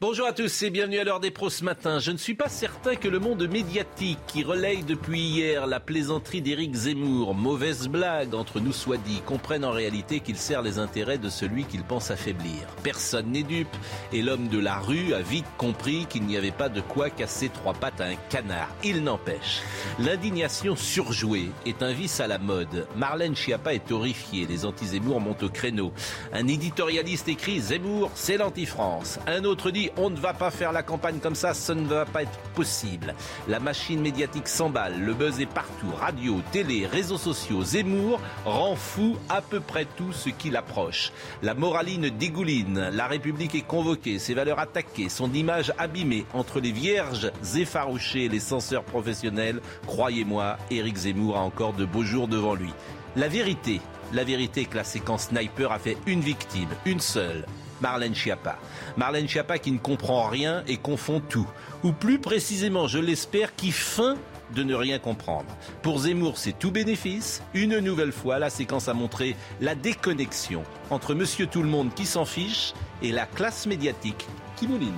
[0.00, 1.98] Bonjour à tous et bienvenue à l'heure des pros ce matin.
[1.98, 6.40] Je ne suis pas certain que le monde médiatique qui relaye depuis hier la plaisanterie
[6.40, 11.18] d'Éric Zemmour, mauvaise blague entre nous soit dit, comprenne en réalité qu'il sert les intérêts
[11.18, 12.60] de celui qu'il pense affaiblir.
[12.84, 13.76] Personne n'est dupe
[14.12, 17.48] et l'homme de la rue a vite compris qu'il n'y avait pas de quoi casser
[17.48, 18.72] trois pattes à un canard.
[18.84, 19.62] Il n'empêche,
[19.98, 22.86] l'indignation surjouée est un vice à la mode.
[22.94, 25.92] Marlène Schiappa est horrifiée, les anti-Zemmour montent au créneau.
[26.32, 29.18] Un éditorialiste écrit Zemmour, c'est l'anti-France.
[29.26, 32.04] Un autre dit on ne va pas faire la campagne comme ça, ça ne va
[32.04, 33.14] pas être possible.
[33.48, 37.62] La machine médiatique s'emballe, le buzz est partout, radio, télé, réseaux sociaux.
[37.62, 41.12] Zemmour rend fou à peu près tout ce qui l'approche.
[41.42, 46.72] La moraline dégouline, la République est convoquée, ses valeurs attaquées, son image abîmée entre les
[46.72, 49.60] vierges effarouchées les censeurs professionnels.
[49.86, 52.72] Croyez-moi, Éric Zemmour a encore de beaux jours devant lui.
[53.16, 53.80] La vérité,
[54.12, 57.46] la vérité que la séquence sniper a fait une victime, une seule,
[57.80, 58.58] Marlène Schiappa.
[58.98, 61.46] Marlène Schiappa qui ne comprend rien et confond tout.
[61.84, 64.16] Ou plus précisément, je l'espère, qui feint
[64.56, 65.46] de ne rien comprendre.
[65.82, 67.40] Pour Zemmour, c'est tout bénéfice.
[67.54, 72.06] Une nouvelle fois, la séquence a montré la déconnexion entre Monsieur Tout le Monde qui
[72.06, 74.90] s'en fiche et la classe médiatique qui mouline.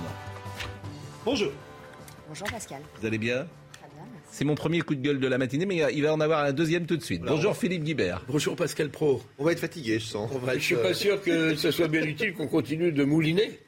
[1.23, 1.51] Bonjour,
[2.27, 2.79] Bonjour Pascal.
[2.99, 3.45] vous allez bien?
[3.73, 4.29] Très bien, merci.
[4.31, 6.53] C'est mon premier coup de gueule de la matinée, mais il va en avoir un
[6.53, 7.21] deuxième tout de suite.
[7.21, 8.23] Bonjour Philippe Guibert.
[8.27, 9.21] Bonjour Pascal Pro.
[9.37, 10.31] On va être fatigué, je sens.
[10.33, 13.59] On va- je suis pas sûr que ce soit bien utile qu'on continue de mouliner,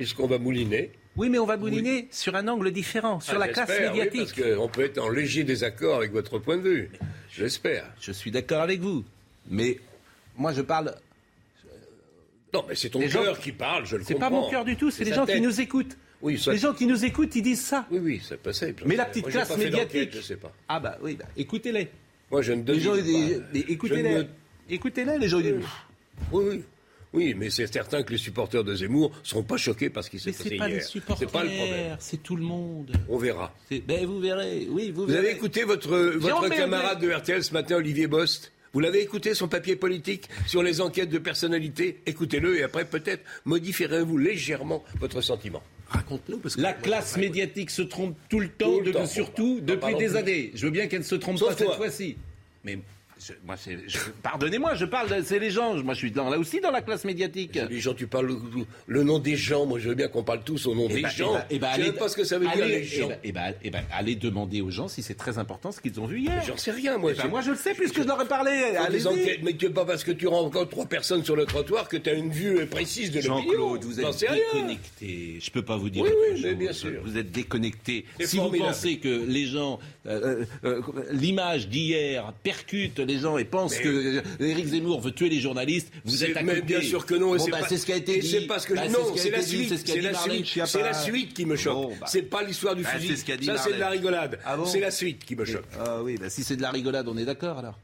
[0.00, 0.92] puisqu'on va mouliner.
[1.16, 4.32] Oui, mais on va mouliner sur un angle différent, sur Ah, la classe oui, médiatique.
[4.34, 6.90] parce qu'on peut être en léger désaccord avec votre point de vue.
[7.30, 7.84] J'espère.
[8.00, 9.04] Je suis d'accord avec vous,
[9.50, 9.78] mais
[10.38, 10.94] moi je parle.
[12.54, 14.30] Non, mais c'est ton Les gens- cœur qui parle, je le C'est comprends.
[14.30, 15.98] pas mon cœur du tout, c'est les gens qui nous écoutent.
[16.22, 17.86] Oui, ça- Les gens qui nous écoutent, ils disent ça.
[17.90, 18.74] Oui, oui, c'est passé.
[18.86, 20.12] Mais la petite Moi, classe pas médiatique.
[20.14, 20.50] Je sais pas.
[20.66, 21.90] Ah bah oui, bah, écoutez-les.
[22.30, 22.96] Moi, je ne Les devine gens, pas.
[22.96, 23.02] les-
[23.52, 24.14] les- Je écoutez-les.
[24.14, 24.24] ne-
[24.70, 25.40] Écoutez-les, les gens.
[25.40, 25.64] ils disent,
[26.32, 26.62] Oui, oui.
[27.12, 30.10] Oui, mais c'est certain que les supporters de Zemmour ne seront pas choqués par ce
[30.10, 30.76] qui s'est passé c'est pas hier.
[30.78, 31.96] les supporters, C'est pas le problème.
[31.98, 32.92] c'est tout le monde.
[33.08, 33.52] On verra.
[33.88, 35.18] Ben vous verrez, oui, vous, Vous verrez.
[35.18, 39.48] avez écouté votre, votre camarade de RTL ce matin, Olivier Bost Vous l'avez écouté, son
[39.48, 45.64] papier politique sur les enquêtes de personnalité Écoutez-le et après, peut-être, modifierez-vous légèrement votre sentiment.
[45.88, 46.60] Raconte-nous, parce que.
[46.60, 49.06] La classe médiatique se trompe tout le temps, Tout le de- temps.
[49.06, 50.16] surtout Non, depuis des plus.
[50.16, 50.52] années.
[50.54, 52.16] Je veux bien qu'elle ne se trompe Sauf pas cette fois-ci.
[52.62, 52.78] Mais
[53.20, 55.74] je- moi, c'est- je- pardonnez-moi, je parle, c'est les gens.
[55.82, 57.58] Moi, je suis dans- là aussi dans la classe médiatique.
[57.68, 58.36] Les gens, tu parles le,
[58.86, 59.66] le nom des gens.
[59.66, 61.34] Moi, je veux bien qu'on parle tous au nom Eh des ben, gens.
[61.34, 62.78] eh ben, eh ben, je sais allez- même pas ce que ça veut dire, allez-
[62.80, 63.08] les gens.
[63.08, 66.42] ben, allez demander aux gens si c'est très important ce qu'ils ont vu hier.
[66.46, 67.12] J'en sais rien, moi.
[67.28, 68.50] Moi, je le sais puisque je leur ai parlé.
[68.90, 71.96] Des enquêtes, mais tu pas parce que tu rencontres trois personnes sur le trottoir que
[71.96, 73.40] tu as une vue précise de l'opinion.
[73.52, 74.42] Jean-Claude, vous êtes sais rien.
[74.52, 75.38] déconnecté.
[75.40, 76.02] Je peux pas vous dire.
[76.02, 77.00] Oui, oui, mais bien sûr.
[77.04, 78.04] Vous êtes déconnecté.
[78.18, 78.62] C'est Si formidable.
[78.70, 83.76] vous pensez que les gens, euh, euh, euh, l'image d'hier percute les gens et pensent
[83.76, 86.66] Mais- que euh, Éric Zemmour veut tuer les journalistes, vous C'est- êtes à mais côté.
[86.66, 87.32] bien sûr que non.
[87.36, 88.28] Bon, c'est bah, pas- c'est ce qui a été dit.
[88.28, 89.68] C'est pas ce que Bah, je- c'est non, ce c'est la suite.
[89.68, 90.46] c'est ce C'est la Marlène suite.
[90.46, 90.66] Schiappa.
[90.70, 91.74] C'est la suite qui me choque.
[91.74, 92.06] Bon, bah.
[92.08, 93.08] C'est pas l'histoire du fusil.
[93.08, 94.38] c'est ce qu'a dit Ça, c'est de la rigolade.
[94.44, 95.64] Ah bon C'est la suite qui me choque.
[95.78, 97.78] Ah oui, bah, si c'est de la rigolade, on est d'accord alors.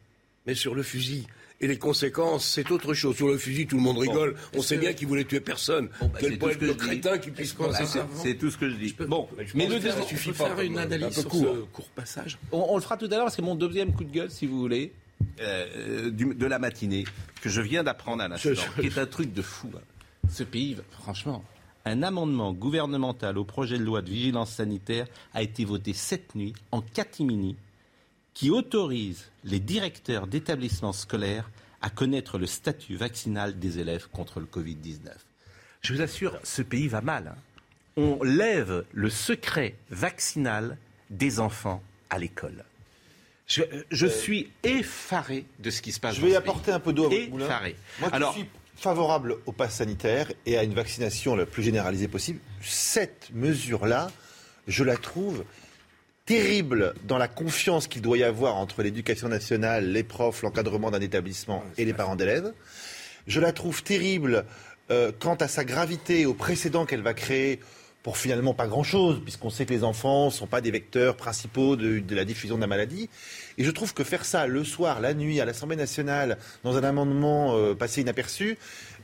[0.47, 1.27] Mais sur le fusil
[1.61, 3.17] et les conséquences, c'est autre chose.
[3.17, 4.37] Sur le fusil, tout le monde rigole.
[4.55, 5.89] On sait bien qu'il voulait tuer personne.
[6.01, 6.77] Bon, bah, Quel c'est je dis.
[6.77, 8.95] crétin qui puisse penser C'est- ça C'est tout ce que je dis.
[9.09, 11.41] Bon, Mais le deuxième- suffit peut pas, faire une analyse Un sur court.
[11.57, 12.39] ce court passage.
[12.53, 14.47] On, on le fera tout à l'heure parce que mon deuxième coup de gueule, si
[14.47, 14.93] vous voulez,
[15.41, 17.05] euh, du- de la matinée,
[17.43, 18.51] que je viens d'apprendre à l'instant,
[18.81, 19.71] qui est un truc de fou.
[19.77, 19.81] hein.
[20.31, 21.45] Ce pays, franchement,
[21.85, 26.53] un amendement gouvernemental au projet de loi de vigilance sanitaire a été voté cette nuit
[26.73, 27.55] en catimini
[28.35, 31.49] qui autorise les directeurs d'établissements scolaires
[31.81, 35.11] à connaître le statut vaccinal des élèves contre le Covid-19.
[35.83, 37.29] Je vous assure, ce pays va mal.
[37.29, 37.37] hein.
[37.99, 40.77] On lève le secret vaccinal
[41.09, 42.65] des enfants à l'école.
[43.47, 46.17] Je, je suis effaré de ce qui se passe.
[46.17, 47.61] Je vais ce apporter un peu d'eau à votre moulin.
[48.01, 48.47] Moi Alors, suis
[48.77, 54.11] favorable au pass sanitaire et à une vaccination la plus généralisée possible, cette mesure-là,
[54.67, 55.45] je la trouve
[56.27, 61.01] terrible dans la confiance qu'il doit y avoir entre l'éducation nationale, les profs, l'encadrement d'un
[61.01, 62.53] établissement et les parents d'élèves.
[63.29, 64.45] Je la trouve terrible
[64.91, 67.61] euh, quant à sa gravité, et au précédent qu'elle va créer
[68.07, 71.75] pour finalement pas grand-chose, puisqu'on sait que les enfants ne sont pas des vecteurs principaux
[71.75, 73.11] de, la diffusion de la maladie.
[73.59, 76.85] Et je trouve que faire ça le soir, la nuit, à l'Assemblée nationale, dans un
[76.85, 78.59] amendement euh, passé inaperçu,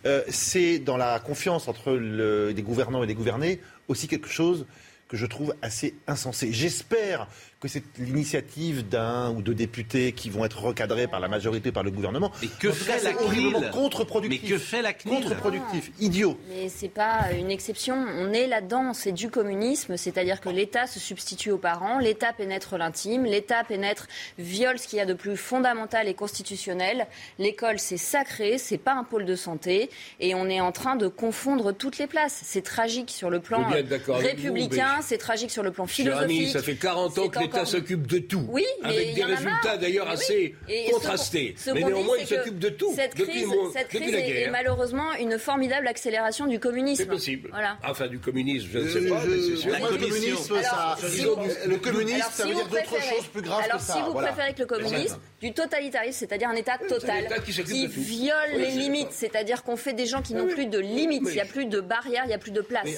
[0.07, 4.67] euh, c'est dans la confiance entre le- les gouvernants et les gouvernés aussi quelque chose
[5.09, 6.53] que je trouve assez insensé.
[6.53, 7.27] J'espère
[7.63, 11.85] que c'est l'initiative d'un ou deux députés qui vont être recadrés par la majorité, par
[11.85, 12.33] le gouvernement.
[12.43, 14.51] Mais que cas, fait c'est la CNIL horriblement Mais contre-productif.
[14.51, 16.37] que fait la CNIL Contre-productif, idiot.
[16.49, 17.95] Mais c'est pas une exception.
[17.95, 18.95] On est là-dedans.
[18.95, 24.09] C'est du communisme, c'est-à-dire que l'État se substitue aux parents, l'État pénètre l'intime, l'État pénètre,
[24.39, 27.07] viole ce qu'il y a de plus fondamental et constitutionnel.
[27.39, 29.89] L'école, c'est sacré, c'est pas un pôle de santé,
[30.19, 32.41] et on est en train de confondre toutes les places.
[32.45, 33.69] C'est tragique sur le plan
[34.09, 36.49] républicain, c'est tragique sur le plan philosophique.
[36.49, 38.45] ça fait 40 ans que l'État s'occupe de tout.
[38.49, 40.13] Oui, mais avec des résultats d'ailleurs oui.
[40.13, 41.55] assez ce contrastés.
[41.59, 42.93] ce Mais néanmoins, il s'occupe de tout.
[42.95, 44.53] Cette depuis crise, depuis crise la est, est guerre.
[44.53, 47.03] malheureusement une formidable accélération du communisme.
[47.05, 47.49] C'est possible.
[47.53, 47.77] Voilà.
[47.87, 49.73] Enfin, du communisme, je ne sais Euh, pas, mais c'est sûr.
[49.73, 53.77] Le communisme, Alors, ça, le communisme, Alors, ça veut dire d'autres choses plus graves Alors,
[53.79, 53.93] que ça.
[53.95, 58.71] si vous préférez que le communisme, du totalitarisme, c'est-à-dire un État total qui viole les
[58.71, 61.67] limites, c'est-à-dire qu'on fait des gens qui n'ont plus de limites, il n'y a plus
[61.67, 62.89] de barrières, il n'y a plus de place.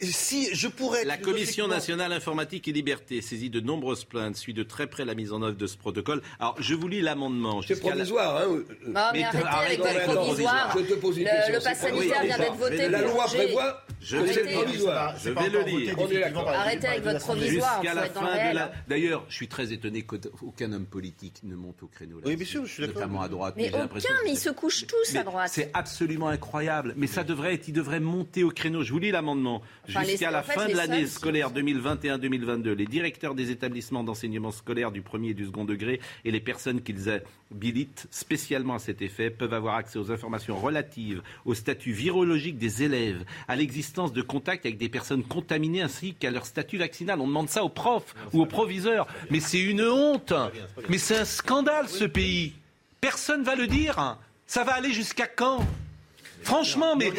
[0.00, 1.04] Mais, euh, si je pourrais.
[1.04, 5.14] La Commission nationale informatique et liberté saisit de nombreuses plaintes, suit de très près la
[5.14, 6.22] mise en œuvre de ce protocole.
[6.38, 7.62] Alors, je vous lis l'amendement.
[7.62, 8.46] C'est la- provisoire, hein.
[8.48, 10.76] Non, mais, Mais arrêtez arrête, avec le provisoire.
[10.78, 12.88] je te pose une Le- question, Le c'est pass pas sanitaire vient d'être voté.
[12.88, 15.14] La loi prévoit Je vais provisoire.
[15.22, 15.96] Je vais le lire.
[16.46, 18.72] Arrêtez avec votre provisoire, Jusqu'à la fin de la.
[18.88, 22.20] D'ailleurs, je suis très étonné qu'aucun homme politique ne monte au créneau.
[22.24, 23.02] Oui, bien sûr, je suis d'accord.
[23.02, 23.54] Notamment à droite.
[23.56, 23.88] Mais aucun,
[24.24, 25.50] mais ils se couchent tous Mais à droite.
[25.52, 26.94] C'est absolument incroyable.
[26.96, 28.82] Mais ça devrait être, il devrait monter au créneau.
[28.82, 29.62] Je vous lis l'amendement.
[29.88, 34.50] Enfin, Jusqu'à la en fait, fin de l'année scolaire 2021-2022, les directeurs des établissements d'enseignement
[34.50, 37.08] scolaire du premier et du second degré et les personnes qu'ils
[37.50, 42.82] habilitent spécialement à cet effet peuvent avoir accès aux informations relatives au statut virologique des
[42.82, 47.20] élèves, à l'existence de contacts avec des personnes contaminées ainsi qu'à leur statut vaccinal.
[47.20, 49.06] On demande ça aux profs ou aux proviseurs.
[49.30, 50.34] Mais c'est une honte.
[50.90, 52.52] Mais c'est un scandale ce pays.
[53.00, 54.18] Personne va le dire.
[54.46, 55.64] Ça va aller jusqu'à quand?
[56.42, 57.12] Franchement, mais,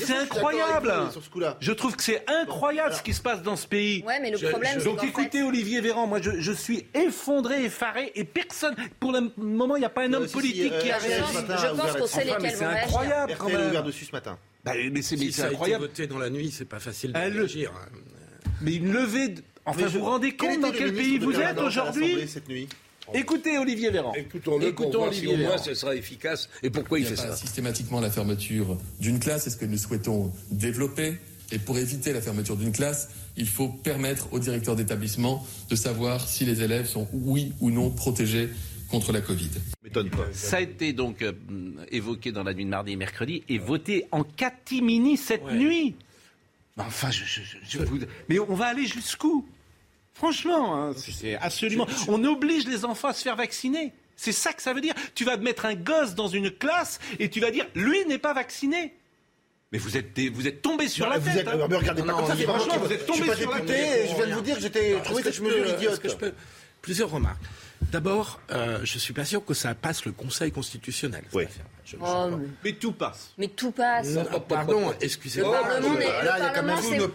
[0.00, 0.92] c'est incroyable.
[1.06, 1.56] vous sur ce coup-là.
[1.60, 4.02] Je trouve que c'est incroyable ce qui se passe dans ce pays.
[4.06, 7.64] Ouais, mais le problème, c'est Donc écoutez fait- Olivier Véran, moi je, je suis effondré,
[7.64, 10.90] effaré et personne, pour le moment il n'y a pas un homme politique euh, qui
[10.90, 11.34] a RTL réagi.
[11.48, 13.68] Je a pense qu'on sait lesquels c'est incroyable quand a même.
[13.68, 14.38] ouvert dessus ce matin.
[14.64, 15.84] Bah, mais c'est a incroyable.
[15.84, 17.72] voté dans la nuit, c'est pas facile de réagir.
[18.60, 19.42] Mais une levée de...
[19.64, 22.68] Enfin, vous vous rendez compte dans quel pays vous êtes aujourd'hui l'Assemblée cette nuit?
[23.14, 24.12] Écoutez Olivier Véran.
[24.14, 25.62] Écoutons-le, Écoutons si Olivier au moins Véran.
[25.64, 27.36] ce sera efficace et pourquoi il Il n'y fait a pas ça.
[27.36, 31.16] systématiquement la fermeture d'une classe, c'est ce que nous souhaitons développer.
[31.50, 36.26] Et pour éviter la fermeture d'une classe, il faut permettre aux directeurs d'établissement de savoir
[36.26, 38.48] si les élèves sont oui ou non protégés
[38.88, 39.50] contre la Covid.
[39.84, 40.24] M'étonne pas.
[40.32, 41.32] Ça a été donc euh,
[41.90, 45.54] évoqué dans la nuit de mardi et mercredi et voté en catimini cette Ouais.
[45.56, 45.94] nuit.
[46.78, 47.98] Enfin, je, je- je- je vous-
[48.30, 49.46] mais on va aller jusqu'où?
[50.14, 51.86] Franchement, hein, c'est absolument.
[52.08, 53.92] On oblige les enfants à se faire vacciner.
[54.16, 54.94] C'est ça que ça veut dire.
[55.14, 58.34] Tu vas mettre un gosse dans une classe et tu vas dire lui n'est pas
[58.34, 58.94] vacciné.
[59.72, 61.38] Mais vous êtes, des- vous êtes tombé sur la vous tête.
[61.38, 61.66] êtes, hein.
[61.66, 63.72] me regardez pas Non, comme ça, pas franchement, vous êtes tombé pas sur la député,
[63.78, 64.04] tête.
[64.04, 65.98] et je viens de vous dire que j'étais trouvé cette je mesure idiote.
[65.98, 66.32] que je peux-
[66.82, 67.40] Plusieurs remarques.
[67.90, 71.24] D'abord, euh, je suis pas sûr que ça passe le Conseil constitutionnel.
[71.32, 71.44] Oui.
[71.44, 71.64] affaire.
[71.84, 73.32] Je- je- Oh, mais- Mais tout passe.
[73.36, 74.08] mais tout passe.
[74.10, 75.60] Non, pardon, Le excusez-moi.
[75.60, 77.08] Parlement n'est- là, le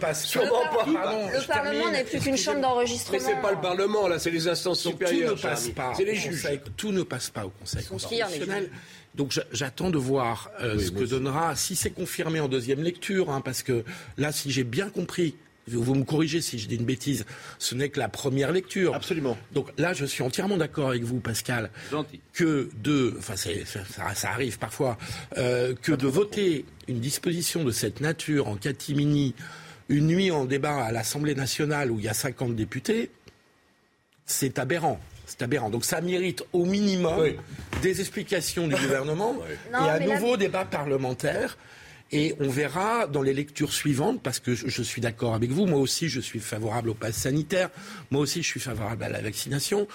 [1.46, 3.18] Parlement, n'est plus qu'une chambre Mais d'enregistrement.
[3.20, 5.36] c'est pas le Parlement, là, c'est les instances Donc, tout supérieures.
[5.36, 6.42] ne passe pas C'est au les juges.
[6.42, 8.70] Conseil- tout ne passe pas au Conseil constitutionnel.
[9.14, 13.30] Donc j'a- j'attends de voir euh, ce que donnera, si c'est confirmé en deuxième lecture,
[13.30, 13.84] hein, parce que
[14.16, 15.34] là, si j'ai bien compris,
[15.76, 17.24] vous me corrigez si je dis une bêtise,
[17.58, 18.94] ce n'est que la première lecture.
[18.94, 19.36] Absolument.
[19.52, 22.20] Donc là, je suis entièrement d'accord avec vous, Pascal, Gentil.
[22.32, 24.96] que de, enfin ça, ça- ça arrive parfois,
[25.36, 29.34] euh, que de voter une disposition de cette nature en catimini,
[29.88, 33.10] une nuit en débat à l'Assemblée nationale où il y a 50 députés,
[34.26, 35.00] c'est aberrant.
[35.26, 35.68] C'est aberrant.
[35.70, 37.36] Donc ça mérite au minimum Oui.
[37.82, 39.34] des explications du gouvernement
[39.72, 41.56] Non, et un la- nouveau débat parlementaire.
[42.10, 45.78] Et on verra dans les lectures suivantes, parce que je, suis d'accord avec vous, moi
[45.78, 47.68] aussi je suis favorable au pass sanitaire,
[48.10, 49.86] moi aussi je suis favorable à la vaccination,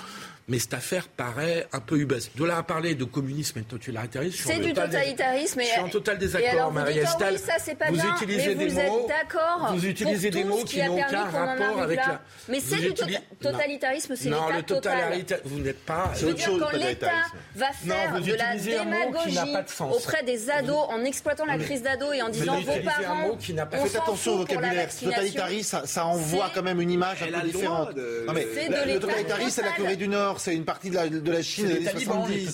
[0.47, 2.31] mais cette affaire paraît un peu ubuesque.
[2.35, 5.59] De là à parler de communisme et de totalitarisme, C'est du totalitarisme.
[5.62, 7.35] et- Je suis en total désaccord, dites, Marie-Estelle.
[7.38, 10.43] oh oui, ça c'est pas vous utilisez des vous mots, êtes d'accord vous utilisez des
[10.43, 12.21] mots qui n'ont aucun rapport avec la.
[12.50, 14.97] Mais c'est du tota- totalitarisme, c'est Non, l'État le total.
[15.03, 16.12] totalitarisme, vous n'êtes pas.
[16.15, 17.12] Veux autre chose, quand le l'État
[17.55, 19.95] va faire de la démagogie pas de sens.
[19.95, 24.33] auprès des ados en exploitant la crise d'ados et en disant vos parents, Faites attention
[24.33, 24.89] au vocabulaire.
[24.89, 27.89] Totalitarisme, ça, envoie C'est- quand même une image un peu différente.
[27.93, 29.71] C'est le totalitarisme, c'est la.
[29.73, 32.27] Corée du Nord, c'est une partie de la, de la Chine des les années talibans,
[32.29, 32.49] le 70,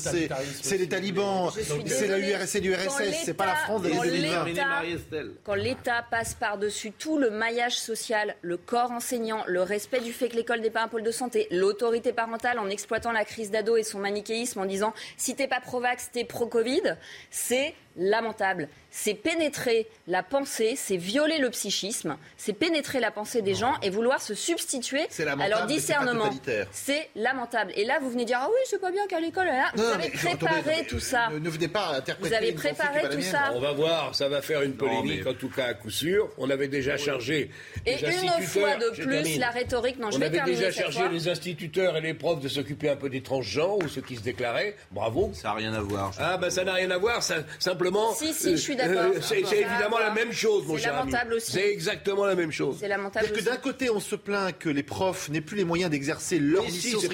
[0.61, 2.17] c'est les talibans, c'est la.
[2.19, 4.21] URSS et du Quand RSS, c'est pas la l'État- France des années 2020.
[4.21, 5.31] l'État- Terminez, Marie-Estelle.
[5.43, 10.29] Quand l'État passe par-dessus tout le maillage social, le corps enseignant, le respect du fait
[10.29, 13.77] que l'école n'est pas un pôle de santé, l'autorité parentale en exploitant la crise d'ado
[13.77, 16.95] et son manichéisme en disant si t'es pas pro-vax, t'es pro-Covid,
[17.31, 18.67] c'est lamentable.
[18.91, 23.91] C'est pénétrer la pensée, c'est violer le psychisme, c'est pénétrer la pensée des gens et
[23.91, 26.29] vouloir se substituer C'est à lamentable, leur discernement.
[26.71, 27.71] C'est lamentable.
[27.75, 29.45] Et là, vous venez dire ah oui, c'est pas bien qu'à l'école.
[29.45, 29.69] là.
[29.75, 31.29] Vous Non, avez préparé attendez, tout ça.
[31.31, 33.51] Ne, ne venez pas interpréter Vous avez préparé tout ça.
[33.53, 36.29] On va voir, ça va faire une polémique, mais- en tout cas à coup sûr.
[36.39, 37.51] On avait déjà chargé
[37.85, 38.41] Et les une instituteurs.
[38.49, 39.39] fois de Je plus, termine.
[39.39, 39.99] la rhétorique.
[39.99, 41.09] Non, je On vais avait terminer déjà cette chargé fois.
[41.09, 44.21] les instituteurs et les profs de s'occuper un peu des transgenres ou ceux qui se
[44.23, 44.75] déclaraient.
[44.91, 45.29] Bravo.
[45.35, 46.11] Ça n'a rien à voir.
[46.19, 47.88] Ah ben ça n'a rien à voir, ça, simplement.
[48.17, 49.03] Si, si, je suis d'accord.
[49.15, 51.11] euh, c'est c'est évidemment la même chose, mon C'est cher ami.
[51.11, 51.51] lamentable aussi.
[51.51, 52.77] C'est exactement la même chose.
[52.79, 53.25] C'est lamentable.
[53.25, 56.39] C'est-à-dire que d'un côté, on se plaint que les profs n'aient plus les moyens d'exercer
[56.39, 57.09] leur mission c'est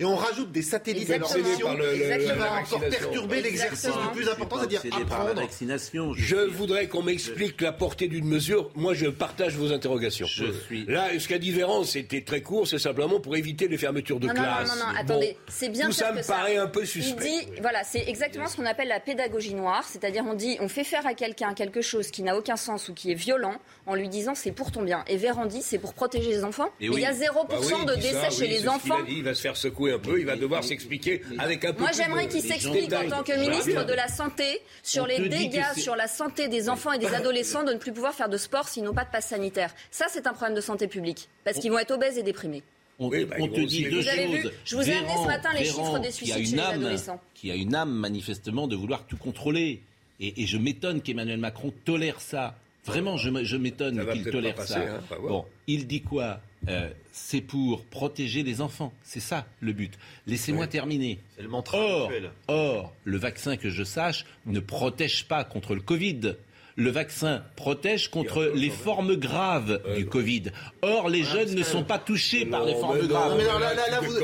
[0.00, 4.28] et on rajoute des satellites à leur mission qui va encore perturber l'exercice le plus
[4.28, 5.34] important, c'est-à-dire la apprendre.
[5.34, 6.12] vaccination.
[6.14, 8.70] Je voudrais qu'on m'explique la portée d'une mesure.
[8.74, 10.26] Moi, je partage vos interrogations.
[10.26, 13.78] Je suis- Là, ce qu'a dit Véran, c'était très court, c'est simplement pour éviter les
[13.78, 14.68] fermetures de Non, non, non, classe.
[14.68, 16.34] non, non, Bon, attendez, c'est bien Tout ça me ça.
[16.34, 17.24] paraît un peu Il suspect.
[17.24, 20.84] dit, voilà, c'est exactement ce qu'on appelle la pédagogie noire, c'est-à-dire on dit, on fait
[20.84, 23.54] faire à quelqu'un quelque chose qui n'a aucun sens ou qui est violent,
[23.86, 25.04] en lui disant c'est pour ton bien.
[25.06, 26.68] Et Véran dit c'est pour protéger les enfants.
[26.80, 27.00] Et Mais oui.
[27.00, 29.02] il y a 0% Bah oui, de ça, décès chez oui, les enfants.
[29.06, 31.80] dit, il va se faire secouer un peu, il va devoir s'expliquer avec un peu
[31.82, 35.62] Moi, j'aimerais qu'il s'explique en tant que ministre de la Santé sur On les dégâts
[35.76, 38.68] sur la santé des enfants et des adolescents de ne plus pouvoir faire de sport
[38.68, 39.74] s'ils n'ont pas de passe sanitaire.
[39.90, 42.62] Ça, c'est un problème de santé publique parce qu'ils vont être obèses et déprimés.
[43.00, 44.52] On, Oui, bah, on ils te vont dit deux Vous avez vu choses.
[44.64, 46.74] Je vous ai amené ce matin les Véran, chiffres des suicides une chez les âme-
[46.80, 47.20] adolescents.
[47.34, 49.80] Qui a une âme manifestement de vouloir tout contrôler.
[50.20, 52.56] Et, et je m'étonne qu'Emmanuel Macron tolère ça.
[52.84, 54.80] Vraiment, je, m'étonne qu'il tolère pas passer, ça.
[54.96, 55.20] hein, voir.
[55.32, 58.92] bon, il dit quoi Euh, C'est pour protéger les enfants.
[59.04, 59.92] C'est ça le but.
[60.26, 61.18] Laissez-moi terminer.
[61.36, 62.30] C'est le mantra Or, actuel.
[62.48, 66.34] or, le vaccin que je sache ne protège pas contre le Covid.
[66.80, 70.44] Le vaccin protège contre les formes graves du Covid.
[70.82, 73.32] Or, les jeunes ne sont pas touchés par les formes graves.
[73.32, 74.20] Non, mais alors là, là, là, tu là,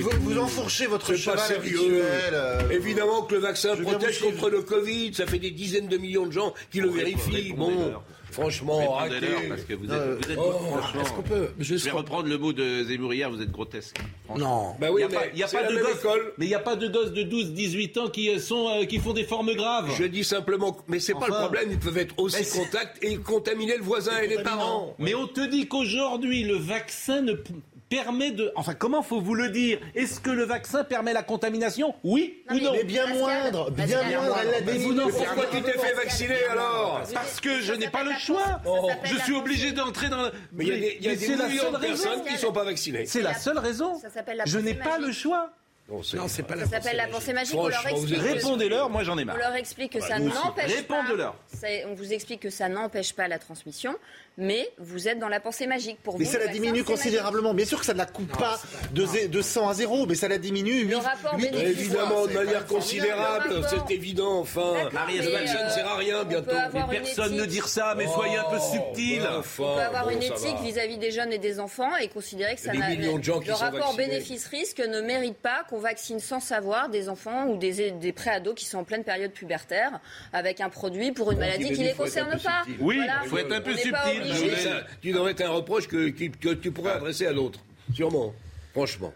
[0.00, 2.02] vous, vous, enfourchez votre C'est pas cheval sérieux.
[2.02, 6.26] euh, Évidemment que le vaccin protège contre le Covid, ça fait des dizaines de millions
[6.26, 7.52] de gens qui le vérifient.
[7.52, 7.70] Bon.
[8.32, 9.26] Franchement, arrêtez.
[9.48, 11.02] Parce que vous êtes, Euh, vous êtes oh, franchement.
[11.02, 13.96] Est-ce qu'on peut Je vais reprendre le mot de Zemmour hier, vous êtes grotesque.
[14.36, 14.74] Non.
[14.80, 16.06] Bah oui, Il y a mais pas- y a de gosses-.
[16.38, 18.84] Mais il n'y a pas de gosses de 12, 18 ans qui, euh, sont, euh,
[18.86, 19.90] qui font des formes graves.
[19.96, 21.42] Je dis simplement, mais c'est pas le Enfin.
[21.42, 24.94] problème, ils peuvent être aussi Mais c'est- contact et contaminer le voisin et les parents.
[24.98, 27.32] Mais on te dit qu'aujourd'hui, le vaccin ne
[27.96, 28.50] permet de...
[28.56, 29.78] Enfin, comment faut vous le dire?
[29.94, 31.94] Est-ce que le vaccin permet la contamination?
[32.04, 32.72] Oui Non, ou mais- non?
[32.72, 35.56] Mais bien moindre, bien moindre, elle l'a Mais vous faites pourquoi pas.
[35.56, 38.60] tu t'es fait vacciner alors Parce que je Ça n'ai pas le choix.
[38.64, 40.30] Ça Je suis obligé d'entrer dans...
[40.52, 41.78] Mais il y a des, il y a Mais des c'est la millions seule de
[41.78, 42.24] personnes raison.
[42.24, 43.04] qui ne sont pas vaccinées.
[43.06, 43.98] C'est la seule raison.
[43.98, 45.50] Ça s'appelle la Je n'ai pas le choix.
[46.02, 47.54] C'est- Non, c'est pas la Ça s'appelle la pensée magique.
[47.54, 49.36] On Répondez-leur, moi j'en ai On marre.
[49.36, 50.36] leur explique que ça nous aussi.
[50.42, 51.02] n'empêche pas.
[51.02, 51.34] Répondez-leur.
[51.90, 53.94] On vous explique que ça n'empêche pas la transmission,
[54.38, 55.98] mais vous êtes dans la pensée magique.
[56.02, 56.86] Pour Mais vous, ça le la diminue magique.
[56.86, 57.54] considérablement.
[57.54, 58.60] Bien sûr que ça ne la coupe pas
[58.92, 60.84] de, zé- de 100 à 0, mais ça la diminue.
[60.84, 64.72] Le huit- rapport huit- bénéfice- Évidemment, de manière considérable, Le c'est évident, enfin.
[64.74, 66.50] D'accord, Marie, mais, le vaccin euh, ne sert à rien on bientôt.
[66.50, 69.22] peut avoir Mais une personne ne dit ça, mais soyez un peu subtil.
[69.38, 72.08] Enfin, On peut avoir bon, une ça éthique vis-à-vis des jeunes et des enfants et
[72.08, 75.00] considérer que Il ça des n'a- millions de gens qui le sont rapport bénéfice-risque ne
[75.00, 78.84] mérite pas qu'on vaccine sans savoir des enfants ou des, des préados qui sont en
[78.84, 80.00] pleine période pubertaire
[80.32, 82.62] avec un produit pour une maladie qui les être un concerne pas.
[82.80, 83.22] Oui, Voilà.
[83.26, 84.56] faut être un peu subtil, obligé.
[84.56, 87.60] Ça, tu devrais être un reproche que, tu pourrais adresser à l'autre.
[87.94, 88.34] Sûrement.
[88.72, 89.12] Franchement.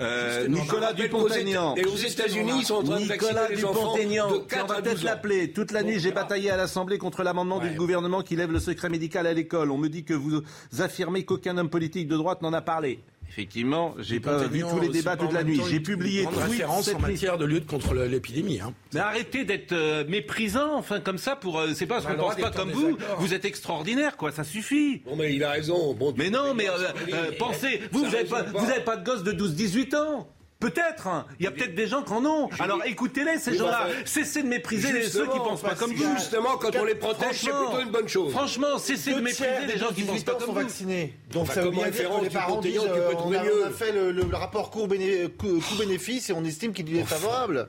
[0.00, 1.76] Euh, Nicolas Dupont-Aignan.
[1.76, 4.40] Et aux États-Unis, ils sont en train de Nicolas vacciner les enfants Dupont-Aignan, de on
[4.40, 5.08] 4 va à peut-être 12 ans.
[5.08, 5.52] l'appeler.
[5.52, 8.88] Toute la nuit, j'ai bataillé à l'Assemblée contre l'amendement du gouvernement qui lève le secret
[8.88, 9.70] médical à l'école.
[9.70, 10.42] On me dit que vous
[10.78, 13.00] affirmez qu'aucun homme politique de droite n'en a parlé.
[13.28, 15.60] Effectivement, j'ai pas vu tous les débats toute la nuit.
[15.68, 18.60] J'ai publié une tweet référence cette en matière de lutte contre l'épidémie.
[18.60, 18.72] Hein.
[18.94, 21.58] Mais arrêtez d'être euh, méprisant, enfin comme ça pour.
[21.58, 22.96] euh, c'est pas parce qu'on pense pas comme vous.
[23.18, 24.32] Vous êtes extraordinaire, quoi.
[24.32, 25.02] Ça suffit.
[25.04, 25.92] Bon, mais il a raison.
[25.94, 29.04] Bon, Mais non, mais euh, pensez, vous, vous Ça n'avez pas, vous avez pas de
[29.04, 30.28] gosse de 12-18 ans.
[30.58, 31.06] Peut-être.
[31.06, 31.26] hein.
[31.38, 32.48] Il y a peut-être des gens qui en ont.
[32.58, 33.88] Alors écoutez-les, ces Oui, gens-là.
[34.06, 36.16] Cessez de mépriser les- ceux qui pensent pas comme vous.
[36.16, 38.32] Justement, quand on les protège, c'est plutôt une bonne chose.
[38.32, 40.60] Franchement, cessez de mépriser les des gens qui 18 pensent pas comme sont vous.
[40.60, 41.14] vaccinés.
[41.30, 43.62] Donc Enfin, ça veut dire que les parents disent euh, on, a, mieux.
[43.64, 47.68] on a fait le, le rapport coût-béné- coût- coût-bénéfice et on estime qu'il est favorable.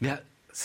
[0.00, 0.12] Mais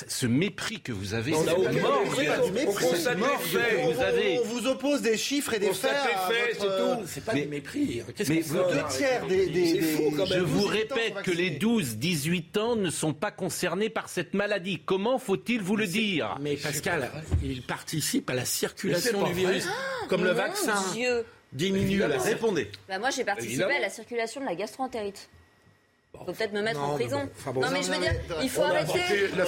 [0.08, 2.02] ce mépris que vous avez, On mort.
[2.04, 5.92] on vous avez- on vous oppose des chiffres et des faits.
[5.92, 7.04] votre, c'est tout.
[7.08, 8.02] C'est pas Mais- des mépris.
[8.16, 10.40] Qu'est-ce mais vous- Deux tiers des, des, C'est des- fou, quand même.
[10.40, 11.60] Je vous 18 ans répète que les vaccinés.
[11.60, 14.82] 12-18 ans ne sont pas concernés par cette maladie.
[14.86, 17.10] Comment faut-il vous le dire Mais Pascal,
[17.44, 19.66] il participe à la circulation du virus.
[20.10, 21.25] Comme le Mon vaccin Dieu.
[21.54, 22.70] diminue Répondez.
[22.90, 23.78] Bah, moi, j'ai participé Évidemment.
[23.78, 25.30] à la circulation de la gastroentérite.
[26.25, 27.19] Faut peut-être me mettre Non, en mais prison.
[27.24, 27.62] bon, enfin bon.
[27.62, 29.00] non, mais Non, je veux non, dire, il faut arrêter.
[29.36, 29.43] Non,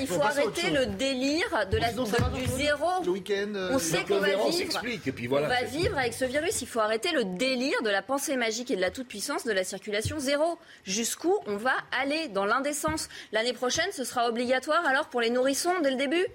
[0.00, 2.86] il Faut arrêter le délire de la, de- va, du zéro.
[3.04, 3.52] Le week-end.
[3.54, 4.52] euh, On sait qu'on va vivre.
[4.52, 6.62] s'explique, et puis On va vivre avec ce virus.
[6.62, 9.64] Il faut arrêter le délire de la pensée magique et de la toute-puissance de la
[9.64, 10.58] circulation zéro.
[10.84, 13.08] Jusqu'où on va aller dans l'indécence?
[13.32, 16.26] L'année prochaine, ce sera obligatoire alors pour les nourrissons dès le début?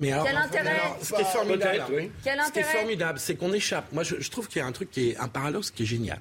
[0.00, 2.10] Mais alors, Quel intérêt alors, ce qui est formidable, Peut-être, oui.
[2.22, 3.90] Quel ce qui est intérêt formidable, c'est qu'on échappe.
[3.92, 5.86] Moi, je, je trouve qu'il y a un truc qui est un paradoxe qui est
[5.86, 6.20] génial.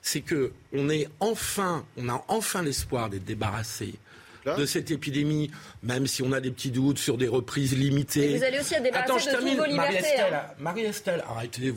[0.00, 3.94] C'est que on est enfin, on a enfin l'espoir d'être débarrassé
[4.44, 5.50] de cette épidémie,
[5.82, 8.32] même si on a des petits doutes sur des reprises limitées.
[8.32, 9.56] Et vous allez aussi débarrassé Attends, je de toutes termine.
[9.58, 10.54] vos libertés, Marie-Estelle, hein.
[10.58, 11.72] Marie-Estelle, arrêtez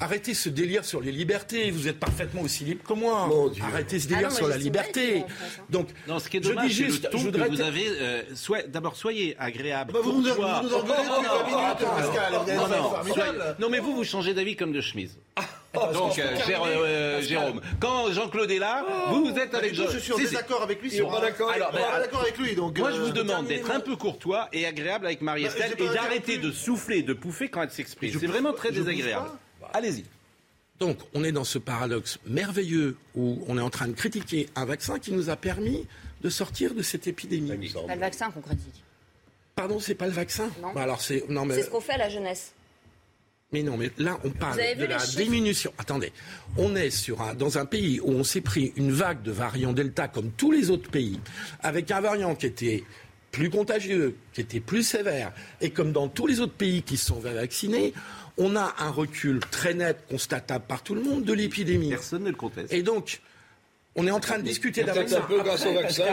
[0.00, 1.70] arrêtez ce délire sur les libertés.
[1.70, 3.28] Vous êtes parfaitement aussi libre que moi.
[3.62, 5.18] Arrêtez ce Ah délire non, sur la liberté.
[5.18, 5.26] en hein.
[5.70, 7.62] Donc, Non, ce qui est je dis juste, le ton je que voudrais vous te-
[7.62, 7.86] avez.
[7.88, 9.92] euh, soit- D'abord, soyez agréable.
[9.92, 10.58] Bah, vous nous, vous nous courtois.
[10.58, 10.92] engueulez depuis
[11.26, 12.32] 20 minutes, Pascal.
[12.32, 15.18] Vous avez Non, non, non, mais vous, vous changez d'avis comme de chemise.
[15.74, 19.86] Donc, euh, cher, euh, Jérôme, quand Jean-Claude est là, vous, vous êtes avec Du coup,
[19.86, 19.92] Jean.
[19.92, 20.90] je suis en désaccord avec lui.
[20.90, 21.90] Sont pas d'accord avec Alors, moi.
[21.90, 22.54] pas d'accord avec lui.
[22.54, 25.84] Donc, Moi, je euh, vous demande d'être un peu courtois et agréable avec Marie-Estelle Bah,
[25.84, 28.10] et d'arrêter de souffler, de pouffer quand elle s'exprime.
[28.18, 29.28] C'est vraiment très désagréable.
[29.60, 29.70] pas.
[29.74, 30.04] Allez-y.
[30.80, 34.64] Donc, on est dans ce paradoxe merveilleux où on est en train de critiquer un
[34.64, 35.86] vaccin qui nous a permis
[36.22, 37.68] de sortir de cette épidémie.
[37.68, 37.86] semble.
[37.86, 38.82] Pas le vaccin qu'on critique.
[39.54, 40.50] Pardon, c'est pas le vaccin?
[40.62, 40.72] Non.
[40.74, 42.52] Bah alors c'est non mais C'est ce qu'on fait à la jeunesse.
[43.56, 45.72] Mais non mais là on parle de la diminution.
[45.78, 46.12] Attendez,
[46.56, 49.72] on est sur un, dans un pays où on s'est pris une vague de variants
[49.72, 51.18] Delta comme tous les autres pays,
[51.62, 52.84] avec un variant qui était
[53.32, 57.06] plus contagieux, qui était plus sévère, et comme dans tous les autres pays qui se
[57.06, 57.92] sont vaccinés,
[58.38, 61.90] on a un recul très net, constatable par tout le monde, de l'épidémie.
[61.90, 62.72] Personne ne le conteste.
[62.72, 63.20] Et donc,
[63.96, 65.18] on est en train de discuter d'un vaccin.
[65.18, 66.04] un peu grâce au Après, vaccin,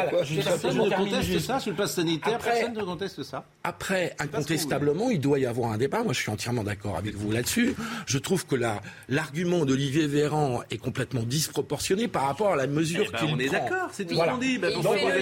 [0.43, 1.47] Personne ne conteste juste.
[1.47, 2.35] ça sur le pass sanitaire.
[2.35, 3.45] Après- Personne ne conteste ça.
[3.63, 6.03] Après, incontestablement, il doit y avoir un débat.
[6.03, 7.75] Moi, je suis entièrement d'accord avec vous là-dessus.
[8.05, 13.05] Je trouve que la- l'argument d'Olivier Véran est complètement disproportionné par rapport à la mesure
[13.07, 13.53] Eh ben, qu'il on est prend.
[13.59, 14.57] d'accord, c'est tout ce qu'on dit.
[14.57, 14.71] Ben,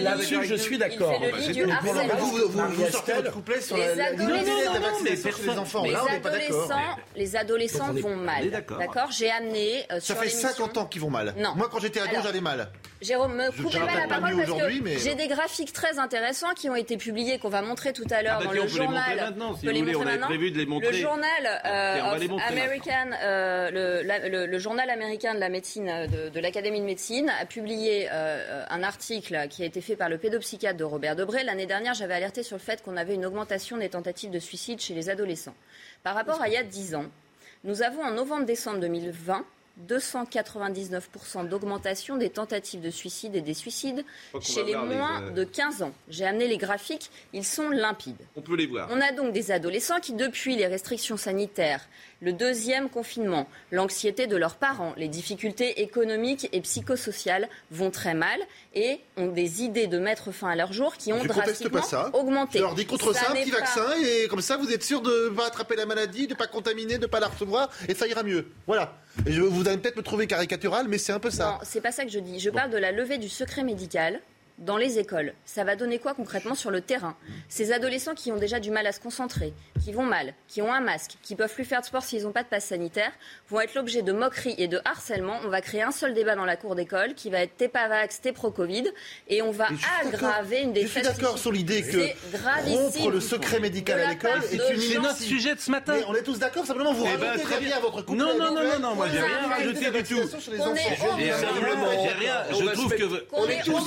[0.03, 1.19] Là-dessus, je suis d'accord.
[1.19, 1.27] bah.
[2.19, 2.91] Vous, vous, vous, vous Marie-Estelle.
[2.91, 5.83] sortez votre couplet sur Les la, vaccination les personne- enfants.
[5.83, 6.69] Les Là, on n'est pas d'accord.
[7.35, 8.49] adolescents, les vont on est mal.
[8.51, 9.09] d'accord?
[9.11, 11.33] J'ai amené euh, Ça fait l'émission- 50 ans qu'ils vont mal.
[11.37, 11.53] Non.
[11.55, 12.50] Moi, quand j'étais ado, j'allais mal.
[13.01, 16.69] Jérôme, me coupez pas la parole parce que mais- j'ai des graphiques très intéressants qui
[16.69, 18.71] ont été publiés, qu'on va montrer tout à l'heure Ah bah dans le on peut
[18.73, 19.17] les montrer journal.
[19.17, 20.27] maintenant, si On peut vous les voulez, montrer on avait maintenant.
[20.27, 20.91] prévu de les montrer.
[20.91, 26.05] Le journal euh, American, euh, le, la- le- le journal américain de la médecine euh,
[26.07, 30.07] de, de l'Académie de médecine a publié euh, un article qui a été fait par
[30.09, 31.43] le pédopsychiatre de Robert Debré.
[31.43, 34.79] L'année dernière, j'avais alerté sur le fait qu'on avait une augmentation des tentatives de suicide
[34.79, 35.55] chez les adolescents.
[36.03, 37.05] Par rapport à il y a 10 ans,
[37.63, 39.43] nous avons en novembre-décembre 2020
[39.87, 44.03] 299% d'augmentation des tentatives de suicide et des suicides
[44.41, 45.91] chez les moins euh, de 15 ans.
[46.09, 48.15] J'ai amené les graphiques, ils sont limpides.
[48.35, 48.89] On peut les voir.
[48.91, 51.81] On a donc des adolescents qui, depuis les restrictions sanitaires,
[52.21, 58.39] le deuxième confinement, l'anxiété de leurs parents, les difficultés économiques et psychosociales vont très mal
[58.75, 61.85] et ont des idées de mettre fin à leur jour qui ont Je drastiquement pas
[61.85, 62.09] ça.
[62.13, 62.59] augmenté.
[62.59, 65.01] Je leur dis contre ça, un petit pas- vaccin, et comme ça, vous êtes sûr
[65.01, 67.69] de ne pas attraper la maladie, de ne pas contaminer, de ne pas la recevoir,
[67.87, 68.45] et ça ira mieux.
[68.67, 68.93] Voilà.
[69.27, 71.59] Je- vous allez peut-être me trouver caricatural, mais c'est un peu Non, ça.
[71.63, 72.39] c'est pas ça que je dis.
[72.39, 74.19] Je parle de la levée du secret médical
[74.61, 75.33] dans les écoles.
[75.45, 77.15] Ça va donner quoi concrètement sur le terrain
[77.49, 80.71] Ces adolescents qui ont déjà du mal à se concentrer, qui vont mal, qui ont
[80.71, 83.11] un masque, qui peuvent plus faire de sport s'ils n'ont pas de passe sanitaire,
[83.49, 85.39] vont être l'objet de moqueries et de harcèlement.
[85.43, 87.87] On va créer un seul débat dans la cour d'école qui va être t'es pas
[87.87, 88.85] vax, t'es pro-Covid,
[89.27, 91.05] et on va je aggraver une Je défaite.
[91.05, 91.97] suis d'accord sur l'idée que
[92.69, 95.95] rompre le secret médical à l'école est une C'est notre sujet de ce matin.
[95.97, 97.79] Mais on est tous d'accord, simplement vous Eh ben, rajoutez très bien.
[97.79, 100.21] votre couple Non, non, non, non, non, moi, j'ai rien rajouté du tout.
[101.17, 103.25] J'ai rien, Je trouve que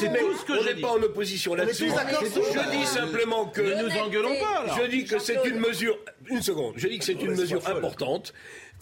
[0.00, 1.88] c'est tout ce que On n'est pas en opposition là-dessus.
[1.88, 4.76] Je dis simplement que Ne nous engueulons pas.
[4.80, 5.98] Je dis que c'est une mesure.
[6.28, 6.74] Une seconde.
[6.76, 8.32] Je dis que c'est une mesure importante.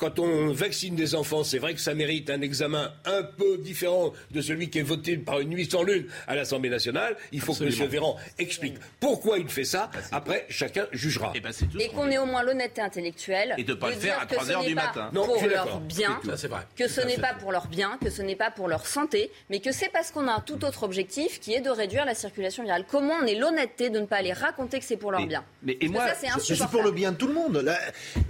[0.03, 4.13] Quand on vaccine des enfants, c'est vrai que ça mérite un examen un peu différent
[4.33, 7.17] de celui qui est voté par une nuit sans lune à l'Assemblée nationale.
[7.31, 7.89] Il faut que M.
[7.89, 9.93] Véran explique pourquoi il fait ça.
[10.11, 11.31] Après, chacun jugera.
[11.37, 14.23] Eh ben, et qu'on ait au moins l'honnêteté intellectuelle Et de pas le dire faire
[14.23, 15.11] à que 3 ce heures n'est du pas matin.
[15.13, 16.63] Non, pour leur bien, Ça, c'est vrai.
[16.75, 19.61] que ce n'est pas pour leur bien, que ce n'est pas pour leur santé, mais
[19.61, 22.65] que c'est parce qu'on a un tout autre objectif qui est de réduire la circulation
[22.65, 22.87] virale.
[22.91, 25.45] Comment on est l'honnêteté de ne pas aller raconter que c'est pour leur Mais- bien?
[25.63, 27.59] mais- et moi, ça, c'est Je suis pour le bien de tout le monde.
[27.65, 27.79] La,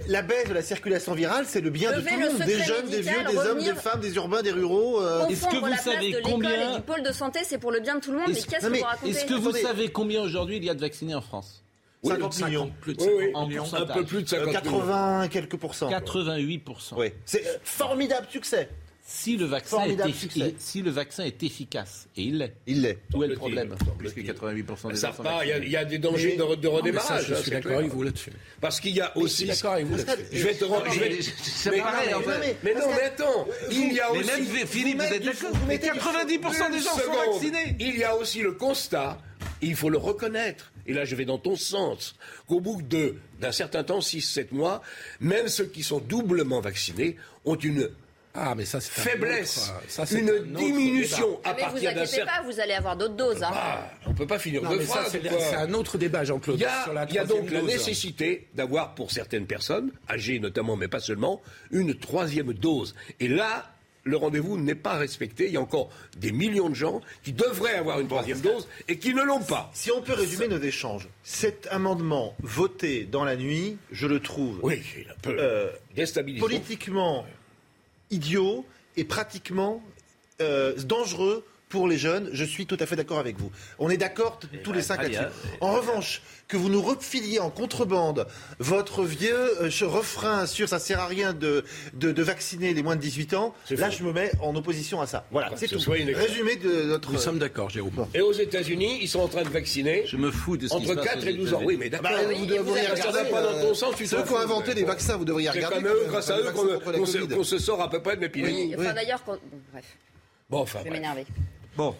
[0.07, 2.37] la baisse de la circulation virale, c'est le bien de tout le monde.
[2.45, 5.01] Des jeunes, des vieux, des hommes, des femmes, des urbains, des ruraux.
[5.01, 7.95] euh, Est-ce que vous savez combien- et du pôle de santé, c'est pour le bien
[7.95, 10.21] de tout le monde, mais Est-ce- qu'est-ce que vous racontez Est-ce que vous savez combien
[10.21, 11.63] aujourd'hui il y a de vaccinés en France?
[12.05, 12.69] 50 millions.
[12.81, 13.31] Plus de Oui, 50 oui.
[13.33, 13.63] En millions.
[13.73, 14.79] Un peu plus de Euh, 50 millions.
[14.79, 15.87] 80 quelques pourcents.
[15.87, 15.99] quoi.
[16.01, 16.95] 88%.
[16.97, 17.13] Oui.
[17.25, 18.67] C'est euh, formidable succès.
[19.05, 20.55] Si le, vaccin est Formidable effi- succès.
[20.57, 22.99] si le vaccin est efficace, et il l'est, Il l'est.
[23.13, 23.75] où est le problème?
[23.77, 23.97] semble-t-il.
[24.13, 25.65] Puisque 88% des Ça il y, a- vaccinés.
[25.65, 27.25] il y a des dangers de, redémarrage.
[27.27, 27.79] je suis d'accord clair.
[27.79, 28.31] avec vous là-dessus.
[28.61, 29.45] Parce qu'il y a Je suis aussi.
[29.45, 30.23] d'accord avec vous là-dessus.
[30.31, 30.85] Je vais te rendre.
[30.85, 32.39] mais pareil, mais- en fait.
[32.39, 33.47] mais- Mais non, mais attends.
[33.71, 34.27] Il y a Mais aussi.
[34.31, 37.75] même Philippe, vous êtes d'accord Mais mettez du- 90% des gens sont vaccinés.
[37.81, 39.17] Il y a aussi le constat,
[39.61, 42.15] il faut le reconnaître, et là je vais dans ton sens,
[42.47, 44.81] qu'au bout de- d'un certain temps, 6-7 mois,
[45.19, 47.89] même ceux qui sont doublement vaccinés ont une
[48.35, 51.39] Ah, mais ça, c'est un faiblesse, autre, euh, ça, c'est un une diminution débat.
[51.43, 52.31] à Ah, mais vous partir d'un inquiétez certain...
[52.41, 53.43] pas, vous allez avoir d'autres doses.
[53.43, 53.51] Hein.
[53.53, 55.11] Ah, on peut pas finir Non, deux mais ça, phrases.
[55.11, 55.37] c'est quoi.
[55.39, 56.57] c'est un autre débat, Jean-Claude.
[56.57, 59.45] Il y a, sur la il y a troisième donc la nécessité d'avoir pour certaines
[59.45, 62.95] personnes, âgées notamment, mais pas seulement, une troisième dose.
[63.19, 63.69] Et là,
[64.03, 65.45] le rendez-vous n'est pas respecté.
[65.45, 68.97] Il y a encore des millions de gens qui devraient avoir une troisième dose et
[68.97, 69.69] qui ne l'ont pas.
[69.73, 74.59] Si on peut résumer nos échanges, cet amendement voté dans la nuit, je le trouve
[74.63, 76.45] Oui, il est un peu euh, déstabilisant.
[76.45, 77.25] politiquement
[78.11, 78.65] idiot
[78.97, 79.81] et pratiquement
[80.41, 82.29] euh, dangereux pour les jeunes.
[82.33, 83.51] Je suis tout à fait d'accord avec vous.
[83.79, 85.23] On est d'accord tous les cinq là-dessus.
[85.59, 88.27] En revanche, que vous nous refiliez en contrebande
[88.59, 92.95] votre vieux euh, refrain sur ça sert à rien de, de, de vacciner les moins
[92.95, 95.25] de 18 ans, C'est là je me mets en opposition à ça.
[95.31, 95.79] Voilà, c'est tout.
[95.79, 97.11] soit une- Résumé de notre...
[97.11, 98.05] Nous sommes d'accord, Jérôme.
[98.13, 100.85] Et aux États-Unis, ils sont en train de vacciner Je me fous de ce entre
[100.89, 101.61] se passe 4 aux et 12 ans.
[101.65, 102.11] Oui, mais d'accord.
[102.11, 103.31] Bah, oui, vous vous devriez regarder.
[103.31, 105.81] pas dans ton sens, tu Ceux qui ont inventé les vaccins, vous devriez C'est regarder.
[105.81, 108.75] quand eux, grâce à eux, qu'on se, sort à peu près de l'épidémie.
[108.75, 109.85] D'ailleurs, bref,
[110.49, 111.25] Bon, enfin, je vais m'énerver.
[111.75, 111.95] Bon,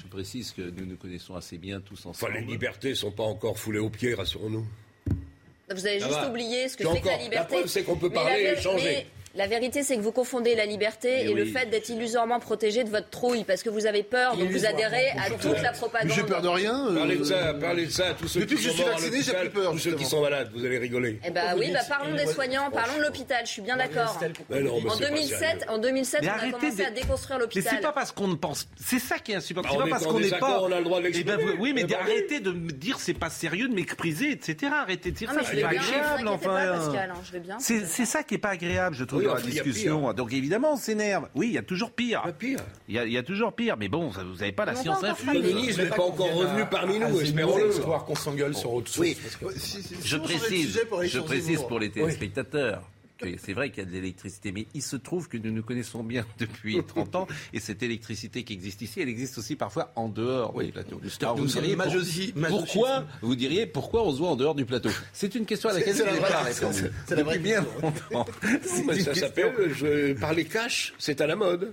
[0.00, 2.34] je précise que nous nous connaissons assez bien tous Enfin, ensemble.
[2.34, 4.66] les libertés sont pas encore foulées aux pieds, rassurons-nous.
[5.70, 7.54] Vous avez juste oublié ce que c'est que la encore, la liberté.
[7.56, 9.06] preuve, c'est qu'on peut parler et échanger.
[9.34, 11.52] La vérité, c'est que vous confondez la liberté Mais et le oui.
[11.52, 15.10] fait d'être illusoirement protégé de votre trouille, parce que vous avez peur, donc vous adhérez
[15.10, 16.12] à toute la propagande.
[16.12, 16.88] J'ai peur de rien.
[16.88, 18.76] euh, Parlez de ça, parlez de ça à tous ceux Depuis qui que je sont
[18.82, 21.20] suis vacciné, j'ai l'hôpital, plus peur, Tous ceux qui sont malades, vous allez rigoler.
[21.24, 24.18] Eh ben oui, bah parlons des soignants, parlons de l'hôpital, je suis bien d'accord.
[24.50, 25.60] Mais non, mais En c'est pas 2007, sérieux.
[25.68, 27.80] en 2007 Mais on a arrêtez commencé de- à déconstruire Mais c'est l'hôpital.
[27.80, 28.66] pas parce qu'on ne pense.
[28.84, 29.76] C'est ça qui est insupportable.
[29.78, 30.60] Bah, c'est pas parce qu'on n'est pas.
[30.62, 32.98] on a le droit de Eh ben, oui, mais Eh ben, arrêtez de me dire
[32.98, 34.72] c'est pas sérieux, de mépriser, etc.
[34.74, 35.50] Arrêtez de dire Ah, ça.
[35.50, 36.78] C'est pas agréable, enfin.
[37.60, 39.62] c'est ça qui est pas agréable, je trouve, Oui, dans la enfin, il y a
[39.62, 40.12] discussion.
[40.12, 41.28] Donc évidemment, on s'énerve.
[41.34, 42.22] Oui, il y a toujours pire.
[42.88, 43.76] Il y, a, il y a toujours pire.
[43.78, 45.54] Mais bon, ça- vous n'avez pas la science encore Le infuse.
[45.54, 47.70] ministre n'est pas encore revenu parmi nous, espérons-le.
[47.70, 49.06] Histoire qu'on s'engueule sur autre chose.
[50.04, 50.16] Je
[51.20, 52.82] précise, pour les téléspectateurs
[53.38, 56.02] c'est vrai qu'il y a de l'électricité, mais il se trouve que nous nous connaissons
[56.04, 60.08] bien depuis 30 ans, et cette électricité qui existe ici, elle existe aussi parfois en
[60.08, 61.00] dehors du plateau.
[61.20, 64.90] Alors, vous diriez pour- pourquoi vous diriez pourquoi on se voit en dehors du plateau?
[65.12, 66.68] C'est une question à laquelle je la n'ai pas question.
[66.68, 68.26] répondu C'est la vraie bien longtemps.
[69.04, 71.72] Ça s'appelle je, parler cash, c'est à la mode.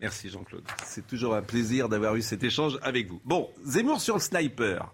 [0.00, 0.64] Merci Jean-Claude.
[0.84, 3.20] C'est toujours un plaisir d'avoir eu cet échange avec vous.
[3.24, 4.92] Bon, Zemmour sur le sniper.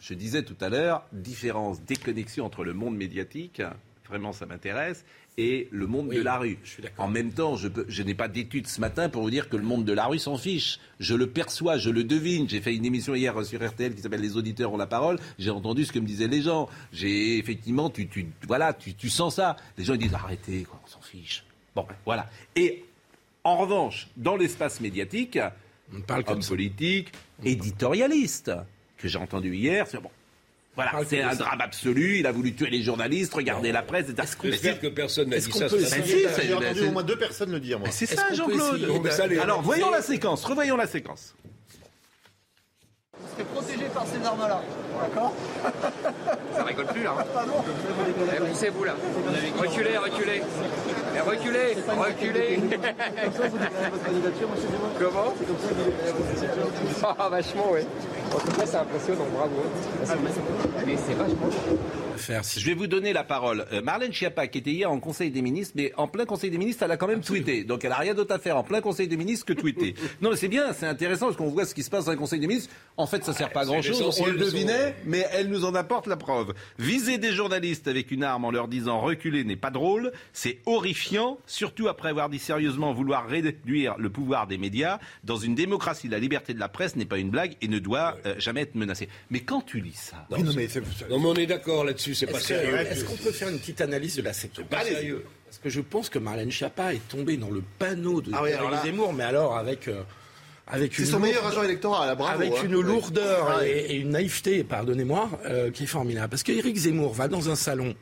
[0.00, 3.60] Je disais tout à l'heure, différence, déconnexion entre le monde médiatique,
[4.08, 5.04] vraiment ça m'intéresse,
[5.36, 6.58] et le monde Oui, de la rue.
[6.64, 7.04] je suis d'accord.
[7.04, 9.84] En même temps, je, n'ai pas d'études ce matin pour vous dire que le monde
[9.84, 10.80] de la rue s'en fiche.
[10.98, 12.48] Je le perçois, je le devine.
[12.48, 15.18] J'ai fait une émission hier sur RTL qui s'appelle Les auditeurs ont la parole.
[15.38, 16.68] J'ai entendu ce que me disaient les gens.
[16.92, 19.54] J'ai effectivement, tu, tu, voilà, tu, tu sens ça.
[19.76, 21.44] Les gens ils disent arrêtez, quoi, on s'en fiche.
[21.76, 22.28] Bon, voilà.
[22.56, 22.84] Et
[23.44, 25.38] en revanche, dans l'espace médiatique,
[25.96, 27.12] On parle comme politique,
[27.44, 28.50] éditorialiste,
[28.96, 29.86] que j'ai entendu hier.
[30.02, 30.10] Bon,
[30.78, 32.20] voilà, parle c'est un drame absolu.
[32.20, 34.28] Il a voulu tuer les journalistes, regarder la presse, etc.
[34.44, 35.66] J'espère que personne n'a dit qu'on ça.
[35.66, 37.88] J'ai entendu au moins deux personnes le dire, moi.
[37.90, 39.10] c'est ça, Jean-Claude.
[39.42, 40.44] Alors, voyons la séquence.
[40.44, 41.34] Revoyons la séquence.
[43.32, 44.62] serez protégé par ces armes-là.
[45.00, 45.32] D'accord
[46.54, 47.14] Ça rigole plus là.
[48.36, 48.94] Eh, Poussez-vous là.
[49.58, 50.42] Reculez, reculez.
[51.14, 52.58] Mais reculez, reculez.
[54.98, 55.34] Comment
[57.18, 57.80] Ah, vachement, oui.
[58.34, 59.62] En tout cas, c'est impressionnant, bravo.
[60.86, 61.48] Mais c'est vachement.
[62.16, 63.64] Faire, Je vais vous donner la parole.
[63.72, 66.58] Euh, Marlène Schiappa, qui était hier en Conseil des ministres, mais en plein Conseil des
[66.58, 67.62] ministres, elle a quand même tweeté.
[67.64, 69.94] Donc elle a rien d'autre à faire en plein Conseil des ministres que tweeter.
[70.20, 72.18] non, mais c'est bien, c'est intéressant parce qu'on voit ce qui se passe dans le
[72.18, 72.70] Conseil des ministres.
[72.96, 74.20] En fait, ça sert pas à grand chose.
[74.20, 74.50] On le de
[75.04, 76.54] mais elle nous en apporte la preuve.
[76.78, 81.38] Viser des journalistes avec une arme en leur disant reculer n'est pas drôle, c'est horrifiant,
[81.46, 84.98] surtout après avoir dit sérieusement vouloir réduire le pouvoir des médias.
[85.24, 88.16] Dans une démocratie, la liberté de la presse n'est pas une blague et ne doit
[88.26, 89.08] euh, jamais être menacée.
[89.30, 90.68] Mais quand tu lis ça, Oui, non, mais
[91.10, 92.74] Non, mais on est d'accord là-dessus, c'est pas sérieux.
[92.76, 95.24] est-ce qu'on peut faire une petite analyse de la séquence Pas sérieux.
[95.46, 98.52] Parce que je pense que Marlène Schiappa est tombée dans le panneau de Ah oui,
[98.52, 100.06] alors là- Zemmour, mais alors avec, euh, avec
[100.92, 102.34] C'est son meilleur agent électoral, bravo.
[102.40, 102.62] avec hein.
[102.64, 103.70] une lourdeur Ouais.
[103.70, 106.28] et, et une naïveté, pardonnez-moi, euh, qui est formidable.
[106.28, 107.94] Parce que Éric Zemmour va dans un salon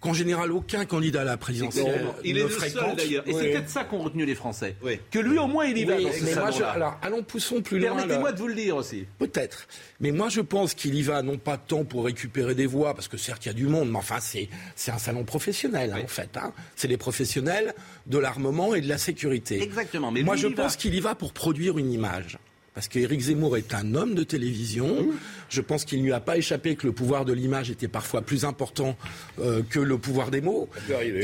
[0.00, 2.88] qu'en général aucun candidat à la présidentielle Il ne est le fréquente.
[2.88, 3.24] seul d'ailleurs.
[3.28, 3.50] Et c'est Oui.
[3.52, 4.76] peut-être ça qu'ont retenu les Français.
[4.82, 4.98] Oui.
[5.10, 6.70] Que lui au moins il y va Oui, dans ce mais moi, je- salon-là.
[6.72, 7.94] alors, allons poussons plus loin.
[7.96, 9.04] Permettez-moi de vous le dire aussi.
[9.18, 9.66] Peut-être.
[10.00, 13.08] Mais moi, je pense qu'il y va non pas tant pour récupérer des voix, parce
[13.08, 16.00] que certes, il y a du monde, mais enfin, c'est, c'est un salon professionnel, hein,
[16.04, 16.36] en fait.
[16.36, 16.52] hein.
[16.76, 17.74] C'est les professionnels
[18.06, 19.62] de l'armement et de la sécurité.
[19.62, 20.54] Exactement, mais moi, lui, je va.
[20.64, 22.38] pense qu'il y va pour produire une image.
[22.80, 25.06] Parce qu'Éric Zemmour est un homme de télévision.
[25.50, 28.22] Je pense qu'il ne lui a pas échappé que le pouvoir de l'image était parfois
[28.22, 28.96] plus important
[29.38, 30.66] euh, que le pouvoir des mots.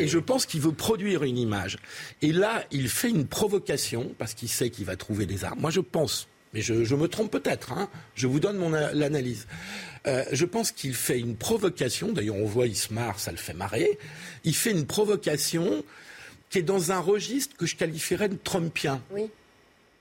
[0.02, 1.78] Et je pense qu'il veut produire une image.
[2.20, 5.58] Et là, il fait une provocation, parce qu'il sait qu'il va trouver des armes.
[5.60, 8.92] Moi, je pense, mais je, je me trompe peut-être, hein, je vous donne mon a-
[8.92, 9.46] l'analyse.
[10.06, 13.38] Euh, je pense qu'il fait une provocation, d'ailleurs on voit, il se marre, ça le
[13.38, 13.98] fait marrer.
[14.44, 15.82] Il fait une provocation
[16.50, 19.00] qui est dans un registre que je qualifierais de trumpien.
[19.10, 19.22] Oui.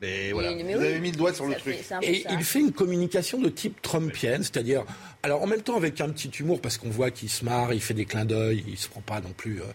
[0.02, 0.88] Mais voilà, Mais- mais vous oui.
[0.88, 1.76] avez mis le doigt sur le Ça truc.
[1.76, 2.30] fait- Et ça.
[2.32, 4.84] il fait une communication de type trumpienne, c'est-à-dire,
[5.24, 7.82] alors en même temps avec un petit humour, parce qu'on voit qu'il se marre, il
[7.82, 9.62] fait des clins d'œil, il se prend pas non plus.
[9.62, 9.66] euh,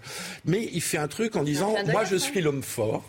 [0.45, 3.03] mais il fait un truc en disant, moi je suis l'homme fort.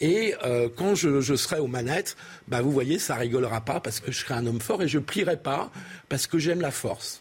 [0.00, 3.98] Et euh, quand je, je serai aux manettes, bah, vous voyez, ça rigolera pas parce
[4.00, 5.72] que je serai un homme fort et je plierai pas
[6.08, 7.20] parce que j'aime la force.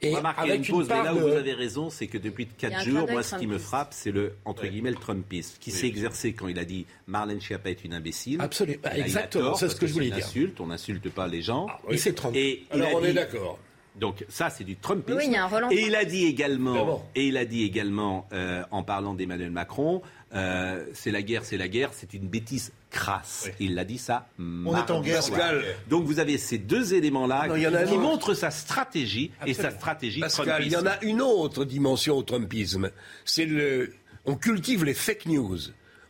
[0.00, 1.90] Et Remarquez, il y a une avec pause, mais là où de- vous avez raison,
[1.90, 3.88] c'est que depuis Il y a 4 un clin jours, moi, ce qui me frappe,
[3.92, 7.70] c'est le, entre guillemets, le Trumpisme, qui s'est exercé quand il a dit Marlène Schiappa
[7.70, 8.40] est une imbécile.
[8.40, 8.78] Absolument.
[8.84, 10.24] Là, Exactement, c'est ce que je voulais c'est dire.
[10.26, 11.66] insulte, on n'insulte pas les gens.
[11.98, 12.38] s'est trompé.
[12.38, 13.58] Et il Alors a on est dit- d'accord.
[13.96, 15.18] Donc ça, c'est du Trumpisme.
[15.18, 15.70] Oui, il y a un.
[15.70, 20.02] Et il a dit également, et il a dit également, euh, en parlant d'Emmanuel Macron,
[20.34, 23.48] euh, c'est la guerre, c'est la guerre, c'est une bêtise crasse.
[23.60, 24.28] Il l'a dit ça.
[24.38, 25.16] On est en guerre.
[25.16, 27.96] Pascal, Donc vous avez ces deux éléments-là qui autre.
[27.96, 32.22] montrent sa stratégie et sa stratégie Pascal, il y en a une autre dimension au
[32.22, 32.90] Trumpisme.
[33.24, 35.58] C'est le, on cultive les fake news.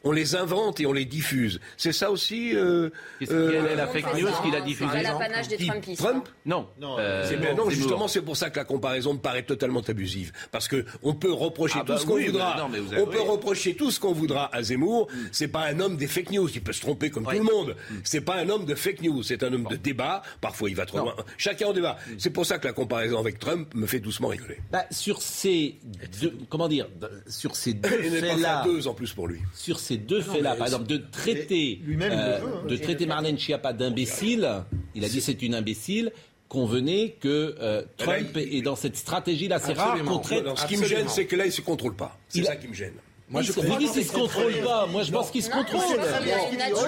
[0.04, 1.61] On les invente et on les diffuse.
[1.76, 2.54] C'est ça aussi.
[2.54, 2.90] Euh,
[3.30, 5.66] euh, quelle est la Tout le fake news qu'il a diffusée C'est l'apanage des qui-
[5.66, 5.98] Trumpistes.
[6.02, 6.28] Trump.
[6.46, 6.68] Non.
[6.80, 9.80] Non, Euh, C'est- Zemmour, non, justement, c'est pour ça que la comparaison me paraît totalement
[9.80, 10.32] abusive.
[10.52, 12.54] Parce que on peut reprocher Ah tout bah ce qu'on oui, voudra.
[12.56, 15.08] mais non, mais vous avez- on peut reprocher tout ce qu'on voudra à Zemmour.
[15.32, 16.48] C'est pas un homme des fake news.
[16.54, 17.74] Il peut se tromper comme tout le monde.
[18.04, 19.22] C'est pas un homme de fake news.
[19.22, 20.22] C'est un homme de débat.
[20.40, 21.04] Parfois, il va trop Non.
[21.06, 21.16] loin.
[21.37, 21.98] Chacun en débat.
[22.18, 24.58] C'est pour ça que la comparaison avec Trump me fait doucement rigoler.
[24.70, 25.76] Bah, sur ces
[26.20, 26.88] deux, comment dire,
[27.28, 29.40] sur ces deux Il n'est pas faits-là, deux en plus pour lui.
[29.54, 32.66] sur ces deux faits-là, par exemple, de traiter, euh, veut, hein.
[32.68, 34.48] de traiter Marlène Schiappa d'imbécile,
[34.94, 36.12] il a dit c'est une imbécile.
[36.48, 39.59] Convenez que euh, Trump Là, il- est dans cette stratégie-là.
[39.59, 40.44] C'est rare qu'on traite.
[40.57, 42.18] Ce qui me gêne, c'est que là, il se contrôle pas.
[42.29, 42.94] C'est Il ça qui me gêne.
[43.30, 44.86] Moi, je dites qu'il se contrôle pas.
[44.86, 45.80] Moi, je pense qu'il se contrôle.
[45.90, 46.80] Oh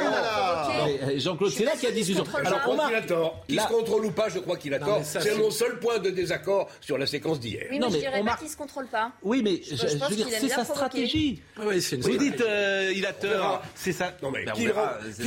[0.83, 3.33] euh, Jean-Claude, Je c'est là qu'il y a des contrôle Alors, on crois qu'il a.
[3.47, 5.03] Qu'il se contrôle ou pas, je crois qu'il a tort.
[5.05, 7.67] C'est mon seul point de désaccord sur la séquence d'hier.
[7.71, 9.13] Oui, Non, mais je dirais on pas marque- qu'il se contrôle pas.
[9.23, 11.41] Oui, mais je, veux dire, c'est sa stratégie.
[11.57, 13.63] Vous dites, euh, il a tort.
[13.75, 14.17] C'est ça.
[14.23, 14.71] Non mais qu'il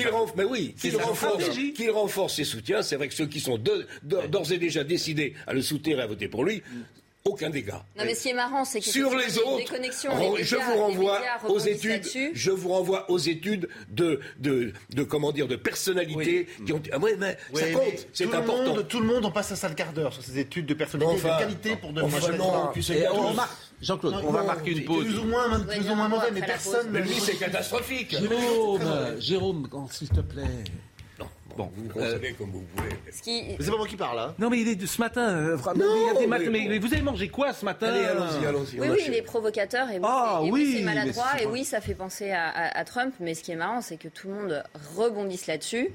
[0.10, 1.73] renforce, stratégie.
[1.73, 2.82] qu'il renforce ses soutiens.
[2.82, 6.08] C'est vrai que ceux qui sont d'ores et déjà décidés à le soutenir et à
[6.08, 6.63] voter pour lui,
[7.26, 7.86] aucun dégât.
[7.98, 10.78] Non, mais ce qui est marrant, c'est que Sur les autres, les je médias- vous
[10.82, 12.04] renvoie aux études.
[12.34, 16.82] Je vous renvoie aux études de de, de comment dire de personnalités qui ont.
[16.92, 18.74] Ah ouais, mais ça Ouais, compte, c'est tout le important.
[18.76, 21.16] monde, tout le monde en passe un sale quart d'heure sur ces études de personnalité
[21.16, 22.34] Enfin, de qualité pour devenir enfin,
[23.14, 25.06] on marque- Jean-Claude, on va marquer une pause.
[25.06, 26.88] Plus ou moins, Ouais, plus ou moins mauvais, mais personne.
[26.92, 28.16] Mais lui, c'est catastrophique.
[28.18, 28.82] Jérôme,
[29.20, 30.44] Jérôme, s'il te plaît.
[31.58, 32.89] Bon, vous euh, concevez comme vous voulez.
[33.12, 34.34] Ce qui- c'est pas moi qui parle, là.
[34.39, 35.30] Non, mais il est de ce matin.
[35.30, 36.70] euh, vraiment, Non, il y a des mais maths- mais, bon.
[36.70, 38.80] mais vous avez mangé quoi ce matin Allez, allons-y, allons-y.
[38.80, 41.26] Oui, on oui, il est provocateur et oui, Ah, c'est- et oui, c'est mais maladroit
[41.38, 43.13] c'est et oui, ça fait penser à, à- à Trump.
[43.20, 44.63] Mais ce qui est marrant, c'est que tout le monde
[44.98, 45.89] rebondisse là-dessus,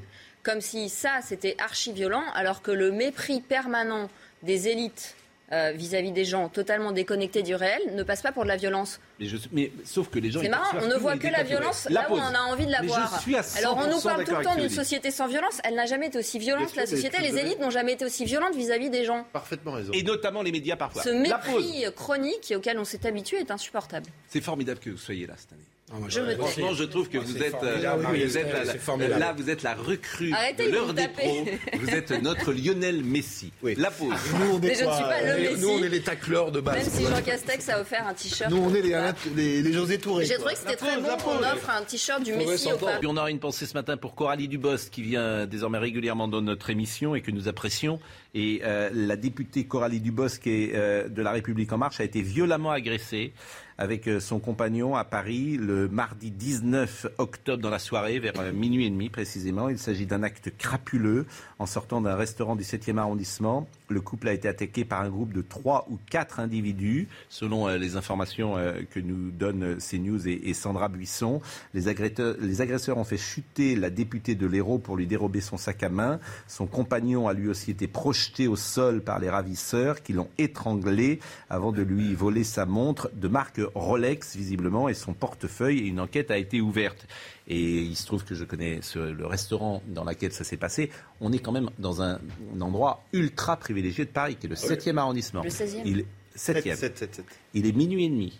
[0.44, 4.08] comme si ça, c'était archi-violent, alors que le mépris permanent
[4.44, 5.16] des élites
[5.52, 9.00] euh, vis-à-vis des gens totalement déconnectés du réel ne passe pas pour de la violence.
[9.18, 10.40] Mais, je- mais sauf que les gens.
[10.42, 12.70] C'est marrant, on ne voit que la violence La là où on a envie de
[12.72, 13.12] la Mais voir.
[13.16, 15.60] Je suis à Alors on nous 100% parle tout le temps d'une société sans violence,
[15.64, 18.54] elle n'a jamais été aussi violente, la société, les élites n'ont jamais été aussi violentes
[18.54, 19.24] vis-à-vis des gens.
[19.32, 19.92] Parfaitement raison.
[19.92, 21.02] Et notamment les médias parfois.
[21.02, 24.06] Ce mépris chronique auquel on s'est habitué est insupportable.
[24.28, 25.62] C'est formidable que vous soyez là cette année.
[25.90, 26.20] Ah, moi, Je.
[26.36, 29.20] Franchement, je trouve que Ah, vous êtes, formidable, euh, oui, vous êtes la- c'est formidable.
[29.20, 31.46] là, vous êtes la recrue Arrêtez, de l'heure des pros.
[31.80, 33.52] Vous êtes notre Lionel Messi.
[33.62, 33.74] Oui.
[33.78, 34.08] La pause.
[34.38, 35.60] Nous, on est Mais je ne quoi, suis pas le euh, Messi.
[35.62, 36.88] Nous, on est les tacleurs de Même base.
[36.90, 38.50] si Jean Castex a offert un t-shirt.
[38.50, 38.96] Nous, on est les,
[39.34, 40.26] les, les José Touré.
[40.26, 42.98] J'ai trouvé que c'était très bon la qu'on offre un t-shirt du Messi au pape.
[42.98, 46.42] Puis on aura une pensée ce matin pour Coralie Dubos qui vient désormais régulièrement dans
[46.42, 47.98] notre émission et que nous apprécions.
[48.34, 52.04] Et euh, la députée Coralie Dubos qui est euh, de La République En Marche a
[52.04, 53.32] été violemment agressée
[53.78, 58.52] avec euh, son compagnon à Paris le mardi 19 octobre dans la soirée, vers euh,
[58.52, 59.68] minuit et demi précisément.
[59.68, 61.26] Il s'agit d'un acte crapuleux
[61.60, 63.68] en sortant d'un restaurant du 7e arrondissement.
[63.88, 67.96] Le couple a été attaqué par un groupe de trois ou quatre individus, selon les
[67.96, 68.56] informations
[68.90, 71.40] que nous donne CNews et, Sandra Buisson.
[71.74, 75.88] Les agresseurs ont fait chuter la députée de l'Hérault pour lui dérober son sac à
[75.88, 76.20] main.
[76.46, 81.20] Son compagnon a lui aussi été projeté au sol par les ravisseurs qui l'ont étranglé
[81.50, 85.78] avant de lui voler sa montre de marque Rolex, visiblement, et son portefeuille.
[85.78, 87.06] Et une enquête a été ouverte.
[87.50, 90.90] Et il se trouve que je connais le restaurant dans lequel ça s'est passé.
[91.20, 92.20] On est quand même dans un,
[92.60, 95.42] endroit ultra privilégié de Paris, qui est le 7e arrondissement.
[95.42, 96.04] Le 16e il,
[96.36, 97.22] 7e.
[97.54, 98.38] Il est minuit et demi.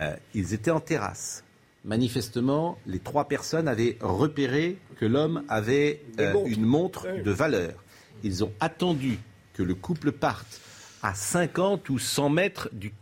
[0.00, 1.44] Euh, ils étaient en terrasse.
[1.84, 7.82] Manifestement, les trois personnes avaient repéré que l'homme avait euh, une montre de valeur.
[8.22, 9.18] Ils ont attendu
[9.54, 10.60] que le couple parte
[11.02, 12.92] à 50 ou 100 mètres du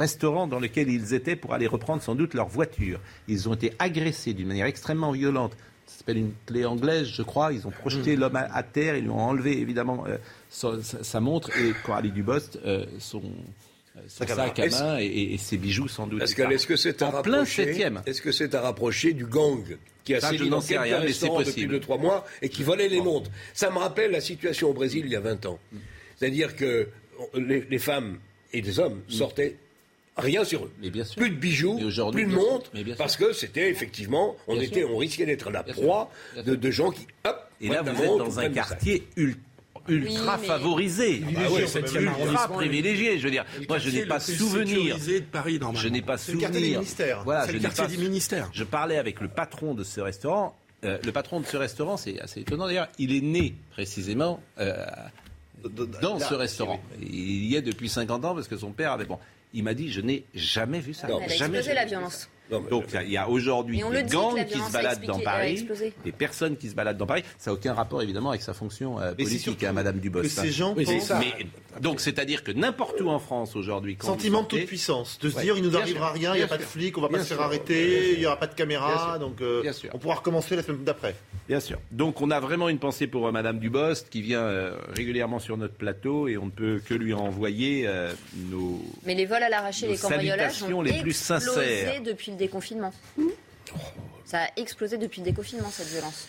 [0.00, 3.00] restaurant dans lequel ils étaient pour aller reprendre sans doute leur voiture.
[3.28, 5.52] Ils ont été agressés d'une manière extrêmement violente.
[5.86, 7.52] Ça s'appelle une clé anglaise, je crois.
[7.52, 8.20] Ils ont projeté mmh.
[8.20, 10.18] l'homme à, terre, ils lui ont enlevé évidemment euh,
[10.50, 13.22] sa, montre et Coralie Dubost, euh, son,
[14.06, 16.22] sac à main et, ses bijoux sans doute.
[16.22, 19.64] est-ce que c'est à rapprocher Est-ce que c'est à rapprocher du gang
[20.04, 23.30] qui a sévi dans quelques rien, restaurants depuis 2-3 mois et qui volait les montres
[23.54, 25.58] Ça me rappelle la situation au Brésil il y a 20 ans.
[25.72, 25.76] Mm.
[26.16, 26.88] C'est-à-dire que
[27.34, 28.18] les, femmes
[28.52, 29.12] et les hommes mm.
[29.12, 29.56] sortaient
[30.16, 30.72] rien sur eux.
[31.16, 31.78] Plus de bijoux,
[32.12, 36.10] plus de montres, parce que c'était effectivement, on, était, on risquait d'être la proie
[36.44, 37.06] de, de, gens qui...
[37.24, 39.40] Hop, et là, vous êtes dans un quartier ultra
[39.88, 43.18] ultra favorisé, ah bah ultra privilégié.
[43.18, 44.98] Je veux dire, moi je n'ai pas souvenir.
[44.98, 46.82] De Paris, je n'ai pas souvenir.
[47.24, 48.50] Voilà, je n'ai pas du ministère.
[48.52, 50.56] Je parlais avec le patron de ce restaurant.
[50.84, 52.88] Euh, le patron de ce restaurant, c'est assez étonnant d'ailleurs.
[52.98, 54.86] Il est né précisément euh,
[56.00, 56.80] dans ce restaurant.
[57.00, 59.18] Il y est depuis 50 ans parce que son père avait bon.
[59.52, 61.08] Il m'a dit, je n'ai jamais vu ça.
[61.08, 62.28] Non, jamais vu la violence.
[62.50, 65.66] Donc il y a aujourd'hui des gangs qui se baladent dans Paris,
[66.04, 67.22] des personnes qui se baladent dans Paris.
[67.38, 70.24] Ça n'a aucun rapport évidemment avec sa fonction euh, politique, à hein, Madame Dubos.
[70.24, 70.74] ces gens
[71.80, 75.56] donc c'est-à-dire que n'importe où en France aujourd'hui, sentiment de toute puissance, de se dire
[75.56, 77.40] il nous arrivera rien, il n'y a pas de flics, on va pas se faire
[77.40, 81.14] arrêter, il n'y aura pas de caméra, donc euh, on pourra recommencer la semaine d'après.
[81.48, 81.78] Bien sûr.
[81.92, 85.74] Donc on a vraiment une pensée pour euh, Madame Dubost qui vient régulièrement sur notre
[85.74, 87.88] plateau et on ne peut que lui envoyer
[88.50, 88.82] nos.
[89.04, 92.92] Mais les vols à l'arraché, les cambriolages ont les plus sincères depuis déconfinement.
[94.24, 96.26] Ça a explosé depuis le déconfinement, cette violence.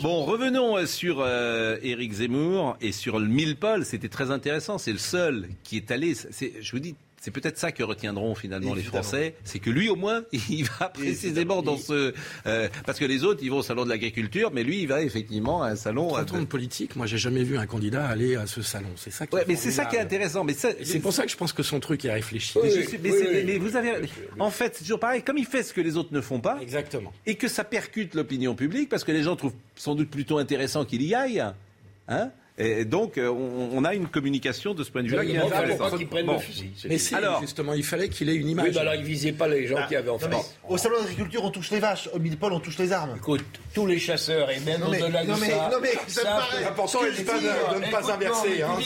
[0.00, 3.84] Bon, revenons euh, sur euh, Éric Zemmour et sur le Milpol.
[3.84, 4.78] C'était très intéressant.
[4.78, 6.14] C'est le seul qui est allé.
[6.14, 9.94] je vous dis, c'est peut-être ça que retiendront finalement les Français, c'est que lui au
[9.94, 12.12] moins, il va précisément dans ce...
[12.46, 15.02] Euh, parce que les autres, ils vont au salon de l'agriculture, mais lui, il va
[15.02, 16.16] effectivement à un salon...
[16.16, 18.88] En de politique, moi j'ai jamais vu un candidat aller à ce salon.
[18.96, 20.42] C'est ça qui ouais, mais c'est ça qui est intéressant.
[20.42, 22.58] Mais c'est pour ça que je pense que son truc est réfléchi.
[23.00, 23.92] mais, vous avez...
[24.40, 26.58] En fait, c'est toujours pareil, comme il fait ce que les autres ne font pas,
[26.60, 27.12] Exactement.
[27.24, 30.84] et que ça percute l'opinion publique, parce que les gens trouvent sans doute plutôt intéressant
[30.84, 31.40] qu'il y aille,
[32.08, 35.38] hein et donc, euh, on, a une communication de ce point de vue-là qui est
[35.38, 35.98] intéressante.
[35.98, 36.72] le fusil.
[36.86, 38.66] Mais alors, justement, il fallait qu'il ait une image.
[38.68, 40.58] Oui, bah alors, il visait pas les gens bah, qui avaient en face.
[40.68, 42.10] Au salon d'agriculture, on touche les vaches.
[42.12, 43.14] Au Midpol, on touche les armes.
[43.16, 45.70] Écoute, tous les chasseurs, et même au-delà de ça...
[45.70, 46.62] Non, mais ça paraît...
[46.62, 48.62] L'important, c'est de ne pas inverser.
[48.62, 48.78] Hein,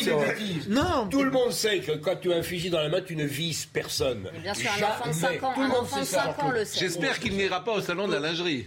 [0.69, 3.17] non, tout le monde sait que quand tu as un fusil dans la main, tu
[3.17, 4.31] ne vises personne.
[4.43, 6.79] Bien sûr, un enfant de 5 ans, un enfant de 5 ans le sait.
[6.79, 8.67] J'espère qu'il n'ira pas au salon de la lingerie.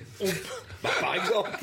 [0.84, 1.52] Bah, par exemple.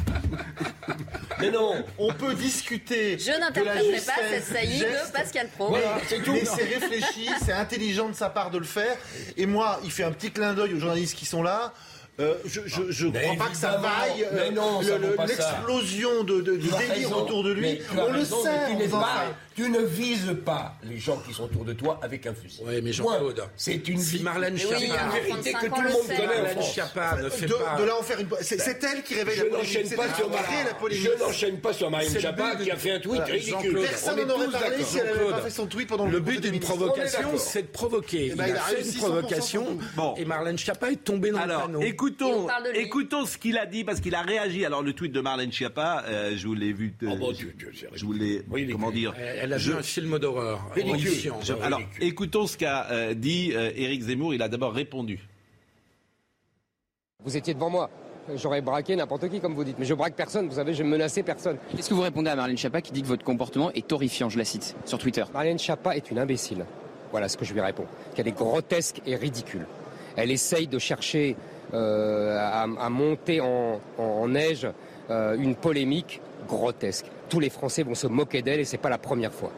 [1.39, 3.19] Mais non, on peut discuter.
[3.19, 5.69] Je n'interpréterai pas cette saillie de Pascal Pro.
[5.69, 6.33] Voilà, c'est tout.
[6.33, 8.97] Mais c'est réfléchi, c'est intelligent de sa part de le faire.
[9.37, 11.75] Et moi, il fait un petit clin d'œil aux journalistes qui sont là.
[12.19, 12.61] Euh, je
[13.07, 17.79] ne crois pas que ça vaille euh, l'explosion de, de, de délire autour de lui.
[17.97, 18.87] On le sait.
[19.55, 22.61] Tu ne vises pas les gens qui sont autour de toi avec un fusil.
[22.67, 26.07] Oui, mais Jean-Claude, c'est une si Marlène Schiappa, oui, une vérité que tout le monde
[26.07, 27.77] connaît Marlène Schiappa ne fait de, pas.
[27.79, 28.29] De là en faire une.
[28.43, 29.97] C'est elle qui réveille la polémique.
[29.97, 31.09] Pas sur la polémique.
[31.19, 33.81] Je n'enchaîne pas sur Marlène Schiappa qui a fait un tweet ridicule.
[33.81, 37.39] Personne n'aurait parlé si elle n'avait pas fait son tweet pendant le but d'une provocation,
[37.39, 38.33] c'est de provoquer.
[38.35, 39.79] Il a fait une provocation.
[40.19, 41.81] Et Marlène Schiappa est tombée dans le panneau.
[42.07, 44.65] Écoutons, écoutons ce qu'il a dit parce qu'il a réagi.
[44.65, 46.95] Alors le tweet de Marlène Schiappa, je vous l'ai vu.
[47.01, 48.45] Je vous l'ai.
[48.71, 50.19] Comment dire Elle a vu un film
[51.63, 54.35] alors, écoutons ce qu'a euh, dit euh, Éric Zemmour.
[54.35, 55.21] Il a d'abord répondu.
[57.25, 57.91] Vous étiez devant moi.
[58.35, 59.79] J'aurais braqué n'importe qui, comme vous dites.
[59.79, 61.59] Mais je braque personne, vous savez, je menacé personne.
[61.75, 64.39] Qu'est-ce que vous répondez à Marlène Schiappa qui dit que votre comportement est horrifiant, je
[64.39, 66.65] la cite, sur Twitter Marlène Schiappa est une imbécile.
[67.13, 67.87] Voilà ce que je lui réponds.
[68.15, 69.67] Qu'elle est grotesque et ridicule.
[70.17, 71.37] Elle essaye de chercher
[71.75, 74.67] euh, à, monter en, neige
[75.11, 77.07] une polémique grotesque.
[77.29, 79.53] Tous les Français vont se moquer d'elle et c'est pas la première fois.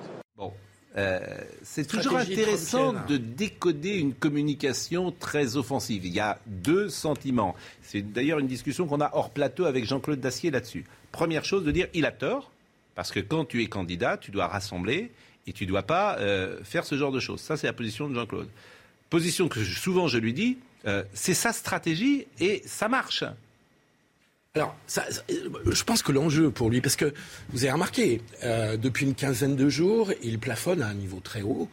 [0.99, 1.21] Euh,
[1.63, 6.05] c'est toujours intéressant de décoder une communication très offensive.
[6.05, 7.55] Il y a deux sentiments.
[7.83, 10.85] C'est d'ailleurs une discussion qu'on a hors plateau avec Jean-Claude Dacier là-dessus.
[11.13, 12.51] Première chose, de dire il a tort,
[12.97, 15.13] parce que quand tu es candidat, tu dois rassembler
[15.47, 17.41] et tu ne dois pas euh, faire ce genre de choses.
[17.41, 18.49] Ça, c'est la position de Jean-Claude.
[19.09, 23.25] Position que souvent je lui dis, euh, c'est sa stratégie et ça marche.
[24.55, 27.13] Alors, ça, je pense que l'enjeu pour lui, parce que
[27.51, 31.43] vous avez remarqué, euh, depuis une quinzaine de jours, il plafonne à un niveau très
[31.43, 31.69] haut.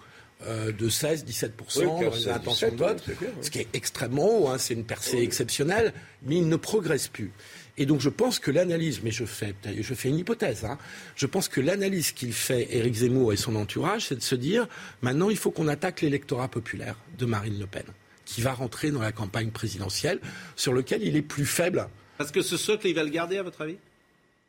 [0.48, 3.04] Euh, de 16-17% oui, d'intention de vote,
[3.42, 7.32] ce qui est extrêmement haut, hein, c'est une percée exceptionnelle, mais il ne progresse plus.
[7.78, 10.78] Et donc je pense que l'analyse, mais je fais, je fais une hypothèse, hein,
[11.16, 14.68] je pense que l'analyse qu'il fait Éric Zemmour et son entourage, c'est de se dire,
[15.02, 17.86] maintenant il faut qu'on attaque l'électorat populaire de Marine Le Pen,
[18.26, 20.20] qui va rentrer dans la campagne présidentielle,
[20.56, 23.44] sur lequel il est plus faible parce que ce socle, il va le garder, à
[23.44, 23.78] votre avis?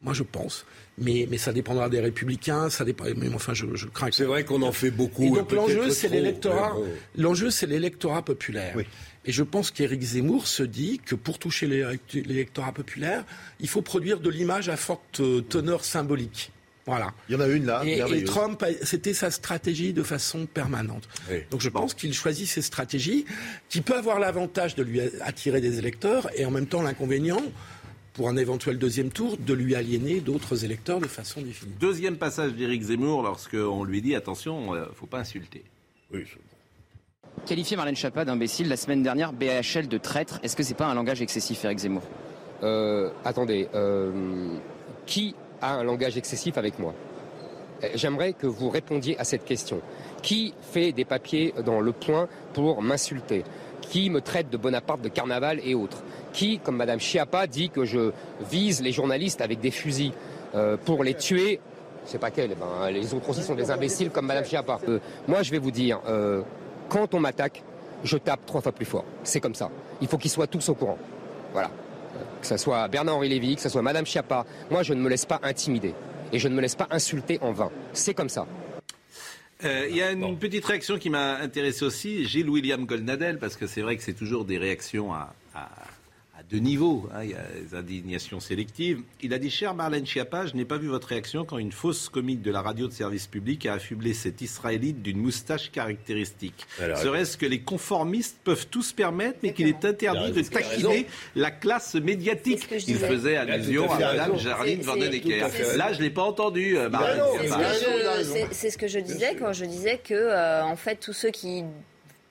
[0.03, 0.66] Moi, je pense.
[0.99, 3.05] Mais, mais ça dépendra des républicains, ça dépend.
[3.16, 4.09] Mais enfin, je, je crains.
[4.12, 5.35] C'est vrai qu'on en fait beaucoup.
[5.35, 6.77] donc l'enjeu, c'est l'électorat.
[7.16, 8.77] L'enjeu, c'est l'électorat populaire.
[9.24, 11.66] Et je pense qu'Éric Zemmour se dit que pour toucher
[12.12, 13.24] l'électorat populaire,
[13.59, 16.53] il faut produire de l'image à forte euh, teneur symbolique.
[16.87, 17.12] Voilà.
[17.28, 17.82] Il y en a une là.
[17.84, 21.09] Et, Trump, c'était sa stratégie de façon permanente.
[21.51, 23.26] Donc je pense qu'il choisit ces stratégies
[23.68, 27.43] qui peuvent avoir l'avantage de lui attirer des électeurs et en même temps l'inconvénient
[28.16, 31.78] pour un éventuel deuxième tour, de lui aliéner d'autres électeurs de façon définitive.
[31.78, 35.62] Deuxième passage d'Éric Zemmour lorsqu'on lui dit attention, ne euh, faut pas insulter.
[36.11, 36.24] Oui.
[37.45, 40.95] Qualifier Marlène Schiappa d'imbécile la semaine dernière, BHL de traître, est-ce que c'est pas un
[40.95, 42.05] langage excessif, Éric Zemmour?
[42.62, 44.57] Euh, Attendez, euh,
[45.05, 46.95] qui a un langage excessif avec moi
[47.83, 49.81] euh, J'aimerais que vous répondiez à cette question.
[50.23, 53.45] Qui fait des papiers dans le point pour m'insulter?
[53.81, 56.03] Qui me traite de Bonaparte, de carnaval et autres?
[56.33, 58.13] Qui, comme Madame Chiappa, dit que je
[58.51, 60.13] vise les journalistes avec des fusils
[60.55, 61.61] euh, pour les tuer?
[62.05, 64.79] C'est pas quel, eh ben, les autres aussi sont des imbéciles comme Madame Chiappa.
[64.89, 66.01] Euh, moi, je vais vous dire,
[66.89, 67.63] quand on m'attaque,
[68.05, 69.05] je tape trois fois plus fort.
[69.25, 69.71] C'est comme ça.
[70.01, 70.99] Il faut qu'ils soient tous au courant.
[71.53, 71.71] Voilà
[72.49, 75.27] que ce soit Bernard-Henri Lévy, que ce soit Madame Schiappa, moi je ne me laisse
[75.27, 75.95] pas intimider
[76.33, 77.71] et je ne me laisse pas insulter en vain.
[77.93, 78.47] C'est comme ça.
[79.65, 83.57] Euh, il y a une petite réaction qui m'a intéressé aussi, Gilles William Goldnadel, parce
[83.57, 85.35] que c'est vrai que c'est toujours des réactions à,
[86.51, 87.09] deux niveaux.
[87.13, 89.03] Hein, il y a des indignations sélectives.
[89.21, 92.09] Il a dit Cher Marlène Schiappa, je n'ai pas vu votre réaction quand une fausse
[92.09, 96.67] comique de la radio de service public a affublé cet Israélite d'une moustache caractéristique.
[96.79, 101.95] Serait-ce que les conformistes peuvent tous permettre, mais qu'il est interdit de taquiner la classe
[101.95, 105.49] médiatique Il faisait allusion à Mme Jarline Vandenecker.
[105.77, 107.23] Là, je ne l'ai pas entendu, euh, Marlène
[108.53, 111.65] C'est ce que je disais quand je disais que, euh, en fait, tous ceux qui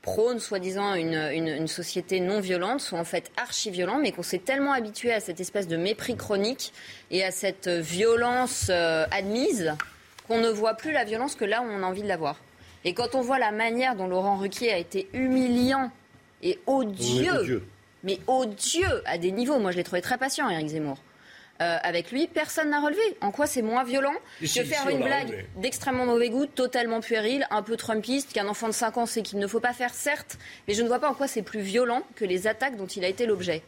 [0.05, 5.11] prône soi-disant une, société non violente sont en fait archi-violents, mais qu'on s'est tellement habitué
[5.11, 6.73] à cette espèce de mépris chronique
[7.09, 9.73] et à cette violence euh, admise
[10.27, 12.39] qu'on ne voit plus la violence que là où on a envie de la voir.
[12.83, 15.91] Et quand on voit la manière dont Laurent Ruquier a été humiliant
[16.43, 17.63] et odieux,
[18.03, 20.99] mais odieux à des niveaux, moi je l'ai trouvé très patient, Eric Zemmour.
[21.61, 23.01] Euh, avec lui, personne n'a relevé.
[23.21, 27.63] En quoi c'est moins violent que faire une blague d'extrêmement mauvais goût, totalement puérile, un
[27.63, 30.37] peu trumpiste, qu'un enfant de 5 ans sait qu'il ne faut pas faire, certes,
[30.67, 33.05] mais je ne vois pas en quoi c'est plus violent que les attaques dont il
[33.05, 33.63] a été l'objet.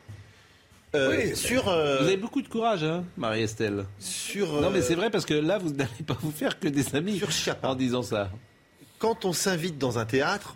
[0.96, 3.86] Euh, sur, euh, Vous avez beaucoup de courage, hein, Marie-Estelle.
[4.00, 6.94] Sur, Non, mais c'est vrai parce que là, vous n'allez pas vous faire que des
[6.96, 7.22] amis
[7.64, 8.30] en disant ça.
[9.00, 10.56] Quand on s'invite dans un théâtre,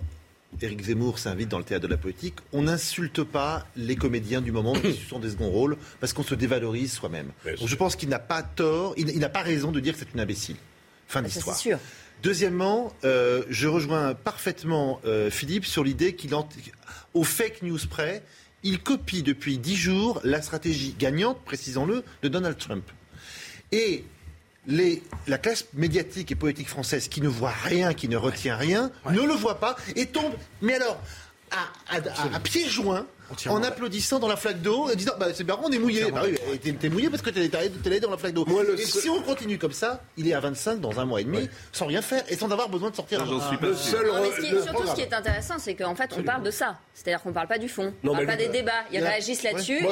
[0.62, 4.52] Éric Zemmour s'invite dans le théâtre de la politique, on n'insulte pas les comédiens du
[4.52, 7.32] moment qui sont des seconds rôles parce qu'on se dévalorise soi-même.
[7.46, 10.20] je pense qu'il n'a pas tort, il, n'a pas raison de dire que c'est une
[10.20, 10.58] imbécile.
[11.08, 11.58] Fin ah, d'histoire.
[11.58, 11.80] sûr.
[12.24, 16.32] Deuxièmement, euh, je rejoins parfaitement euh, Philippe sur l'idée qu'il,
[17.14, 18.24] au fake news près,
[18.64, 22.86] il copie depuis dix jours la stratégie gagnante, précisons-le, de Donald Trump.
[23.72, 24.04] Et
[24.68, 29.22] la classe médiatique et politique française qui ne voit rien, qui ne retient rien, ne
[29.22, 30.34] le voit pas et tombe.
[30.62, 31.02] Mais alors,
[31.52, 33.06] à pieds joints
[33.48, 36.12] en applaudissant dans la flaque d'eau, en disant bah, c'est bien, on est mouillé.
[36.12, 38.46] Bah oui, t'es mouillé parce que t'es allé dans la flaque d'eau.
[38.78, 41.50] Et si on continue comme ça, il est à 25 dans un mois et demi,
[41.72, 43.26] sans rien faire et sans avoir besoin de sortir.
[43.26, 44.08] J'en suis pas seul.
[44.64, 46.78] surtout, ce qui est intéressant, c'est qu'en fait, on parle de ça.
[46.94, 48.72] C'est-à-dire qu'on parle pas du fond, on parle pas des débats.
[48.92, 49.86] Ils réagissent là-dessus.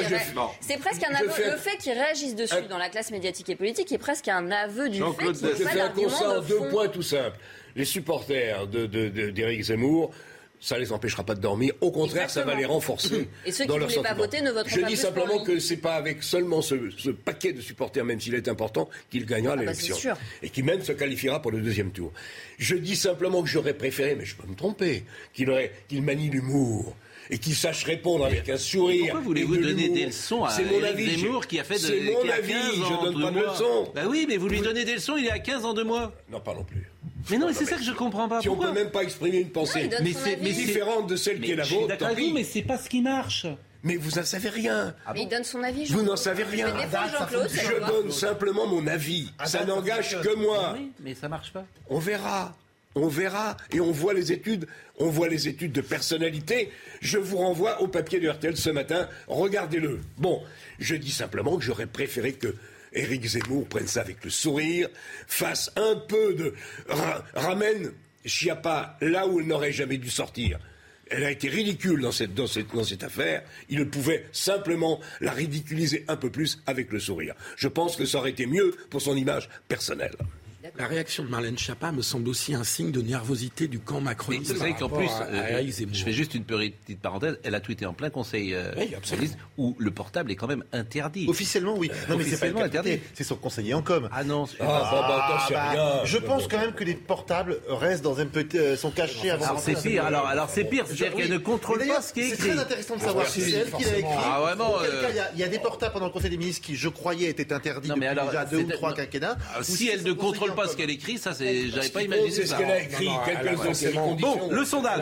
[0.62, 1.28] C'est presque un aveu.
[1.52, 4.90] Le fait qu'ils réagissent dessus dans la classe médiatique et politique est presque un aveu
[4.90, 7.38] du fait qu'ils Je fais un constat en deux points tout simples.
[7.76, 10.12] Les supporters d'Éric Zemmour
[10.60, 11.74] ça les empêchera pas de dormir.
[11.82, 13.30] Au contraire, ça va les renforcer.
[13.46, 15.96] Et ceux qui ne voulaient pas voter ne voteront Je dis simplement que c'est pas
[15.96, 19.96] avec seulement ce, paquet de supporters, même s'il est important, qu'il gagnera ah bah, l'élection.
[20.44, 22.12] et qui même se qualifiera pour le deuxième tour.
[22.58, 25.50] Je dis simplement que j'aurais préféré, mais je peux me tromper, qu'il
[25.88, 26.96] qu'il manie l'humour
[27.30, 29.06] et qu'il sache répondre avec un sourire.
[29.06, 32.54] Pourquoi voulez-vous donner des leçons à Éric Zemmour qui a fait de, C'est mon avis,
[32.54, 33.92] je donne pas de leçons.
[33.94, 36.12] Bah oui, mais vous lui donnez des leçons, il est à 15 ans de moi.
[36.32, 36.90] Non, pas non plus.
[37.30, 38.42] Mais non, mais c'est ça que je comprends pas.
[38.42, 40.44] Si on Pourquoi peut même pas exprimer une pensée Mais c'est- avis.
[40.44, 42.30] mais c'est- différente de celle qui est la je suis vôtre, d'accord tant avec vous,
[42.32, 42.34] pis.
[42.36, 43.46] mais c'est pas ce qui marche.
[43.84, 44.94] Mais vous n'en savez rien.
[45.14, 45.86] Mais il donne son avis.
[45.86, 46.68] Vous n'en savez rien.
[46.68, 47.88] Je Jean-Claude, c'est Je droit.
[47.92, 49.32] donne simplement mon avis.
[49.40, 50.74] Ah, Ça ça n'engage que moi.
[50.78, 51.66] Oui, mais ça marche pas.
[51.90, 52.56] On verra.
[52.96, 54.68] On verra et on voit les études,
[54.98, 56.72] on voit les études de personnalité.
[57.02, 60.00] Je vous renvoie au papier de RTL ce matin, regardez-le.
[60.18, 60.42] Bon,
[60.80, 62.56] je dis simplement que j'aurais préféré que
[62.94, 64.90] Éric Zemmour prenne ça avec le sourire,
[65.28, 66.54] fasse un peu de
[66.88, 67.92] ra- ramène
[68.26, 70.60] Chiappa là où elle n'aurait jamais dû sortir.
[71.12, 73.44] Elle a été ridicule dans cette, dans cette, dans cette affaire.
[73.70, 77.34] Il pouvait simplement la ridiculiser un peu plus avec le sourire.
[77.56, 80.16] Je pense que ça aurait été mieux pour son image personnelle.
[80.78, 84.06] La réaction de Marlène Schiappa me semble aussi un signe de nervosité du camp Mais
[84.06, 84.52] macroniste.
[84.52, 87.60] vous savez qu'en plus, à- à euh, je fais juste une petite parenthèse, elle a
[87.60, 88.92] tweeté en plein conseil euh, Oui,
[89.58, 91.26] où le portable est quand même interdit.
[91.28, 91.92] Officiellement, oui.
[92.10, 92.78] Non, mais c'est pas interdit.
[92.92, 93.00] interdit.
[93.14, 94.10] C'est son conseiller en com.
[94.12, 96.06] Ah non, c'est Ah, pas- bah, bah, attends, c'est bah, rien.
[96.06, 99.58] je pense quand même que les portables restent dans un petit, euh, sont cachés avant.
[99.58, 101.24] C'est pire, alors, alors c'est pire, c'est-à-dire Oui.
[101.24, 102.50] qu'elle ne contrôle pas ce qui est C'est écrit.
[102.50, 104.12] très intéressant de savoir si oui, c'est elle qui l'a écrit.
[104.24, 106.90] Ah, vraiment, euh, il y a- des portables pendant le Conseil des ministres qui, je
[106.90, 109.38] croyais, étaient interdits depuis déjà deux ou c'est- trois quinquennats.
[109.60, 112.04] Ou si elle c'est ne contrôle en pas ce qu'elle écrit, ça c'est, j'avais pas
[112.04, 112.58] imaginé compte, c'est ce ça.
[112.58, 113.08] qu'elle a écrit.
[114.20, 115.02] Bon, le sondage.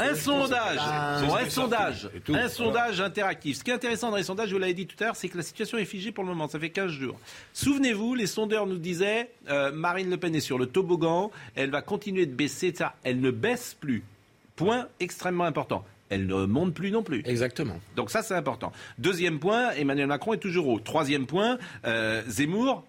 [0.00, 3.58] Un sondage, un sondage, un sondage interactif.
[3.58, 5.28] Ce qui est intéressant dans les sondages, je vous l'avais dit tout à l'heure, c'est
[5.28, 6.48] que la situation est figée pour le moment.
[6.48, 7.18] Ça fait 15 jours.
[7.52, 11.82] Souvenez-vous, les sondeurs nous disaient euh, Marine Le Pen est sur le toboggan, elle va
[11.82, 12.90] continuer de baisser, etc.
[13.02, 14.02] Elle ne baisse plus.
[14.56, 15.84] Point extrêmement important.
[16.10, 17.22] Elle ne monte plus non plus.
[17.24, 17.80] Exactement.
[17.96, 18.72] Donc ça, c'est important.
[18.98, 20.78] Deuxième point, Emmanuel Macron est toujours haut.
[20.78, 22.84] Troisième point, euh, Zemmour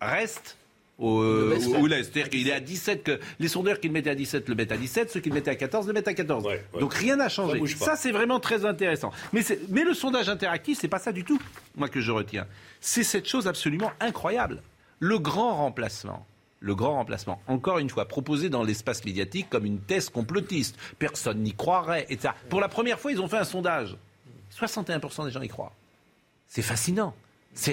[0.00, 0.56] reste
[1.00, 2.12] au, au- lest.
[2.12, 4.72] C'est-à-dire qu'il est à 17, que les sondeurs qui le mettaient à 17 le mettent
[4.72, 6.44] à 17, ceux qui le mettaient à 14 le mettent à 14.
[6.44, 6.80] Ouais, ouais.
[6.80, 7.60] Donc rien n'a changé.
[7.76, 9.10] Ça c'est vraiment très intéressant.
[9.32, 9.40] Mais,
[9.70, 11.40] mais le sondage interactif, c'est pas ça du tout,
[11.76, 12.46] moi, que je retiens.
[12.80, 14.62] C'est cette chose absolument incroyable.
[15.00, 16.26] Le grand remplacement.
[16.62, 20.76] Le grand remplacement, encore une fois, proposé dans l'espace médiatique comme une thèse complotiste.
[20.98, 22.04] Personne n'y croirait.
[22.10, 22.34] Et ça.
[22.50, 23.96] Pour la première fois, ils ont fait un sondage.
[24.58, 25.72] 61% des gens y croient.
[26.48, 27.14] C'est fascinant.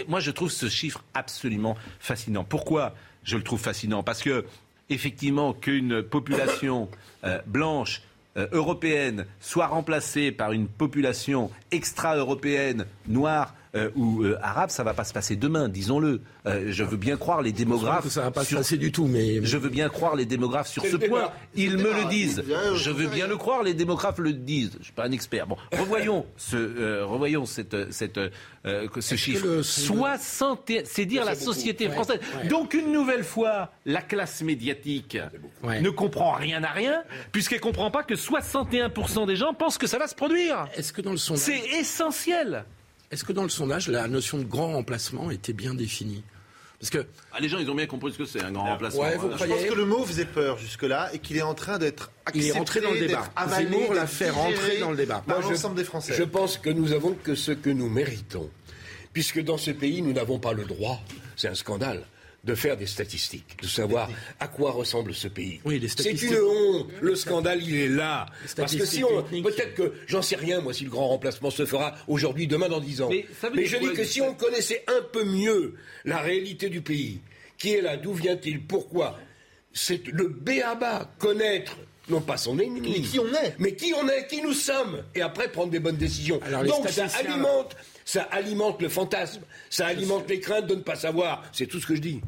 [0.07, 2.43] Moi, je trouve ce chiffre absolument fascinant.
[2.43, 2.95] Pourquoi?
[3.27, 4.45] Je le trouve fascinant Parce que,
[4.89, 6.89] effectivement, qu'une population
[7.23, 8.01] euh, blanche
[8.37, 14.93] euh, européenne soit remplacée par une population extra-européenne noire euh, ou euh, arabe, ça va
[14.93, 16.21] pas se passer demain, disons-le.
[16.45, 18.03] Euh, je veux bien croire les Je pense démographes.
[18.03, 20.25] que ça va pas se sur- passer du tout, mais je veux bien croire les
[20.25, 21.31] démographes sur ce point.
[21.55, 22.43] Ils me le disent.
[22.75, 24.77] Je veux bien le croire, les démographes le disent.
[24.79, 25.47] Je suis pas un expert.
[25.47, 29.45] Bon, revoyons ce, euh, revoyons cette, cette, euh, ce chiffre.
[29.45, 32.19] le- 60, et- c'est dire la société Ouais, française.
[32.41, 32.47] ouais.
[32.47, 35.17] Donc une nouvelle fois, la classe médiatique
[35.63, 35.81] Ouais.
[35.81, 39.97] ne comprend rien à rien, puisqu'elle comprend pas que 61% des gens pensent que ça
[39.97, 40.67] va se produire.
[40.75, 42.65] est-ce que dans le sondage, C'est essentiel.
[43.11, 46.23] Est-ce que dans le sondage, la notion de grand remplacement était bien définie?
[46.79, 49.01] Parce que Ah, les gens, ils ont bien compris ce que c'est un grand remplacement.
[49.01, 49.45] ouais, vous Voilà.
[49.45, 52.41] Je pense que le mot faisait peur jusque-là et qu'il est en train d'être Il
[52.41, 53.23] est accepté, rentré dans le débat.
[53.49, 55.23] Zemmour l'a fait rentrer dans le débat.
[55.25, 56.13] Par l'ensemble des Français.
[56.15, 58.49] Je pense que nous avons que ce que nous méritons.
[59.13, 61.01] Puisque dans ce pays, nous n'avons pas le droit,
[61.35, 62.05] c'est un scandale,
[62.47, 65.59] de faire des statistiques, de savoir à quoi ressemble ce pays.
[65.65, 66.87] Oui, c'est une honte.
[67.01, 68.25] Le scandale, il est là.
[68.55, 69.21] Parce que si on.
[69.41, 72.79] Peut-être que, j'en sais rien, moi, si le grand remplacement se fera aujourd'hui, demain, dans
[72.79, 73.09] dix ans.
[73.09, 75.75] Mais je dis que si on connaissait un peu mieux
[76.05, 77.19] la réalité du pays,
[77.57, 79.19] qui est là, d'où vient-il, pourquoi,
[79.73, 81.77] c'est le béaba, connaître.
[82.09, 82.89] Non pas son ennemi.
[82.89, 85.79] Mais qui on est Mais qui on est, qui nous sommes, et après prendre des
[85.79, 86.39] bonnes décisions.
[86.45, 87.75] Alors, Donc ça alimente,
[88.05, 91.43] ça alimente le fantasme, ça alimente les craintes de ne pas savoir.
[91.51, 92.21] C'est tout ce que je dis.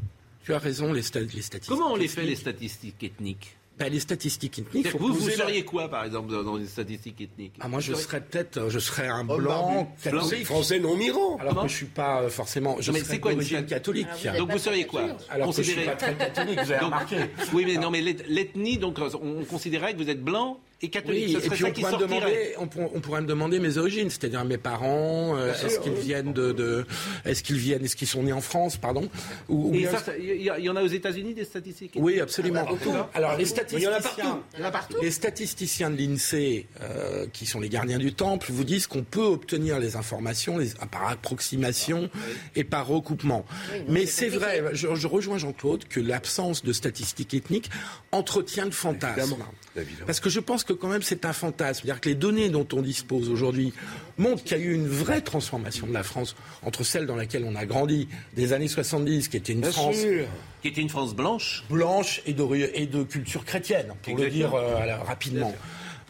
[0.50, 1.68] Tu as raison, les, sta- les statistiques.
[1.70, 3.56] Comment on les fait, les statistiques ethniques?
[3.78, 4.94] Ben, Les statistiques ethniques.
[4.98, 7.54] Vous, vous la- seriez quoi, par exemple, dans les statistiques ethniques?
[7.62, 10.46] Ah, moi, je serais peut-être, je serais un blanc catholique.
[10.46, 11.38] Français non mirants.
[11.40, 11.62] Alors Comment?
[11.66, 12.76] que je suis pas euh, forcément.
[12.80, 15.04] Je Mais c'est quoi une catholique Ah, Donc pas vous seriez quoi?
[15.30, 17.18] Alors que je suis pas très catholique, vous avez Donc- remarqué.
[17.54, 21.26] Oui, mais non, mais l'eth- l'ethnie, donc on considérait que vous êtes blanc et catholique.
[21.28, 23.28] Oui, Ce et puis ça on qui pourrait, me demander, on, pour- on pourrait me
[23.28, 26.86] demander mes origines, c'est-à-dire mes parents, euh, est-ce qu'ils viennent de, de-
[27.26, 29.10] est-ce qu'ils viennent, est-ce qu'ils sont nés en France, pardon,
[29.50, 32.20] ou, ou Et bien- ça, ça- il y, en a aux États-Unis des statistiques oui,
[32.22, 32.66] absolument.
[33.14, 34.98] Alors les Mais il y en a statisticiens, partout.
[35.02, 39.22] les statisticiens de l'Insee, euh, qui sont les gardiens du temple, vous disent qu'on peut
[39.22, 42.10] obtenir les informations les- par approximation
[42.56, 43.46] et par recoupement.
[43.74, 47.70] Oui, Mais c'est c'est vrai, je, je rejoins Jean-Claude que l'absence de statistiques ethniques
[48.12, 49.20] entretient le fantasme.
[49.20, 50.06] Évidemment, évidemment.
[50.06, 51.82] Parce que je pense que quand même c'est un fantasme.
[51.84, 53.74] C'est-à-dire que les données dont on dispose aujourd'hui
[54.18, 57.46] montrent qu'il y a eu une vraie transformation de la France entre celle dans laquelle
[57.46, 60.26] on a grandi des années 70, qui était une Bien France sûr.
[60.62, 64.54] Qui était une France blanche blanche et de, et de culture chrétienne, pour le dire
[64.54, 65.54] euh, alors, rapidement.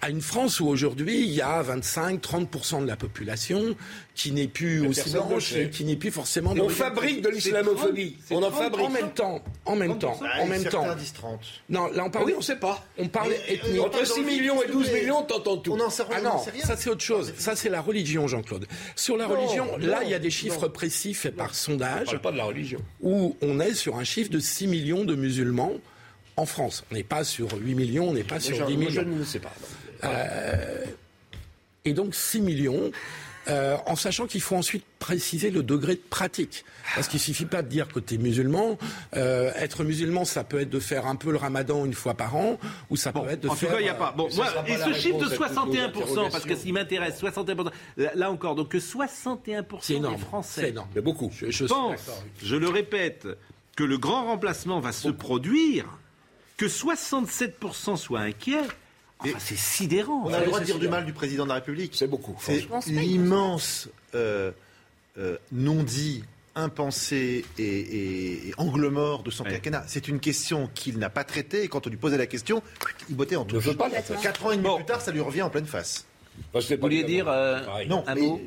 [0.02, 3.76] À une France où aujourd'hui il y a 25-30% de la population
[4.16, 6.54] qui n'est plus aussi blanche et qui n'est plus forcément.
[6.54, 8.18] on fabrique de l'islamophobie.
[8.32, 8.86] On en fabrique.
[8.86, 10.86] En même temps, en même temps, en même temps.
[11.70, 12.26] Non, là on parle.
[12.26, 12.86] Ah oui, on sait pas.
[12.98, 13.82] On parle ethnique.
[13.82, 15.74] Entre 6 millions et 12 millions, t'entends tout.
[15.74, 16.18] On en sait rien.
[16.18, 17.34] Ah non, ça c'est autre chose.
[17.38, 18.68] Ça c'est la religion, Jean-Claude.
[18.96, 22.08] Sur la religion, là il y a des chiffres précis faits par sondage.
[22.08, 22.80] On parle pas de la religion.
[23.02, 25.74] Où on est sur un chiffre de 6 millions de musulmans
[26.40, 26.84] en France.
[26.92, 28.90] On n'est pas sur 8 millions, on n'est pas sur 10 millions.
[28.90, 29.54] Je ne sais pas.
[30.04, 30.86] Euh,
[31.86, 32.92] et donc 6 millions.
[33.48, 36.66] Euh, en sachant qu'il faut ensuite préciser le degré de pratique.
[36.94, 38.78] Parce qu'il ne suffit pas de dire que tu es musulman.
[39.16, 42.36] Euh, être musulman, ça peut être de faire un peu le ramadan une fois par
[42.36, 42.60] an,
[42.92, 43.70] ou ça peut être de en faire...
[43.70, 44.14] tout cas, il n'y a pas.
[44.16, 46.46] Bon, ça moi, sera pas et ce chiffre de réponse à toutes nos 61%, parce
[46.46, 47.72] que s'il m'intéresse, 61%,
[48.14, 50.16] là encore, donc que 61% C'est énorme.
[50.16, 50.90] des Français C'est énorme.
[50.94, 51.32] Mais beaucoup.
[51.34, 52.24] Je, je suis pensent, d'accord.
[52.44, 53.28] je le répète,
[53.76, 55.86] que le grand remplacement va se produire,
[56.58, 58.58] que 67% soient inquiets.
[59.22, 60.24] Enfin, c'est sidérant.
[60.26, 61.94] On a le droit de dire du mal du président de la République.
[61.96, 62.38] C'est beaucoup.
[62.40, 64.52] C'est l'immense euh,
[65.18, 66.24] euh, non-dit,
[66.56, 69.52] impensé et, et, et angle-mort de son Ouais.
[69.52, 69.84] quinquennat.
[69.88, 72.62] C'est une question qu'il n'a pas traitée et quand on lui posait la question,
[73.10, 73.68] il bottait en touche.
[74.22, 74.76] Quatre ans et demi Bon.
[74.78, 76.06] plus tard, ça lui revient en pleine face.
[76.54, 77.60] Vous vouliez dire euh.
[77.88, 78.42] Non, un mais mot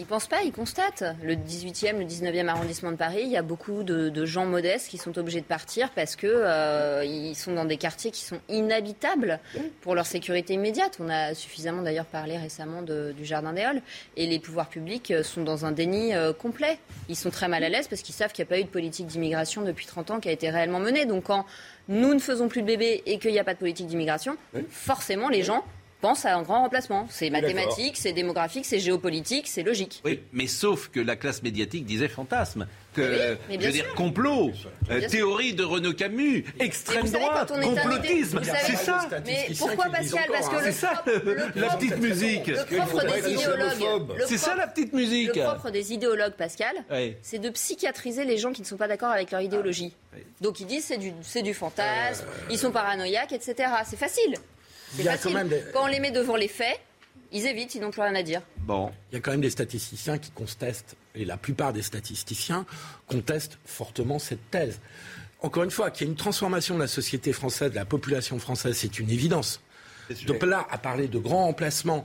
[0.00, 1.02] Ils pensent pas, ils constatent.
[1.24, 4.86] Le 18e, le 19e arrondissement de Paris, il y a beaucoup de, de gens modestes
[4.88, 8.38] qui sont obligés de partir parce que euh, ils sont dans des quartiers qui sont
[8.48, 9.40] inhabitables
[9.80, 10.98] pour leur sécurité immédiate.
[11.00, 13.82] On a suffisamment d'ailleurs parlé récemment de- du Jardin des Halles
[14.16, 16.78] et les pouvoirs publics euh, sont dans un déni euh, complet.
[17.08, 18.68] Ils sont très mal à l'aise parce qu'ils savent qu'il n'y a pas eu de
[18.68, 21.06] politique d'immigration depuis 30 ans qui a été réellement menée.
[21.06, 21.44] Donc quand
[21.88, 24.36] nous ne faisons plus de bébés et qu'il n'y a pas de politique d'immigration,
[24.70, 25.64] forcément les gens
[26.00, 27.06] pensent à un grand remplacement.
[27.10, 30.00] C'est mathématique, c'est démographique, c'est géopolitique, c'est logique.
[30.04, 32.66] Oui, mais sauf que la classe médiatique disait fantasme.
[32.94, 33.94] Que, Mais oui, mais je veux dire, sûr.
[33.94, 34.50] complot,
[34.90, 38.40] euh, théorie de Renaud Camus, extrême savez, droite, complotisme.
[38.42, 39.08] C'est ça.
[39.26, 40.24] Mais pourquoi Pascal?
[40.32, 40.66] Parce encore, que hein.
[40.66, 42.46] le C'est ça, propre- le- la petite musique.
[42.48, 44.22] Le propre des idéologues.
[44.26, 45.36] C'est ça la petite musique.
[45.36, 46.74] Le propre des idéologues, Pascal,
[47.22, 49.94] c'est de psychiatriser les gens qui ne sont pas d'accord avec leur idéologie.
[50.40, 53.70] Donc ils disent c'est du, c'est du fantasme, ils sont paranoïaques, etc.
[53.88, 54.34] C'est facile.
[54.94, 55.30] C'est Il y a facile.
[55.32, 56.78] quand même des- Quand on les met devant les faits,
[57.32, 58.42] ils évitent, ils n'ont plus rien à dire.
[58.58, 62.64] Bon, Il y a quand même des statisticiens qui contestent, et la plupart des statisticiens
[63.06, 64.80] contestent fortement cette thèse.
[65.40, 68.38] Encore une fois, qu'il y ait une transformation de la société française, de la population
[68.38, 69.60] française, c'est une évidence.
[70.26, 72.02] Donc là, à parler de grands emplacements,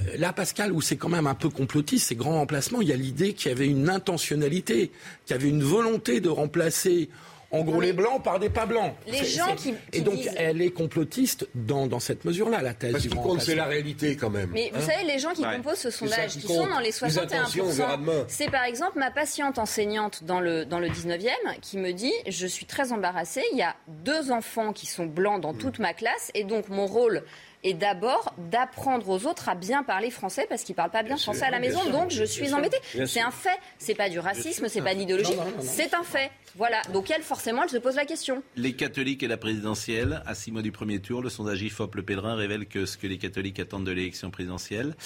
[0.00, 2.92] euh, là, Pascal, où c'est quand même un peu complotiste, ces grands emplacements, il y
[2.92, 4.92] a l'idée qu'il y avait une intentionnalité,
[5.24, 7.08] qu'il y avait une volonté de remplacer,
[7.50, 8.94] en gros, les blancs par des pas blancs.
[9.06, 12.92] les gens qui- Et donc, disent- elle est complotiste dans, dans cette mesure-là, la thèse
[12.92, 14.50] Parce du compte, c'est la réalité quand même.
[14.52, 15.56] Mais vous Hein savez, les gens qui Ouais.
[15.56, 18.24] composent ce sondage, qui qui sont dans les Les 61%, intentions, on verra demain.
[18.28, 21.32] c'est par exemple ma patiente enseignante dans le, dans le 19e
[21.62, 25.40] qui me dit Je suis très embarrassée, il y a deux enfants qui sont blancs
[25.40, 27.22] dans toute ma classe, et donc mon rôle
[27.64, 31.44] est d'abord d'apprendre aux autres à bien parler français parce qu'ils parlent pas bien, français
[31.44, 32.78] à la bien maison, sûr, donc je suis sûr, embêtée.
[32.94, 33.26] bien C'est sûr.
[33.28, 35.52] un fait, c'est pas du racisme, c'est pas non, non.
[35.60, 36.30] c'est un fait.
[36.56, 38.42] Voilà, donc elle, forcément, elle se pose la question.
[38.56, 42.02] les catholiques et la présidentielle, à six mois du premier tour, le sondage IFOP Le
[42.02, 44.96] Pèlerin révèle que ce que les catholiques attendent de l'élection présidentielle,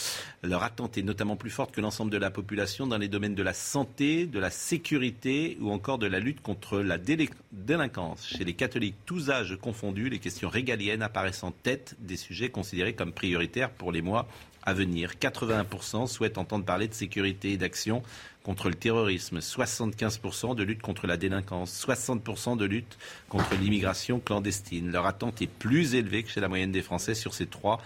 [0.42, 3.42] leur attente est notamment plus forte que l'ensemble de la population dans les domaines de
[3.42, 8.26] la santé, de la sécurité ou encore de la lutte contre la délinquance.
[8.26, 12.94] Chez les catholiques, tous âges confondus, les questions régaliennes apparaissent en tête des sujets considérés
[12.94, 14.28] comme prioritaires pour les mois
[14.64, 15.14] à venir.
[15.20, 18.02] 81% souhaitent entendre parler de sécurité et d'action
[18.42, 24.90] contre le terrorisme, 75% de lutte contre la délinquance, 60% de lutte contre l'immigration clandestine.
[24.90, 27.80] Leur attente est plus élevée que chez la moyenne des Français sur ces trois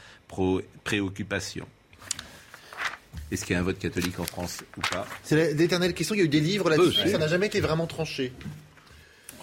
[0.85, 1.67] préoccupations.
[3.31, 5.07] Est-ce qu'il y a un vote catholique en France ou pas?
[5.23, 6.15] C'est l'éternelle question.
[6.15, 7.03] Il y a eu des livres là-dessus.
[7.03, 8.33] Peu, ça n'a jamais été vraiment tranché.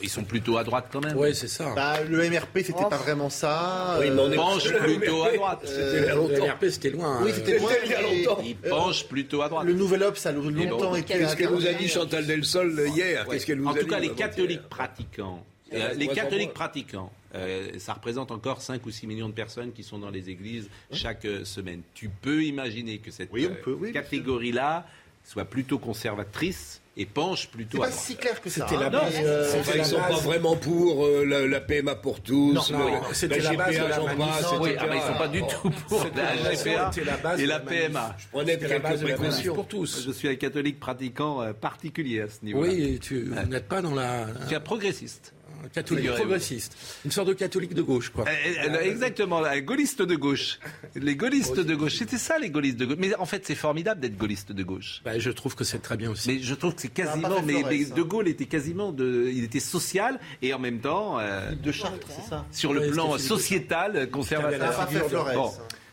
[0.04, 1.18] Ils sont plutôt à droite quand même.
[1.18, 1.74] Oui, c'est ça.
[1.74, 2.90] Bah, le MRP, c'était Oh.
[2.90, 3.98] pas vraiment ça.
[4.02, 5.60] Oui, mais on Penche plutôt à droite.
[5.66, 6.46] Il a Le longtemps.
[6.46, 7.20] LRP, c'était loin.
[7.24, 7.34] Oui, hein.
[7.36, 7.72] c'était loin.
[7.86, 8.42] il y a longtemps.
[8.44, 9.66] Ils penchent plutôt à droite.
[9.66, 11.14] Le Nouvel Obs, ça a longtemps bon, été.
[11.14, 13.26] Qu'est-ce qu'elle vous a dit Chantal Delsol euh, hier?
[13.28, 13.36] Ouais.
[13.36, 17.12] Qu'est-ce qu'elle vous en a tout dit cas, les catholiques pratiquants, euh, les catholiques pratiquants,
[17.36, 20.70] euh, ça représente encore 5 ou 6 millions de personnes qui sont dans les églises
[20.92, 21.82] chaque euh, semaine.
[21.94, 24.86] Tu peux imaginer que cette Oui, euh, oui, catégorie-là
[25.24, 28.04] soit plutôt conservatrice et penche C'est plutôt pas à droite.
[28.04, 28.68] si clair que ça.
[28.68, 28.90] C'était la hein.
[28.92, 29.14] base.
[29.24, 30.24] euh, Enfin, c'était ils la sont pas base.
[30.24, 33.68] vraiment pour euh, la, la PMA pour tous, Non, le- non, la c'était la base
[33.70, 34.78] de GPA, la j'en passe, Oui, etc.
[34.84, 37.48] ah bah, ils sont pas du tout pour la la- GPA la base et de
[37.50, 37.60] la la.
[37.62, 38.16] PMA.
[38.20, 39.56] Je prenais la base quelques la précautions.
[39.56, 40.04] pour tous.
[40.06, 42.72] Je suis un catholique pratiquant euh, particulier à ce niveau-là.
[42.72, 45.34] Oui, tu vous n'êtes pas dans la suis un progressiste.
[45.64, 48.26] Un catholique progressiste, une sorte de catholique de gauche, quoi.
[48.28, 50.60] Euh, euh, Exactement, un gaulliste de gauche.
[50.96, 52.98] Les gaullistes de gauche, c'était ça les gaullistes de gauche.
[53.00, 55.02] Mais en fait, c'est formidable d'être gaulliste de gauche.
[55.06, 56.28] Bah, je trouve que c'est très bien aussi.
[56.28, 57.42] Mais je trouve que c'est quasiment.
[57.46, 57.94] Mais, Flores, mais ça.
[57.96, 58.92] De Gaulle était quasiment.
[58.92, 62.46] De, il était social et en même temps, euh, De Chartres, c'est ça.
[62.52, 65.34] sur le Ouais, plan sociétal, n'a conservateur.
[65.34, 65.52] Bon.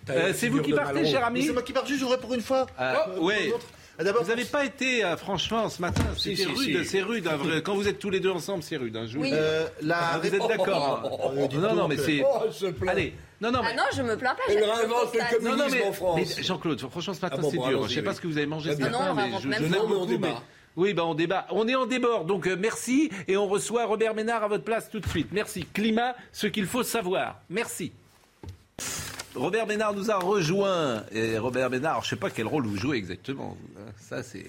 [0.08, 2.40] Euh, c'est vous qui partez, cher ami C'est moi qui pars juste, j'aurais pour une
[2.40, 2.66] fois.
[2.76, 3.52] Ah, Euh, ouais.
[4.00, 6.84] Ah, d'abord, Vous n'avez pas été, euh, franchement, ce matin, Si, si, rude, si.
[6.86, 7.26] c'est rude.
[7.26, 7.60] hein, vrai.
[7.62, 8.96] Quand vous êtes tous les deux ensemble, c'est rude.
[8.96, 9.30] hein, je Oui.
[9.34, 11.02] euh, la Ah, vous êtes d'accord
[11.36, 12.24] hein dites Non, non, mais c'est.
[12.24, 12.66] Oh.
[12.88, 13.76] Allez, non, non, Ah mais.
[13.76, 14.42] non, je me plains pas.
[14.48, 15.48] Je réinvente le communisme.
[15.48, 16.40] Non, non, mais, en France.
[16.40, 17.88] Jean-Claude, franchement, ce matin, Ah bon, c'est bon, dur.
[17.88, 19.30] Je sais pas ce que vous avez mangé ce Ah matin, non, on mais
[19.68, 20.28] je, on beaucoup, débat.
[20.28, 20.34] mais-
[20.76, 21.46] Oui, bah on débat.
[21.50, 23.10] On est en débord, donc euh, merci.
[23.28, 25.28] Et on reçoit Robert Ménard à votre place tout de suite.
[25.32, 25.66] Merci.
[25.74, 27.40] Climat, ce qu'il faut savoir.
[27.50, 27.92] Merci.
[29.34, 31.04] Robert Ménard nous a rejoint.
[31.12, 33.56] Et Robert alors, je sais pas quel rôle vous jouez exactement.
[33.98, 34.46] Ça, c'est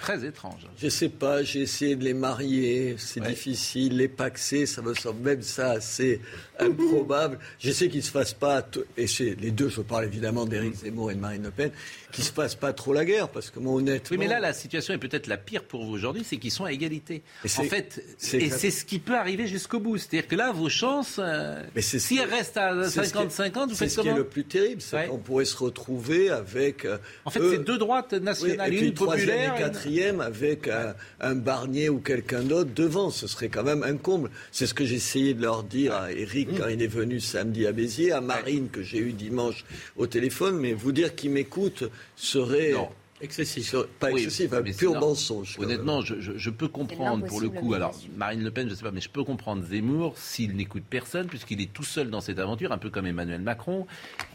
[0.00, 0.62] très étrange.
[0.78, 3.28] Je sais pas, j'ai essayé de les marier, c'est Ouais.
[3.30, 6.20] difficile, les paxer, ça me semble même ça assez
[6.58, 7.38] improbable.
[7.58, 8.66] J'essaie qu'il se fasse pas,
[8.96, 11.70] et c'est les deux, je parle évidemment d'Éric Zemmour et de Marine Le Pen,
[12.12, 14.08] qu'il se fasse pas trop la guerre, parce que moi honnêtement...
[14.10, 16.64] Oui, mais là, la situation est peut-être la pire pour vous aujourd'hui, c'est qu'ils sont
[16.64, 17.16] à égalité.
[17.16, 19.98] Et En c'est- fait, c'est et c'est ce qui peut arriver jusqu'au bout.
[19.98, 23.04] C'est-à-dire que là, vos chances, euh, Mais c'est ce si qui- elles restent à c'est
[23.04, 25.06] ce qui est- 50-50, vous C'est faites ce qui est le plus terrible, c'est Ouais.
[25.06, 26.84] qu'on pourrait se retrouver avec...
[26.84, 29.54] euh, En fait, c'est deux droites Oui, nationales, et une populaire.
[29.58, 33.10] Quatrième avec un, un Barnier ou quelqu'un d'autre devant.
[33.10, 34.30] Ce serait quand même un comble.
[34.52, 37.66] C'est ce que j'ai essayé de leur dire à Eric quand il est venu samedi
[37.66, 39.64] à Béziers, à Marine que j'ai eu dimanche
[39.96, 40.58] au téléphone.
[40.58, 41.84] Mais vous dire qu'il m'écoute
[42.16, 42.88] serait Non.
[43.20, 45.00] Excessif, pas Oui, excessif, un mais c'est pur non.
[45.00, 45.56] mensonge.
[45.58, 47.74] Honnêtement, je, je- je peux comprendre pour le coup.
[47.74, 47.94] Alors.
[48.16, 51.60] Marine Le Pen, je sais pas, mais je peux comprendre Zemmour s'il n'écoute personne, puisqu'il
[51.60, 53.86] est tout seul dans cette aventure, un peu comme Emmanuel Macron,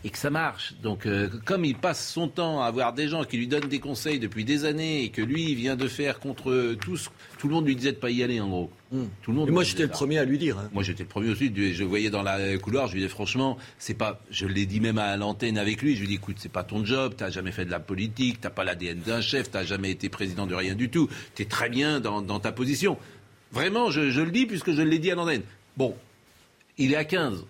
[0.03, 0.73] et que ça marche.
[0.84, 3.79] Donc, euh, comme il passe son temps à avoir des gens qui lui donnent des
[3.79, 7.09] conseils depuis des années, et que lui il vient de faire contre tous,
[7.43, 8.71] tout le monde lui disait de pas y aller, en gros.
[9.21, 9.49] Tout le monde.
[9.49, 10.57] Et moi, j'étais le premier à lui dire.
[10.57, 10.69] hein.
[10.73, 11.51] Moi, j'étais le premier aussi.
[11.73, 14.21] Je voyais dans la couloir, je lui disais franchement, c'est pas.
[14.31, 15.95] Je l'ai dit même à l'antenne avec lui.
[15.95, 17.15] Je lui dis, écoute, c'est pas ton job.
[17.17, 18.39] T'as jamais fait de la politique.
[18.39, 19.51] T'as pas l'ADN d'un chef.
[19.51, 21.09] T'as jamais été président de rien du tout.
[21.35, 22.97] T'es très bien dans, dans ta position.
[23.51, 25.41] Vraiment, je, je le dis puisque je l'ai dit à l'antenne.
[25.75, 25.97] Bon,
[26.77, 27.43] il est à 15.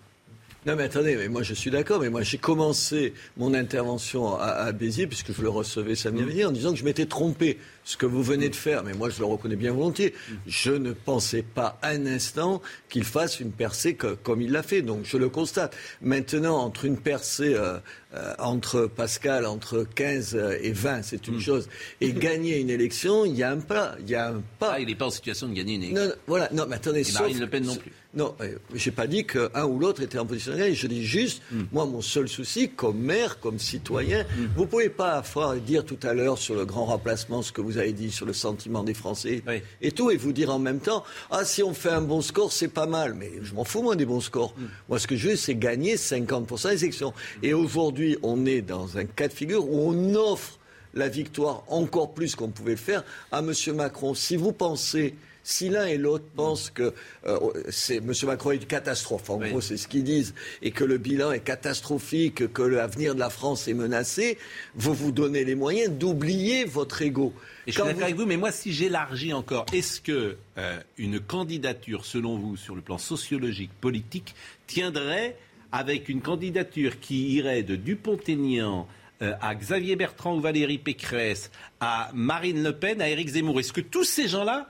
[0.66, 4.44] Non mais attendez, mais moi je suis d'accord, mais moi j'ai commencé mon intervention à,
[4.46, 7.58] à Béziers, puisque je le recevais samedi dernier, en disant que je m'étais trompé.
[7.84, 10.14] Ce que vous venez de faire, mais moi je le reconnais bien volontiers,
[10.46, 14.80] je ne pensais pas un instant qu'il fasse une percée co- comme il l'a fait,
[14.80, 15.76] donc je le constate.
[16.00, 17.78] Maintenant, entre une percée euh,
[18.14, 21.68] euh, entre Pascal, entre 15 et 20, c'est une chose,
[22.00, 24.72] et gagner une élection, il y a un pas, il y a un pas.
[24.76, 26.02] Ah, il n'est pas en situation de gagner une élection.
[26.04, 27.92] Non, non, voilà, non, mais attendez, Et sauf- Marine Le Pen non plus.
[28.16, 30.74] Non, euh, j'ai pas dit qu'un ou l'autre était en position de gagner.
[30.76, 31.64] Je dis juste, Hmm.
[31.72, 34.24] moi, mon seul souci, comme maire, comme citoyen,
[34.56, 35.20] vous pouvez pas
[35.66, 38.32] dire tout à l'heure sur le grand remplacement ce que vous avez dit sur le
[38.32, 39.62] sentiment des Français Oui.
[39.80, 42.52] et tout, et vous dire en même temps, ah, si on fait un bon score,
[42.52, 43.14] c'est pas mal.
[43.14, 44.54] Mais je m'en fous, moi, des bons scores.
[44.56, 44.66] Hmm.
[44.88, 47.12] Moi, ce que je veux, c'est gagner 50% des élections.
[47.42, 50.58] Et aujourd'hui, on est dans un cas de figure où on offre
[50.94, 53.52] la victoire encore plus qu'on pouvait le faire à M.
[53.74, 54.14] Macron.
[54.14, 55.14] Si vous pensez,
[55.44, 56.92] si l'un et l'autre pensent que
[57.26, 57.38] euh,
[57.70, 58.12] c'est M.
[58.24, 59.50] Macron est une catastrophe, en Oui.
[59.50, 63.30] gros c'est ce qu'ils disent, et que le bilan est catastrophique, que l'avenir de la
[63.30, 64.38] France est menacé,
[64.74, 67.32] vous vous donnez les moyens d'oublier votre ego.
[67.66, 70.80] Et je suis d'accord vous- avec vous, mais moi, si j'élargis encore, est-ce que euh,
[70.98, 74.34] une candidature, selon vous, sur le plan sociologique, politique,
[74.66, 75.36] tiendrait
[75.72, 78.86] avec une candidature qui irait de Dupont-Aignan
[79.22, 83.60] euh, à Xavier Bertrand ou Valérie Pécresse, à Marine Le Pen, à Éric Zemmour?
[83.60, 84.68] Est-ce que tous ces gens-là,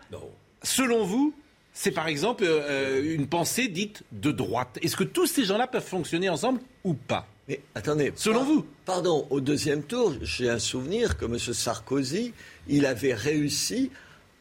[0.65, 1.33] selon vous,
[1.73, 5.87] c'est par exemple euh, une pensée dite de droite Est-ce que tous ces gens-là peuvent
[5.87, 7.27] fonctionner ensemble ou pas?
[7.49, 8.13] Mais attendez.
[8.17, 11.39] Selon par- vous Pardon, au deuxième tour, j'ai un souvenir que M.
[11.39, 12.33] Sarkozy,
[12.69, 13.91] il avait réussi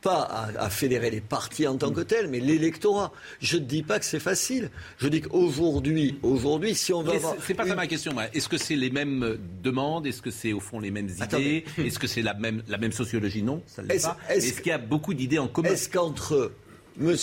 [0.04, 3.12] pas à, à fédérer les partis en tant que tels, mais l'électorat.
[3.42, 4.70] Je ne dis pas que c'est facile.
[5.00, 8.14] Je dis qu'aujourd'hui, aujourd'hui, si on va Mais avoir c'est- pas ça une- ma question.
[8.34, 10.06] Est-ce que c'est les mêmes euh, demandes?
[10.06, 11.64] Est-ce que c'est au fond les mêmes idées?
[11.78, 13.42] Est-ce que c'est la même, la même sociologie?
[13.42, 14.18] Non, ça ne l'est Est-ce- pas.
[14.30, 15.70] est-ce qu'il y a beaucoup d'idées en commun?
[15.70, 16.52] Est-ce qu'entre
[17.02, 17.16] M.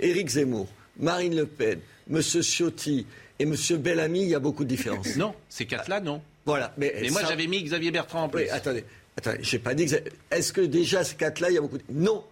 [0.00, 0.68] Éric Zemmour,
[0.98, 1.80] Marine Le Pen,
[2.10, 2.22] M.
[2.22, 3.06] Ciotti
[3.38, 3.54] et M.
[3.78, 5.16] Bellamy, il y a beaucoup de différences?
[5.16, 6.22] Non, ces quatre-là, non.
[6.46, 6.72] Voilà.
[6.78, 8.44] Mais, Mais moi, ça- j'avais mis Xavier Bertrand en plus.
[8.44, 8.84] Oui, attendez.
[9.18, 9.90] Attendez, j'ai pas dit que.
[9.90, 11.84] c'est- Est-ce que déjà ces quatre-là, il y a beaucoup de.
[11.90, 12.24] Non.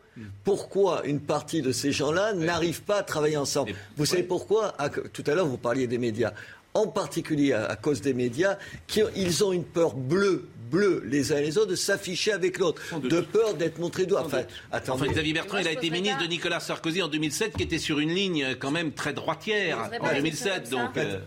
[0.45, 4.75] Pourquoi une partie de ces gens-là n'arrive pas à travailler ensemble Mais- Vous savez pourquoi
[4.79, 6.33] Ah, Tout à l'heure, vous parliez des médias.
[6.73, 8.57] En particulier à, à cause des médias,
[8.87, 12.81] qui ils ont une peur bleue, bleue les uns les autres, de s'afficher avec l'autre,
[12.99, 14.23] de peur d'être montré du doigt.
[14.25, 14.43] Enfin.
[14.73, 17.79] Enfin, Xavier Bertrand, Moi, il a été ministre de Nicolas Sarkozy en 2007, qui était
[17.79, 20.61] sur une ligne euh, quand même très droitière en pas la 2007.
[20.61, 21.09] question Donc, comme ça.
[21.09, 21.19] euh,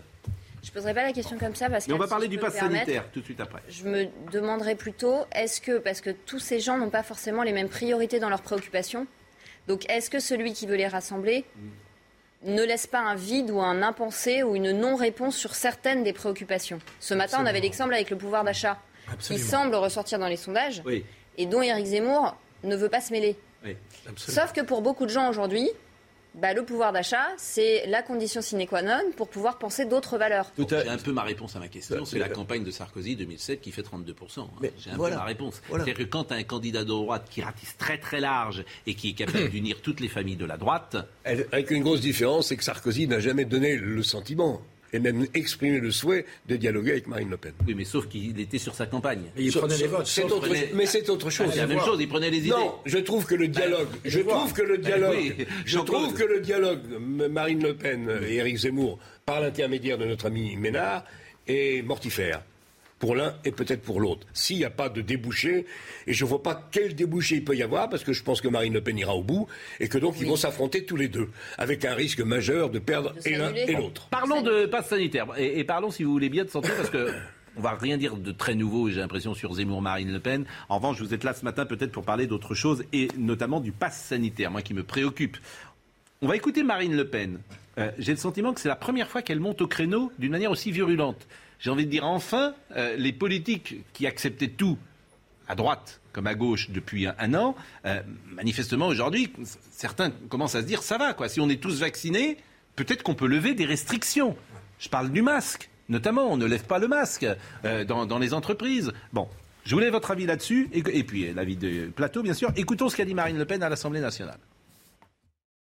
[0.62, 2.38] Je ne poserai pas la question comme ça parce que mais on va parler du
[2.38, 3.62] pass sanitaire tout de suite après.
[3.68, 7.52] Je me demanderais plutôt, est-ce que, parce que tous ces gens n'ont pas forcément les
[7.52, 9.06] mêmes priorités dans leurs préoccupations,
[9.68, 11.44] donc est-ce que celui qui veut les rassembler
[12.44, 16.78] ne laisse pas un vide ou un impensé ou une non-réponse sur certaines des préoccupations?
[16.98, 18.78] Ce matin, on avait l'exemple avec le pouvoir d'achat,
[19.18, 21.04] qui semble ressortir dans les sondages, Oui,
[21.38, 23.36] et dont Éric Zemmour ne veut pas se mêler.
[23.64, 23.76] oui.
[24.08, 24.42] Absolument.
[24.42, 25.70] Sauf que pour beaucoup de gens aujourd'hui,
[26.34, 30.52] bah, le pouvoir d'achat, c'est la condition sine qua non pour pouvoir penser d'autres valeurs.
[30.56, 32.04] C'est un peu ma réponse à ma question.
[32.04, 34.40] C'est la campagne de Sarkozy 2007 qui fait 32%.
[34.40, 34.68] hein.
[34.78, 35.16] J'ai un voilà.
[35.16, 35.62] peu ma réponse.
[35.68, 35.84] Voilà.
[35.84, 38.94] C'est-à-dire que quand tu as un candidat de droite qui ratisse très très large et
[38.94, 42.56] qui est capable d'unir toutes les familles de la droite, Avec une grosse différence, c'est
[42.56, 44.62] que Sarkozy n'a jamais donné le sentiment
[44.92, 47.52] et même exprimé le souhait de dialoguer avec Marine Le Pen.
[47.66, 49.22] Oui, mais sauf qu'il était sur sa campagne.
[49.36, 50.06] Et il prenait les votes.
[50.06, 51.46] C'est Sauf autre- prenait- mais c'est autre chose.
[51.48, 52.50] Ah, c'est la même chose, il prenait les idées.
[52.50, 54.34] Non, je trouve que le dialogue, je vois.
[54.34, 58.56] trouve que le dialogue, oui, je trouve que le dialogue Marine Le Pen et Éric
[58.56, 61.04] Zemmour par l'intermédiaire de notre ami Ménard
[61.46, 62.42] est mortifère.
[63.00, 64.26] Pour l'un et peut-être pour l'autre.
[64.32, 65.66] S'il n'y a pas de débouché,
[66.06, 68.40] et je ne vois pas quel débouché il peut y avoir, parce que je pense
[68.40, 69.48] que Marine Le Pen ira au bout,
[69.80, 73.14] et que donc ils vont s'affronter tous les deux, avec un risque majeur de perdre
[73.24, 74.08] et l'un et l'autre.
[74.10, 77.10] Parlons de passe sanitaire et, et parlons, si vous voulez bien, de santé parce que.
[77.56, 80.44] On va rien dire de très nouveau, j'ai l'impression, sur Zemmour, Marine Le Pen.
[80.68, 83.72] En revanche, vous êtes là ce matin peut-être pour parler d'autre chose et notamment du
[83.72, 85.36] pass sanitaire, moi qui me préoccupe.
[86.22, 87.40] On va écouter Marine Le Pen.
[87.78, 90.50] Euh, j'ai le sentiment que c'est la première fois qu'elle monte au créneau d'une manière
[90.50, 91.26] aussi virulente.
[91.60, 94.78] J'ai envie de dire enfin, euh, les politiques qui acceptaient tout
[95.46, 97.54] à droite comme à gauche depuis un, an,
[97.86, 98.02] euh,
[98.34, 99.32] manifestement aujourd'hui,
[99.70, 101.28] certains commencent à se dire ça va quoi.
[101.28, 102.38] Si on est tous vaccinés,
[102.74, 104.36] peut-être qu'on peut lever des restrictions.
[104.78, 106.32] Je parle du masque, notamment.
[106.32, 107.26] On ne lève pas le masque
[107.64, 108.92] euh, dans, les entreprises.
[109.12, 109.28] Bon,
[109.64, 112.50] je voulais votre avis là-dessus et, et puis l'avis de plateau bien sûr.
[112.56, 114.38] Écoutons ce qu'a dit Marine Le Pen à l'Assemblée nationale.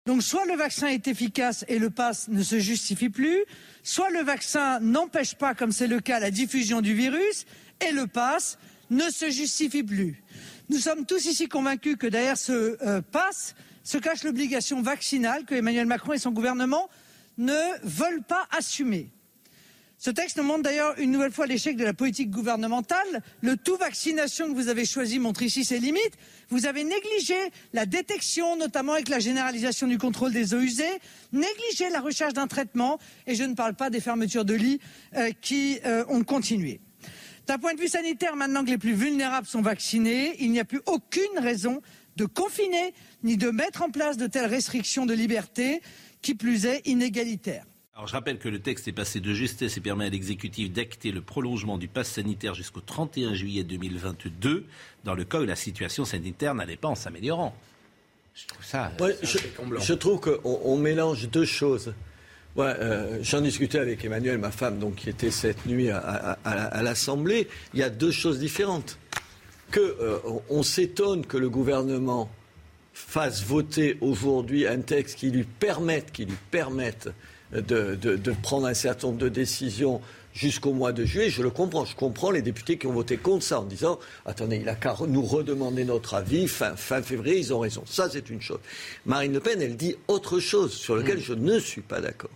[0.06, 3.44] Donc soit le vaccin est efficace et le pass ne se justifie plus,
[3.84, 7.46] soit le vaccin n'empêche pas, comme c'est le cas, la diffusion du virus
[7.88, 8.58] et le pass
[8.90, 10.24] ne se justifie plus.
[10.70, 15.56] Nous sommes tous ici convaincus que derrière ce euh, pass se cache l'obligation vaccinale que
[15.56, 16.90] Emmanuel Macron et son gouvernement
[17.38, 19.10] ne veulent pas assumer.
[20.02, 23.22] Ce texte nous montre d'ailleurs une nouvelle fois l'échec de la politique gouvernementale.
[23.42, 26.14] Le tout vaccination que vous avez choisi montre ici ses limites.
[26.48, 27.36] Vous avez négligé
[27.74, 30.86] la détection, notamment avec la généralisation du contrôle des eaux usées,
[31.34, 32.98] négligé la recherche d'un traitement,
[33.28, 34.80] et je ne parle pas des fermetures de lits
[35.18, 36.80] euh, qui euh, ont continué.
[37.48, 40.66] D'un point de vue sanitaire, maintenant que les plus vulnérables sont vaccinés, il n'y a
[40.66, 41.82] plus aucune raison
[42.16, 42.94] de confiner
[43.24, 45.82] ni de mettre en place de telles restrictions de liberté,
[46.22, 47.66] qui plus est inégalitaires.
[48.00, 51.12] Alors je rappelle que le texte est passé de justesse et permet à l'exécutif d'acter
[51.12, 54.64] le prolongement du pass sanitaire jusqu'au 31 juillet 2022,
[55.04, 57.54] dans le cas où la situation sanitaire n'allait pas en s'améliorant.
[58.36, 58.94] Je trouve ça.
[59.02, 59.42] Ouais, c'est
[59.84, 61.94] je, trouve qu'on on mélange deux choses.
[62.56, 66.32] Ouais, euh, J'en discutais avec Emmanuel, ma femme, donc, qui était cette nuit à, à-
[66.46, 67.50] à- à l'Assemblée.
[67.74, 68.98] Il y a deux choses différentes.
[69.72, 72.30] Que euh, on- on s'étonne que le gouvernement
[72.94, 77.10] fasse voter aujourd'hui un texte qui lui permette, qui lui permette
[77.52, 80.02] de, de- de prendre un certain nombre de décisions
[80.34, 81.30] jusqu'au mois de juillet.
[81.30, 81.86] Je le comprends.
[81.86, 84.96] Je comprends les députés qui ont voté contre ça en disant attendez, il a qu'à
[85.08, 87.40] nous redemander notre avis fin, fin février.
[87.40, 87.84] Ils ont raison.
[87.88, 88.60] Ça, c'est une chose.
[89.06, 92.30] Marine Le Pen, elle dit autre chose sur lequel je ne suis pas d'accord.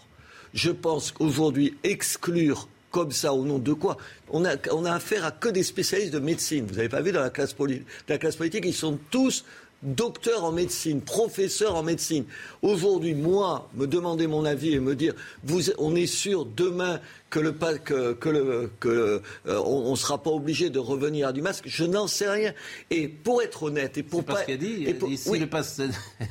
[0.54, 3.98] Je pense qu'aujourd'hui, exclure comme ça, au nom de quoi?
[4.30, 6.66] On a, on a affaire à que des spécialistes de médecine.
[6.68, 9.46] Vous n'avez pas vu dans la classe, poli- dans la classe politique, ils sont tous
[9.84, 12.26] docteurs en médecine, professeurs en médecine.
[12.62, 15.14] Aujourd'hui, moi, me demander mon avis et me dire,
[15.44, 17.00] vous, on est sûr demain
[17.34, 21.30] que le pas- que, que le que euh, on, on sera pas obligé de revenir
[21.30, 22.54] à du masque, je n'en sais rien.
[22.92, 24.84] Et pour être honnête et pour pas ce qu'elle dit.
[24.86, 25.40] et pour- dit si oui.
[25.40, 25.80] le pass,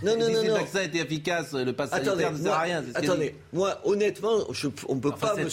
[0.04, 2.84] Non, si le vaccin était efficace, le pass Attendez, sanitaire ne sert à rien.
[2.94, 5.48] attendez, moi, honnêtement, je, on peut Enfin, pas me,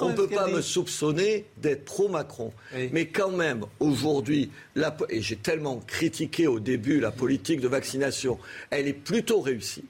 [0.00, 2.52] on peut pas me soupçonner d'être pro-Macron.
[2.76, 2.88] Oui.
[2.92, 8.38] Mais quand même, aujourd'hui, la et j'ai tellement critiqué au début la politique de vaccination,
[8.70, 9.82] elle est plutôt réussie.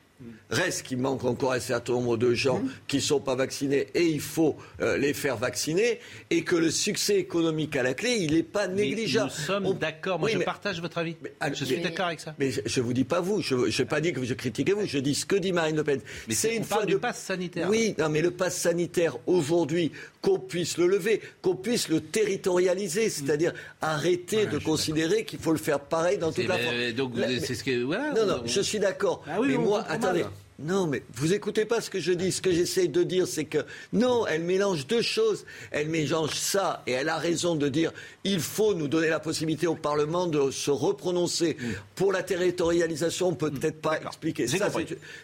[0.51, 2.70] Reste qu'il manque encore un certain nombre de gens Mmh.
[2.86, 5.99] qui ne sont pas vaccinés et il faut euh, les faire vacciner
[6.30, 9.30] et que le succès économique à la clé, il n'est pas Mais négligeable.
[9.36, 10.18] Nous sommes On- d'accord.
[10.18, 11.16] Moi, Oui, je mais- partage votre avis.
[11.40, 12.34] ah, je suis mais- d'accord avec ça.
[12.38, 14.86] Mais je ne vous dis pas vous, je n'ai pas dit que je critiquais vous,
[14.86, 16.01] je dis ce que dit Marine Le Pen.
[16.28, 17.68] Mais c'est- on fois de- du pass sanitaire.
[17.70, 23.09] Oui, non, mais le pass sanitaire, aujourd'hui, qu'on puisse le lever, qu'on puisse le territorialiser,
[23.11, 26.95] c'est-à-dire arrêter de considérer qu'il faut le faire pareil dans toute la mais- France.
[26.97, 29.22] donc, c'est ce que- voilà, non, non, on- je suis d'accord.
[29.26, 30.24] Ah oui, mais moi, attendez.
[30.61, 32.31] Non, mais vous écoutez pas ce que je dis.
[32.31, 33.59] Ce que j'essaie de dire, c'est que
[33.93, 35.45] non, elle mélange deux choses.
[35.73, 37.93] Elle mélange ça, et elle a raison de dire
[38.23, 41.57] il faut nous donner la possibilité au Parlement de se reprononcer.
[41.59, 41.65] Mm.
[41.97, 44.47] Pour la territorialisation, on peut peut-être pas expliquer.
[44.47, 44.71] Ça,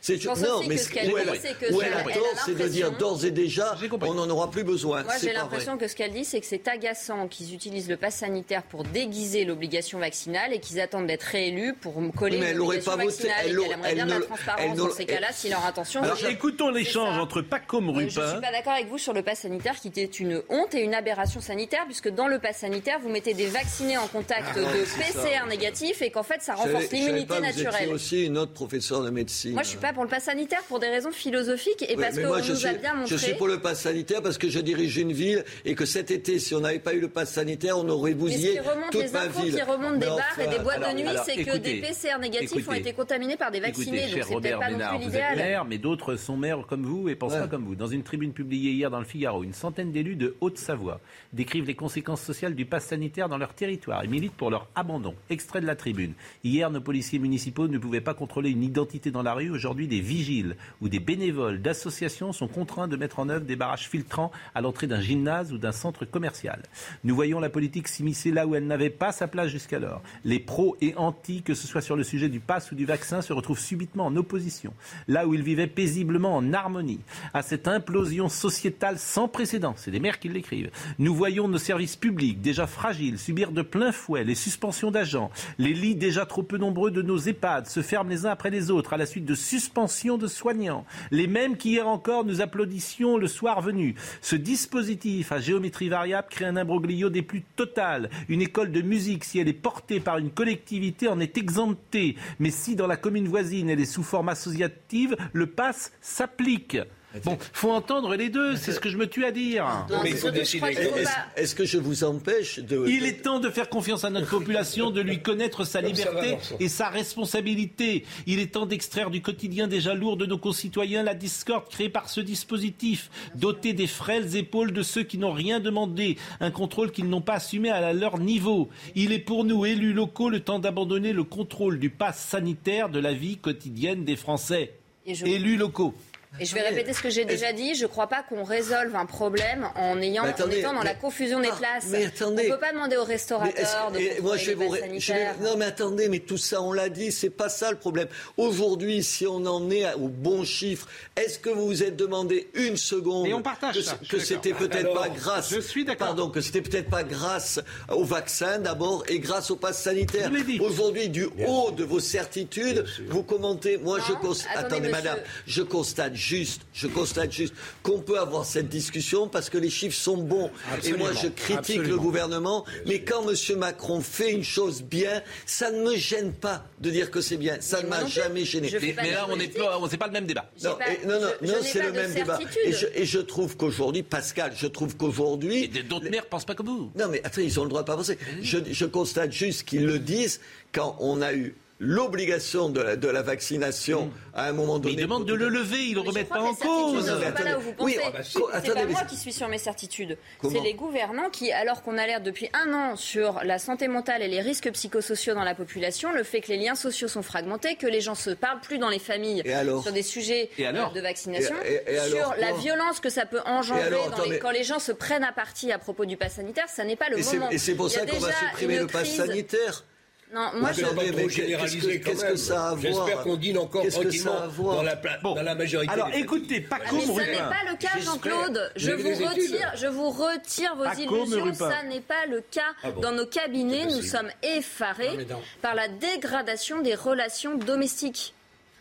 [0.02, 2.24] c'est- non, mais ce qu'elle où dit, elle, c'est que où ça- elle a tort,
[2.44, 5.04] c'est de dire d'ores et déjà, on n'en aura plus besoin.
[5.04, 8.16] Moi, j'ai l'impression que ce qu'elle dit, c'est que c'est agaçant qu'ils utilisent le pass
[8.16, 12.56] sanitaire pour déguiser l'obligation vaccinale et qu'ils attendent d'être réélus pour coller Oui, mais elle
[12.56, 13.28] n'aurait pas voté.
[13.44, 15.26] Elle aimerait bien de la transparence dans ces cas-là.
[15.28, 16.02] cas-là, si leur intention.
[16.02, 18.30] Alors, écoutons l'échange entre Pacôme Je ne Rupin.
[18.32, 20.94] suis pas d'accord avec vous sur le pass sanitaire qui était une honte et une
[20.94, 24.62] aberration sanitaire, puisque dans le pass sanitaire, vous mettez des vaccinés en contact Ah, de.
[24.62, 27.88] PCR négatif et qu'en fait, ça renforce l'immunité pas, Vous naturelle.
[27.92, 29.52] aussi une autre professeure de médecine.
[29.52, 32.16] Moi, je suis pas pour le pass sanitaire pour des raisons philosophiques et Oui, parce
[32.18, 33.10] qu'on moi, nous je suis, a bien montré.
[33.16, 36.10] je suis pour le pass sanitaire parce que je dirige une ville et que cet
[36.10, 39.02] été, si on n'avait pas eu le pass sanitaire, on aurait bousillé qui remonte, toute
[39.02, 39.54] les ma infos ville.
[39.54, 42.68] qui remontent des bars et des boîtes alors- de nuit, c'est que des PCR négatifs
[42.68, 43.98] ont été contaminés par des vaccinés.
[44.10, 47.08] Écoutez, donc c'est pas non plus vous êtes maire, mais d'autres sont maires comme vous
[47.08, 47.40] et pensent Ouais.
[47.40, 47.74] pas comme vous.
[47.74, 51.00] Dans une tribune publiée hier dans le Figaro, une centaine d'élus de Haute-Savoie
[51.32, 55.14] décrivent les conséquences sociales du pass sanitaire dans leur territoire et militent pour leur abandon.
[55.28, 56.12] Extrait de la tribune.
[56.44, 59.50] Hier, nos policiers municipaux ne pouvaient pas contrôler une identité dans la rue.
[59.50, 63.88] Aujourd'hui, des vigiles ou des bénévoles d'associations sont contraints de mettre en œuvre des barrages
[63.88, 66.62] filtrants à l'entrée d'un gymnase ou d'un centre commercial.
[67.04, 70.02] Nous voyons la politique s'immiscer là où elle n'avait pas sa place jusqu'alors.
[70.24, 73.22] Les pros et anti, que ce soit sur le sujet du pass ou du vaccin,
[73.22, 74.72] se retrouvent subitement en opposition,
[75.08, 77.00] là où ils vivaient paisiblement en harmonie.
[77.34, 81.96] À cette implosion sociétale sans précédent, c'est des maires qui l'écrivent, nous voyons nos services
[81.96, 86.58] publics, déjà fragiles, subir de plein fouet les suspensions d'agents, les lits déjà trop peu
[86.58, 89.34] nombreux de nos EHPAD se ferment les uns après les autres à la suite de
[89.34, 93.94] suspensions de soignants, les mêmes qu'hier encore nous applaudissions le soir venu.
[94.20, 98.10] Ce dispositif à géométrie variable crée un imbroglio des plus totales.
[98.28, 102.16] Une école de musique, si elle est portée par une collectivité, en est exemptée.
[102.38, 104.89] Mais si dans la commune voisine elle est sous forme associative,
[105.32, 106.78] le pass s'applique.
[107.24, 109.66] Bon, faut entendre les deux, c'est ce que je me tue à dire.
[110.04, 110.66] Mais il faut décider.
[110.68, 112.86] Est-ce est-ce que je vous empêche de.
[112.86, 116.68] Il est temps de faire confiance à notre population, de lui connaître sa liberté et
[116.68, 118.04] sa responsabilité.
[118.26, 122.08] Il est temps d'extraire du quotidien déjà lourd de nos concitoyens la discorde créée par
[122.08, 127.08] ce dispositif, doté des frêles épaules de ceux qui n'ont rien demandé, un contrôle qu'ils
[127.08, 128.68] n'ont pas assumé à leur niveau.
[128.94, 133.00] Il est pour nous, élus locaux, le temps d'abandonner le contrôle du pass sanitaire de
[133.00, 134.79] la vie quotidienne des Français.
[135.24, 135.94] Élus locaux.
[136.38, 137.74] Et je vais répéter ce que j'ai déjà dit.
[137.74, 140.82] Je ne crois pas qu'on résolve un problème en, ayant, Mais attendez, en étant dans
[140.84, 141.86] la confusion des Ah, places.
[141.88, 142.42] mais attendez.
[142.44, 144.80] On ne peut pas demander aux Mais restaurateurs de moi, je vais les vous passes
[144.80, 145.34] ré- je vais- sanitaires.
[145.42, 148.06] Non, mais attendez, mais tout ça, on l'a dit, c'est pas ça le problème.
[148.36, 152.76] Aujourd'hui, si on en est au bon chiffre, est-ce que vous vous êtes demandé une
[152.76, 154.68] seconde Et on partage que, ça, c'était d'accord.
[154.68, 155.50] peut-être pas grâce.
[155.52, 156.06] je suis d'accord.
[156.06, 157.58] Pardon, que c'était peut-être pas grâce
[157.90, 160.30] au vaccin d'abord et grâce au pass sanitaire.
[160.60, 163.78] Aujourd'hui, du haut de vos certitudes, vous commentez.
[163.78, 164.46] Moi, je constate.
[164.52, 165.04] attendez, Attendez, monsieur.
[165.10, 165.18] madame,
[165.48, 169.96] je constate juste, je constate juste qu'on peut avoir cette discussion parce que les chiffres
[169.96, 170.50] sont bons.
[170.72, 171.08] Absolument.
[171.08, 172.02] Et moi, je critique le Absolument.
[172.02, 173.58] gouvernement, mais quand M.
[173.58, 177.56] Macron fait une chose bien, ça ne me gêne pas de dire que c'est bien.
[177.60, 178.70] Ça Mais ne m'a jamais gêné.
[178.80, 179.58] Mais, là, on n'est politique.
[179.62, 180.50] pas, on- pas le même débat.
[180.62, 182.38] Non, pas- et- non, non, non, c'est le même débat.
[182.64, 185.68] Et je, et je trouve qu'aujourd'hui, Pascal, je trouve Et qu'aujourd'hui.
[185.68, 186.92] d'autres maires pensent pas comme vous.
[186.96, 188.18] Non, mais attends, ils ont le droit de pas penser.
[188.42, 190.40] Je, je constate juste qu'ils le disent
[190.72, 194.94] quand on a eu l'obligation de la, de la vaccination à un moment Mais donné.
[194.94, 196.94] ils demandent de le lever, ils le Mais je remettent pas en cause.
[196.94, 197.44] ne sont pas Attendez.
[197.50, 198.06] là où vous Oui, pensez.
[198.06, 200.16] ah bah c'est Attendez, pas mais moi qui suis sur mes certitudes.
[200.42, 204.28] C'est les gouvernants qui, alors qu'on alerte depuis un an sur la santé mentale et
[204.28, 207.86] les risques psychosociaux dans la population, le fait que les liens sociaux sont fragmentés, que
[207.86, 210.90] les gens se parlent plus dans les familles Et alors sur des sujets Et alors
[210.90, 214.10] euh, de vaccination, Et- et- et alors sur la violence que ça peut engendrer alors,
[214.10, 214.30] dans attendez.
[214.32, 216.96] les- quand les gens se prennent à partie à propos du pass sanitaire, ça n'est
[216.96, 217.50] pas le moment.
[217.50, 219.84] et c'est pour Il ça qu'on va supprimer le pass sanitaire.
[220.32, 221.28] Non, moi, je...
[221.28, 222.36] Généraliser quand qu'est-ce que même.
[222.36, 225.54] ça a à voir J'espère qu'on dîne encore Qu'est-ce que tranquillement dans la, dans la
[225.54, 225.92] majorité.
[225.92, 227.98] Alors écoutez, pas Mais comme ça n'est pas le cas.
[228.00, 228.72] Jean-Claude.
[228.76, 231.54] Je Vous retire, je vous retire vos illusions.
[231.54, 232.60] Ça n'est pas le cas.
[232.82, 234.06] Ah bon Dans nos cabinets, C'est nous possible.
[234.18, 235.40] sommes effarés Non, mais non.
[235.62, 238.34] par la dégradation des relations domestiques.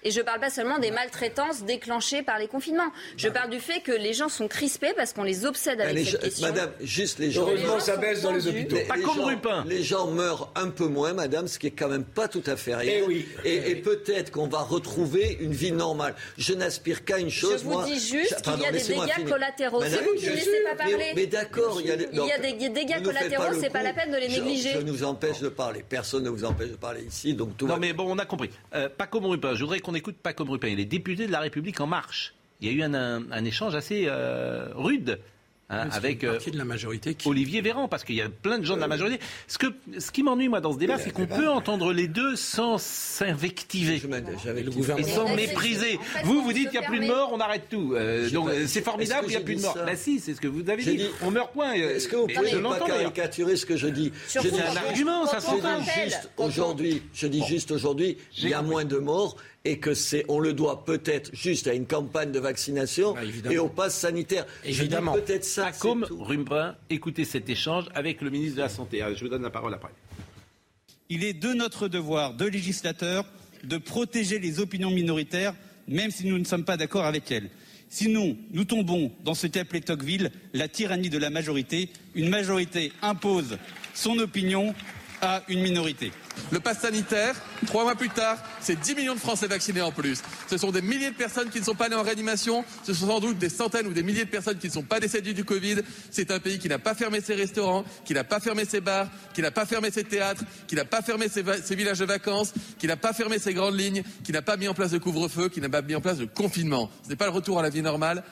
[0.03, 2.91] Et je ne parle pas seulement des maltraitances déclenchées par les confinements.
[3.17, 6.05] Je parle du fait que les gens sont crispés parce qu'on les obsède avec Les
[6.05, 6.47] cette question.
[6.47, 7.41] Madame, juste les gens.
[7.41, 8.75] Heureusement, gens ça baisse dans les hôpitaux.
[8.77, 9.65] Les, Pas les comme gens, Rupin.
[9.67, 12.55] les gens meurent un peu moins, madame, ce qui est quand même pas tout à
[12.55, 12.93] fait rien.
[12.97, 13.27] Eh oui.
[13.43, 16.15] Et, et peut-être qu'on va retrouver une vie normale.
[16.37, 17.59] Je n'aspire qu'à une chose.
[17.59, 19.29] Je vous moi- dis juste qu'il y a des dégâts finir.
[19.29, 19.81] collatéraux.
[19.83, 21.11] C'est Madame, vous qui ne laissez pas mais- parler.
[21.15, 23.93] Mais, d'accord, il y a, des- Il y a des dégâts collatéraux, c'est pas la
[23.93, 24.71] peine de les négliger.
[24.75, 25.83] Je, nous empêche de parler.
[25.87, 28.49] Personne ne vous empêche de parler ici, donc tout Non mais bon, on a compris.
[28.73, 29.55] Euh, pas comme Rupin.
[29.55, 30.67] Je voudrais qu'on écoute pas comme Rupin.
[30.67, 32.33] Il est député de la République en marche.
[32.61, 35.19] Il y a eu un, un- un échange assez euh, rude
[35.69, 38.27] hein, avec une euh, partie de la majorité qui Olivier Véran, parce qu'il y a
[38.29, 39.19] plein de gens de la majorité.
[39.47, 39.67] Ce, que,
[39.97, 43.95] ce qui m'ennuie, moi, dans ce débat, c'est qu'on peut entendre les deux sans s'invectiver.
[43.95, 45.97] Et sans mépriser.
[45.97, 47.93] en fait, Vous, vous dites qu'il n'y a plus de morts, on arrête tout.
[47.95, 49.77] Euh, donc pas- euh, c'est formidable, il n'y a plus de morts.
[49.85, 50.97] Bah si, c'est ce que vous avez dit.
[50.97, 51.77] dit- On meurt point.
[51.79, 54.77] euh, Est-ce que vous pouvez pas caricaturer ce que je dis Surtout Je dis C'est
[54.77, 55.79] un argument, ça s'entend.
[56.37, 60.39] aujourd'hui, je dis juste aujourd'hui, il y a moins de morts et que c'est, on
[60.39, 63.53] le doit peut-être juste à une campagne de vaccination Ah, évidemment.
[63.53, 64.45] et au pass sanitaire.
[64.63, 65.13] Évidemment.
[65.13, 65.71] Peut-être ça.
[65.73, 66.05] C'est comme
[66.89, 69.01] écoutez cet échange avec le ministre de la Santé.
[69.01, 69.89] Ah, Je vous donne la parole après.
[71.09, 73.25] Il est de notre devoir de législateur
[73.63, 75.53] de protéger les opinions minoritaires,
[75.87, 77.49] même si nous ne sommes pas d'accord avec elle.
[77.89, 81.89] Sinon, nous tombons dans ce qu'appelait Tocqueville la tyrannie de la majorité.
[82.15, 83.57] Une majorité impose
[83.95, 84.75] son opinion
[85.21, 86.11] à une minorité.
[86.51, 87.35] Le pass sanitaire,
[87.67, 90.21] trois mois plus tard, c'est 10 millions de Français vaccinés en plus.
[90.49, 92.63] Ce sont des milliers de personnes qui ne sont pas allées en réanimation.
[92.83, 94.99] Ce sont sans doute des centaines ou des milliers de personnes qui ne sont pas
[94.99, 95.77] décédées du Covid.
[96.11, 99.07] C'est un pays qui n'a pas fermé ses restaurants, qui n'a pas fermé ses bars,
[99.33, 102.53] qui n'a pas fermé ses théâtres, qui n'a pas fermé ses, ses, villages de vacances,
[102.77, 105.49] qui n'a pas fermé ses grandes lignes, qui n'a pas mis en place de couvre-feu,
[105.49, 106.89] qui n'a pas mis en place de confinement.
[107.03, 108.23] Ce n'est pas le retour à la vie normale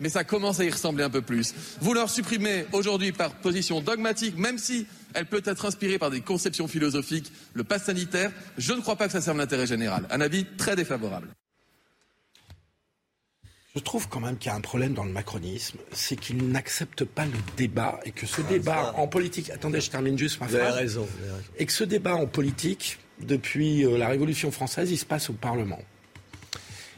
[0.00, 1.54] mais ça commence à y ressembler un peu plus.
[1.80, 6.20] Vous leur supprimez aujourd'hui par position dogmatique, même si elle peut être inspirée par des
[6.20, 10.06] conceptions philosophiques, le pass sanitaire, je ne crois pas que ça serve l'intérêt général.
[10.10, 11.28] Un avis très défavorable.
[13.76, 17.04] Je trouve quand même qu'il y a un problème dans le macronisme, c'est qu'il n'accepte
[17.04, 19.50] pas le débat et que ce ah, débat en politique.
[19.50, 20.60] Attendez, je termine juste ma phrase.
[20.60, 21.48] Vous avez raison, vous avez raison.
[21.58, 25.34] Et que ce débat en politique, depuis euh, la Révolution française, il se passe au
[25.34, 25.80] Parlement.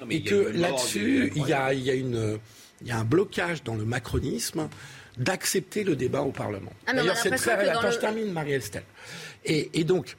[0.00, 2.38] Non, et que là-dessus, il y a, il y a une
[2.82, 4.68] il y a un blocage dans le macronisme
[5.16, 6.72] d'accepter le débat au Parlement.
[6.86, 7.68] Ah D'ailleurs, c'est très.
[7.68, 8.84] Attends, je termine, Marie-Estelle.
[9.44, 10.16] Et, et, donc,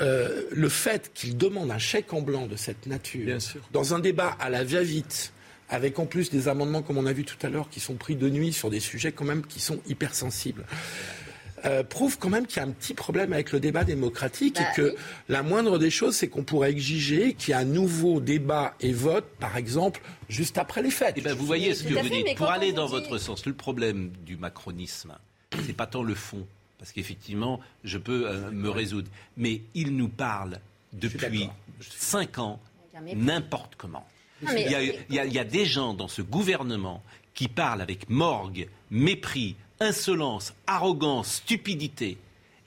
[0.00, 3.38] euh, le fait qu'il demande un chèque en blanc de cette nature,
[3.72, 5.32] dans un débat à la va-vite,
[5.68, 8.16] avec en plus des amendements, comme on a vu tout à l'heure, qui sont pris
[8.16, 10.64] de nuit sur des sujets quand même qui sont hypersensibles.
[11.64, 14.62] Euh, prouve quand même qu'il y a un petit problème avec le débat démocratique et
[14.64, 14.96] Bah, que oui.
[15.28, 18.92] la moindre des choses, c'est qu'on pourrait exiger qu'il y ait un nouveau débat et
[18.92, 21.14] vote, par exemple, juste après les fêtes.
[21.16, 22.36] Eh ben, vous voyez ce que vous fait, dites.
[22.36, 25.16] Pour aller dans dit- votre sens, le problème du macronisme,
[25.66, 26.46] c'est pas tant le fond,
[26.78, 29.08] parce qu'effectivement, je peux euh, me résoudre.
[29.36, 30.60] Mais il nous parle
[30.92, 31.48] depuis
[31.90, 32.60] cinq ans
[33.16, 34.06] n'importe comment.
[34.42, 36.22] Non, mais- il, y a, il y a- il y a des gens dans ce
[36.22, 37.02] gouvernement
[37.34, 42.18] qui parlent avec morgue, mépris, insolence, arrogance, stupidité.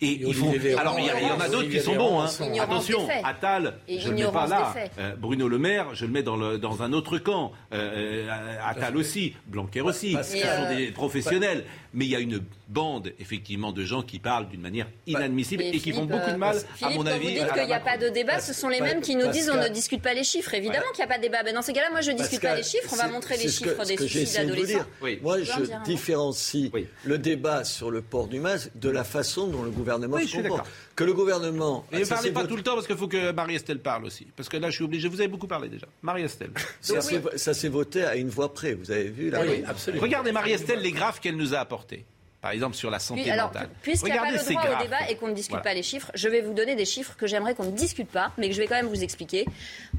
[0.03, 0.49] Et ils font.
[0.49, 0.81] Olivier Véran.
[0.81, 2.21] Alors il y, en a d'autres qui sont bons.
[2.21, 2.27] Hein.
[2.59, 3.07] Attention.
[3.23, 4.73] Attal, Et je ne le mets pas là.
[4.97, 7.51] Euh, Bruno Le Maire, je le mets dans, le- dans un autre camp.
[7.71, 10.13] Euh, euh, Attal aussi, Blanquer aussi.
[10.13, 11.65] Parce Ce sont des professionnels.
[11.93, 15.67] Mais il y a une bande, effectivement, de gens qui parlent d'une manière inadmissible Et
[15.67, 17.25] et, qui font Philippe, beaucoup de mal, euh, à mon quand avis.
[17.25, 19.51] vous dites qu'il n'y a pas de débat, ce sont les mêmes qui nous disent
[19.53, 20.53] on ne discute pas les chiffres.
[20.53, 21.39] Évidemment qu'il n'y a pas de débat.
[21.43, 22.89] Mais dans ces cas-là, moi, je ne discute pas les chiffres.
[22.93, 24.85] On va montrer les chiffres des suicides adolescents.
[25.21, 26.71] Moi, Je différencie
[27.03, 30.27] le débat sur le port du masque de la façon dont le gouvernement Oui, se
[30.27, 30.59] je suis comporte.
[30.63, 30.71] d'accord.
[30.95, 31.85] Que le gouvernement.
[31.91, 34.27] Mais ne parlez pas votre- tout le temps parce qu'il faut que Marie-Estelle parle aussi.
[34.35, 35.07] Parce que là, je suis obligé.
[35.07, 35.87] Vous avez beaucoup parlé déjà.
[36.01, 36.51] Marie-Estelle.
[36.81, 40.01] Ça s'est- Ça s'est voté à une voix près, vous avez vu là Oui, absolument.
[40.03, 42.05] Regardez Marie-Estelle les graphes qu'elle nous a apportés.
[42.41, 43.69] Par exemple, sur la santé Puis, alors, mentale.
[43.83, 44.83] puisqu'il n'y a pas Regardez le droit au graphes.
[44.83, 45.63] débat et qu'on ne discute Voilà.
[45.63, 48.31] pas les chiffres, je vais vous donner des chiffres que j'aimerais qu'on ne discute pas,
[48.39, 49.45] mais que je vais quand même vous expliquer.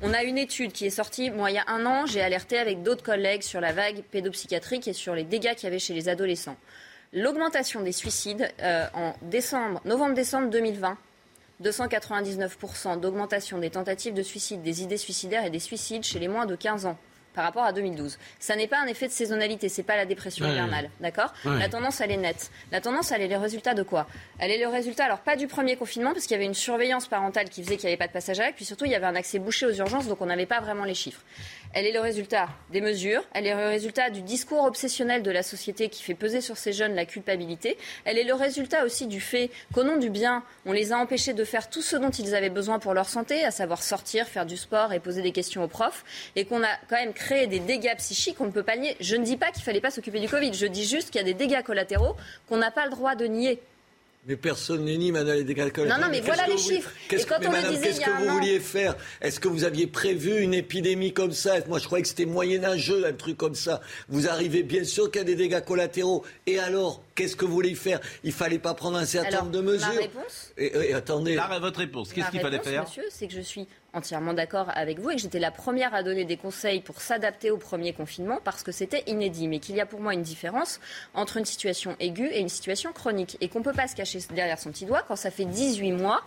[0.03, 2.59] On a une étude qui est sortie, moi, il y a un an, j'ai alerté
[2.59, 5.95] avec d'autres collègues sur la vague pédopsychiatrique et sur les dégâts qu'il y avait chez
[5.95, 6.57] les adolescents.
[7.15, 10.97] L'augmentation des suicides euh, en décembre, novembre-décembre 2020,
[11.63, 16.47] 299% d'augmentation des tentatives de suicide, des idées suicidaires et des suicides chez les moins
[16.47, 16.97] de 15 ans
[17.35, 18.19] par rapport à 2012.
[18.41, 20.53] Ça n'est pas un effet de saisonnalité, c'est pas la dépression Ouais.
[20.53, 21.33] hivernale, d'accord?
[21.47, 21.59] Ouais.
[21.59, 22.51] La tendance, elle est nette.
[22.71, 24.07] La tendance, elle est le résultat de quoi?
[24.39, 27.07] Elle est le résultat, alors pas du premier confinement, parce qu'il y avait une surveillance
[27.09, 28.95] parentale qui faisait qu'il n'y avait pas de passage à l'acte, puis surtout, il y
[28.95, 31.23] avait un accès bouché aux urgences, donc on n'avait pas vraiment les chiffres.
[31.75, 35.43] Elle est le résultat des mesures, elle est le résultat du discours obsessionnel de la
[35.43, 39.21] société qui fait peser sur ces jeunes la culpabilité, elle est le résultat aussi du
[39.23, 42.35] fait qu'au nom du bien, on les a empêchés de faire tout ce dont ils
[42.35, 45.65] avaient besoin pour leur santé, à savoir sortir, faire du sport et poser des questions
[45.65, 46.05] aux profs,
[46.37, 48.95] et qu'on a quand même créé des dégâts psychiques qu'on ne peut pas nier.
[49.01, 51.25] Je ne dis pas qu'il fallait pas s'occuper du Covid, je dis juste qu'il y
[51.25, 52.17] a des dégâts collatéraux
[52.49, 53.63] qu'on n'a pas le droit de nier.
[54.25, 56.91] Mais personne n'est ni madame les dégâts Non, non, mais voilà les vous chiffres.
[57.09, 57.35] Qu'est-ce que,
[57.83, 61.55] qu'est-ce que vous an- vouliez faire Est-ce que vous aviez prévu une épidémie comme ça
[61.67, 63.81] Moi, je croyais que c'était moyenâgeux, un truc comme ça.
[64.09, 66.23] Vous arrivez bien sûr qu'il y a des dégâts collatéraux.
[66.47, 68.01] Et alors, qu'est-ce que vous voulez faire?
[68.25, 69.89] Il fallait pas prendre un certain Alors, nombre de ma mesures.
[70.01, 71.35] réponse et, et attendez.
[71.35, 72.83] Là, votre réponse, qu'est-ce Ma qu'il fallait réponse, faire?
[72.85, 76.03] monsieur, c'est que je suis entièrement d'accord avec vous et que j'étais la première à
[76.03, 79.49] donner des conseils pour s'adapter au premier confinement parce que c'était inédit.
[79.49, 80.81] Mais qu'il y a pour moi une différence
[81.15, 83.37] entre une situation aiguë et une situation chronique.
[83.41, 85.93] Et qu'on ne peut pas se cacher derrière son petit doigt quand ça fait 18
[85.93, 86.23] mois,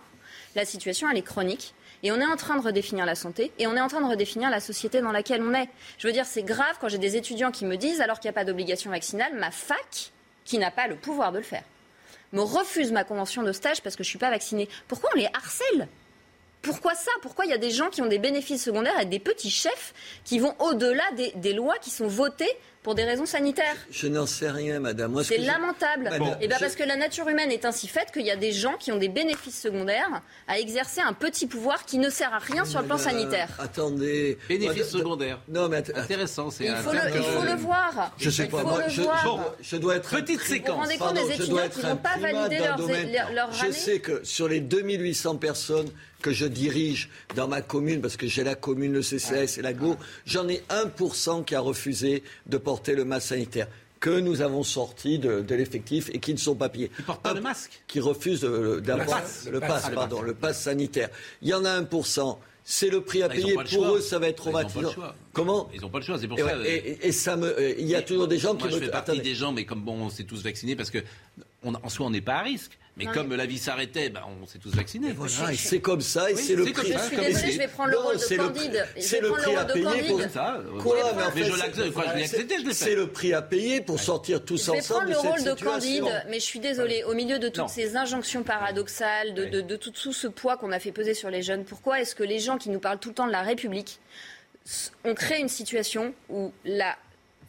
[0.54, 1.74] la situation elle est chronique.
[2.02, 4.06] Et on est en train de redéfinir la santé et on est en train de
[4.06, 5.68] redéfinir la société dans laquelle on est.
[5.98, 8.34] Je veux dire, c'est grave quand j'ai des étudiants qui me disent, alors qu'il n'y
[8.34, 10.12] a pas d'obligation vaccinale, ma fac,
[10.46, 11.64] qui n'a pas le pouvoir de le faire,
[12.32, 14.68] me refuse ma convention de stage parce que je ne suis pas vaccinée.
[14.88, 15.88] Pourquoi on les harcèle?
[16.66, 17.10] Pourquoi ça?
[17.22, 19.94] Pourquoi il y a des gens qui ont des bénéfices secondaires et des petits chefs
[20.24, 22.50] qui vont au-delà des, des lois qui sont votées
[22.82, 23.74] pour des raisons sanitaires?
[23.90, 25.10] Je n'en sais rien, madame.
[25.12, 26.04] Moi, ce C'est je- lamentable.
[26.04, 28.36] Madame, Et ben je- parce que la nature humaine est ainsi faite qu'il y a
[28.36, 32.32] des gens qui ont des bénéfices secondaires à exercer un petit pouvoir qui ne sert
[32.32, 33.48] à rien sur le plan Euh, sanitaire.
[33.58, 34.38] Attendez.
[34.48, 35.40] Bénéfice Moi, secondaire.
[35.48, 38.12] Non, mais att- Intéressant, c'est Il un faut, le, il faut le voir.
[38.18, 38.60] Je sais il pas.
[38.60, 39.54] faut moi, le je, voir.
[39.60, 40.68] je- je dois être Petite séquence.
[40.68, 42.76] Vous vous rendez compte Pardon, des je étudiants dois qui être n'ont pas validé leurs-
[42.76, 43.12] domaine.
[43.12, 45.88] leur- leur Je sais que sur les 2800 personnes
[46.26, 49.72] que je dirige dans ma commune, parce que j'ai la commune, le CCS et la
[49.72, 49.96] GO,
[50.26, 53.68] j'en ai 1% qui a refusé de porter le masque sanitaire
[54.00, 56.90] que nous avons sorti de, de l'effectif et qui ne sont pas payés.
[56.98, 57.80] Ils portent pas le masque?
[57.86, 61.10] Qui refusent de- d'avoir le Le pass, pardon, le pass sanitaire.
[61.42, 62.38] Il y en a 1%.
[62.64, 63.54] C'est le prix à payer.
[63.54, 63.96] Pour choix.
[63.96, 64.92] eux, ça va être Ils ont pas le traumatisant.
[64.94, 65.14] choix.
[65.32, 65.70] Comment?
[65.72, 66.58] Ils n'ont pas le choix, c'est pour et, ça.
[66.58, 68.70] ouais, et- et- et ça me, euh, il y a toujours des gens Moi, qui
[68.74, 69.22] je me fais partie attendez.
[69.28, 70.98] des gens, mais comme bon, on s'est tous vaccinés, parce que
[71.62, 72.76] on, en soi, on n'est pas à risque.
[72.98, 75.12] Mais Non, comme mais- la vie s'arrêtait, bah, on s'est tous vaccinés.
[75.12, 76.92] Voilà, et c'est comme ça, et Oui, c'est le prix.
[76.92, 78.86] ça, Je suis désolée, c'est- je vais prendre le Non, rôle de Candide.
[78.98, 80.60] c'est le prix à payer pour ça.
[80.80, 80.96] Quoi
[81.34, 84.00] Mais je l'accepte, quoi, je l'ai accepté, je l'ai C'est le prix à payer pour
[84.00, 85.62] sortir tout Je vais ensemble prendre de le rôle de.
[85.62, 87.04] Candide, mais je suis désolée.
[87.04, 91.12] Au milieu de toutes ces injonctions paradoxales, de, tout, ce poids qu'on a fait peser
[91.12, 93.32] sur les jeunes, pourquoi est-ce que les gens qui nous parlent tout le temps de
[93.32, 94.00] la République
[95.04, 96.96] ont créé une situation où la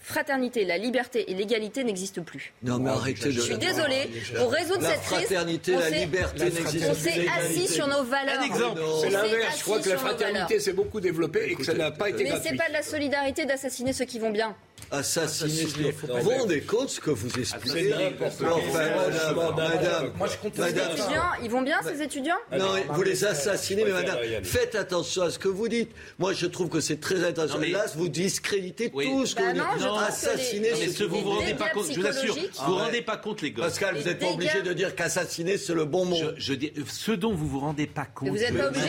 [0.08, 3.32] fraternité, la liberté et l'égalité n'existent plus Non, mais arrêtez de.
[3.32, 4.10] Je suis désolée.
[4.38, 7.28] Pour résoudre La cette crise, fraternité, on la s'est- liberté on n'existent s'est plus.
[7.28, 8.40] assis sur nos valeurs.
[8.40, 8.82] Un exemple.
[8.84, 9.58] On C'est l'inverse.
[9.60, 12.32] Je crois que la fraternité s'est beaucoup développée et que ça n'a pas été Mais
[12.42, 14.56] c'est pas de la solidarité d'assassiner ceux qui vont bien.
[14.92, 15.64] Assassiner.
[15.66, 20.56] Assassiner, Vous vous rendez compte ce que vous expliquez madame, Franchement, madame, Moi, je compte
[20.56, 22.36] Les madame, étudiants, ils vont bien ces étudiants?
[22.58, 25.92] Non, vous les assassinez, mais madame, faites attention à ce que vous dites.
[26.20, 27.56] Moi, je trouve que c'est très intéressant.
[27.56, 29.06] Non, mais- Là, vous discréditez Oui.
[29.06, 29.88] tout ce que Bah vous dites.
[30.08, 32.76] Assassiner, Non, mais c'est ce vous vous rendez pas compte, je vous assure, vous vous
[32.76, 33.66] rendez pas compte, les gosses.
[33.66, 36.16] Pascal, vous n'êtes pas obligé de dire qu'assassiner, c'est le bon mot.
[36.18, 38.30] Je, je dis, ce dont vous vous rendez pas compte.
[38.30, 38.88] Vous n'êtes pas obligé.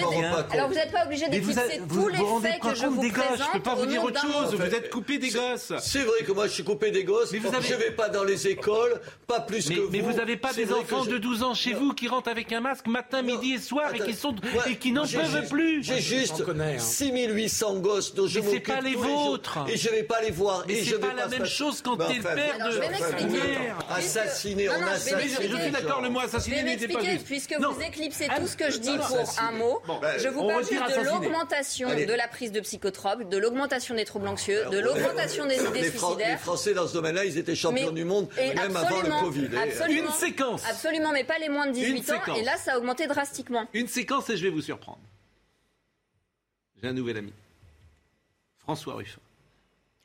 [0.50, 3.62] Alors vous n'êtes pas obligé d'éclipser tous les faits que je vous présente je peux
[3.62, 5.72] pas vous dire autre chose, vous êtes coupé des gosses.
[5.90, 7.32] C'est vrai que moi, je suis coupé des gosses.
[7.32, 9.88] Mais vous avez- Je vais pas dans les écoles, pas plus Mais, que vous.
[9.90, 12.60] mais vous n'avez pas des enfants de 12 ans chez vous qui rentrent avec un
[12.60, 13.28] masque matin, Non.
[13.28, 15.82] midi et soir et qui, sont, moi, et qui n'en peuvent juste- plus.
[15.82, 16.78] J'ai juste hein.
[16.78, 19.58] 6800 gosses dont je m'occupe pas les vôtres.
[19.68, 20.64] Et je vais pas les voir.
[20.66, 22.78] Mais et c'est je vais pas la même chose quand t'es le père de- je
[22.78, 23.38] vais enfin, m'expliquer.
[23.38, 25.50] vous- Assassiner, Non, on non, je vais assassine.
[25.56, 27.24] Je suis d'accord, le mot vais n'était pas m'expliquer, juste.
[27.26, 29.80] puisque vous éclipsez Ah, tout ce que je dis pour un mot.
[30.18, 34.28] Je vous parle juste de l'augmentation de la prise de psychotropes, de l'augmentation des troubles
[34.28, 36.40] anxieux, de l'augmentation des les, Fran- les suicidaires.
[36.40, 39.48] Français dans ce domaine-là, ils étaient champions Mais- du monde, même avant le Covid.
[39.52, 40.64] Et- absolument, Une séquence.
[40.68, 42.14] Absolument, mais pas les moins de 18 ans.
[42.20, 42.38] séquence.
[42.38, 43.66] Et là, ça a augmenté drastiquement.
[43.74, 44.98] Une séquence et je vais vous surprendre.
[46.82, 47.32] J'ai un nouvel ami.
[48.58, 49.20] François Ruffin.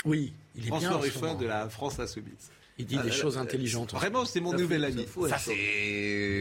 [0.06, 0.80] Oui, il est bien.
[0.80, 2.50] François Ruffin de la France Insoumise.
[2.80, 3.94] Il dit des choses intelligentes.
[3.94, 5.06] Vraiment, c'est mon Ça nouvel ami.
[5.30, 5.54] ça c'est.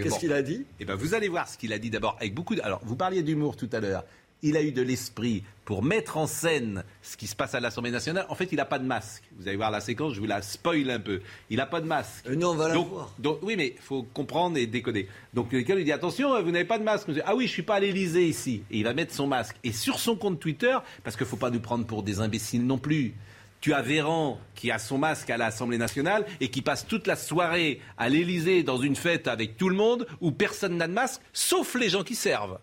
[0.03, 0.19] Qu'est-ce bon.
[0.19, 0.65] qu'il a dit?
[0.81, 2.63] Eh ben, vous allez voir ce qu'il a dit d'abord avec beaucoup de.
[2.63, 4.05] Alors, vous parliez d'humour tout à l'heure.
[4.45, 7.93] Il a eu de l'esprit pour mettre en scène ce qui se passe à l'Assemblée
[7.93, 8.27] nationale.
[8.29, 9.23] En fait, il n'a pas de masque.
[9.39, 11.21] Vous allez voir la séquence, je vous la spoil un peu.
[11.49, 12.27] Il n'a pas de masque.
[12.27, 13.15] Euh, non, on va la donc, voir.
[13.21, 15.09] donc, oui, mais il faut comprendre et décoder.
[15.33, 17.09] Donc, quelqu'un lui dit attention, vous n'avez pas de masque.
[17.25, 18.65] Ah oui, je suis pas à l'Élysée ici.
[18.73, 19.55] Et il va mettre son masque.
[19.63, 22.79] Et sur son compte Twitter, parce qu'il faut pas nous prendre pour des imbéciles non
[22.79, 23.15] plus.
[23.61, 27.15] Tu as Véran qui a son masque à l'Assemblée nationale et qui passe toute la
[27.15, 31.21] soirée à l'Élysée dans une fête avec tout le monde où personne n'a de masque,
[31.33, 32.59] sauf les gens qui servent.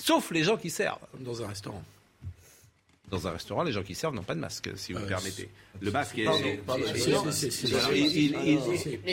[0.00, 0.98] Sauf les gens qui servent.
[1.20, 1.82] Dans un restaurant.
[3.10, 5.48] Dans un restaurant, les gens qui servent n'ont pas de masque, si vous me permettez.
[5.80, 6.26] Le masque est.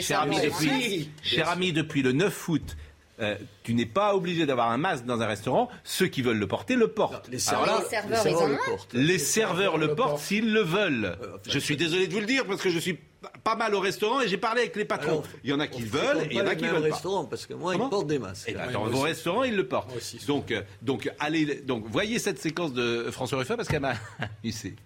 [0.02, 2.76] Cher ami, depuis, cher ami, depuis le 9 août,
[3.20, 5.70] euh, tu n'es pas obligé d'avoir un masque dans un restaurant.
[5.84, 7.28] Ceux qui veulent le porter le portent.
[7.28, 8.92] Les Alors serveurs, là, les serveurs, ils en le portent.
[8.92, 10.22] les serveurs le portent portent.
[10.22, 11.16] s'ils le veulent.
[11.48, 12.98] Je suis désolé de vous le dire parce que je suis
[13.44, 15.10] pas mal au restaurant et j'ai parlé avec les patrons.
[15.10, 16.94] Alors, il y en a qui veulent et il y en a qui veulent pas.
[16.94, 18.46] restaurants, parce que moi, Comment ils portent des masques.
[18.48, 19.94] Eh ben, Ouais, dans moi vos restaurants, ils le portent.
[19.96, 20.24] Aussi.
[20.26, 23.94] Donc, euh, donc, allez, donc, voyez cette séquence de François Ruffin parce qu'elle m'a
[24.42, 24.76] amusé.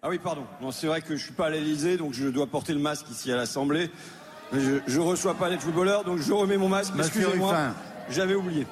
[0.00, 0.44] Ah oui, pardon.
[0.60, 3.06] Non, c'est vrai que je suis pas à l'Elysée, donc je dois porter le masque
[3.10, 3.90] ici à l'Assemblée.
[4.52, 6.94] Mais je, je reçois pas les footballeurs, donc je remets mon masque.
[6.98, 7.74] Excusez-moi,
[8.08, 8.66] j'avais oublié.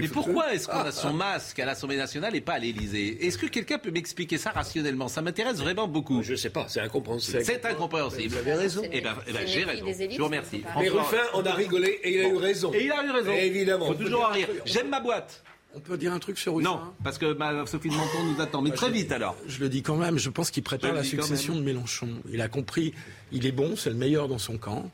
[0.00, 3.26] Mais pourquoi est-ce qu'on a son masque à l'Assemblée nationale et pas à l'Élysée?
[3.26, 5.08] Est-ce que quelqu'un peut m'expliquer ça rationnellement?
[5.08, 6.22] Ça m'intéresse vraiment beaucoup.
[6.22, 7.42] Je sais pas, c'est incompréhensible.
[7.44, 8.32] C'est incompréhensible.
[8.34, 8.82] Vous avez raison.
[8.90, 9.86] Eh ben, eh ben, j'ai raison.
[9.86, 10.62] élites, Je vous remercie.
[10.78, 12.72] Mais Ruffin, on a rigolé et il a eu raison.
[12.72, 13.32] Et il a eu raison.
[13.32, 13.86] Évidemment.
[13.86, 14.48] Faut toujours en rire.
[14.64, 15.42] J'aime ma boîte.
[15.72, 16.68] On peut dire un truc sur Ruffin?
[16.68, 18.60] Non, parce que bah, Sophie de Menton nous attend.
[18.60, 19.36] Mais Bah, très je- vite alors.
[19.46, 22.08] Je le dis quand même, je pense qu'il prépare la succession de Mélenchon.
[22.32, 22.92] Il a compris,
[23.32, 24.90] il est bon, c'est le meilleur dans son camp.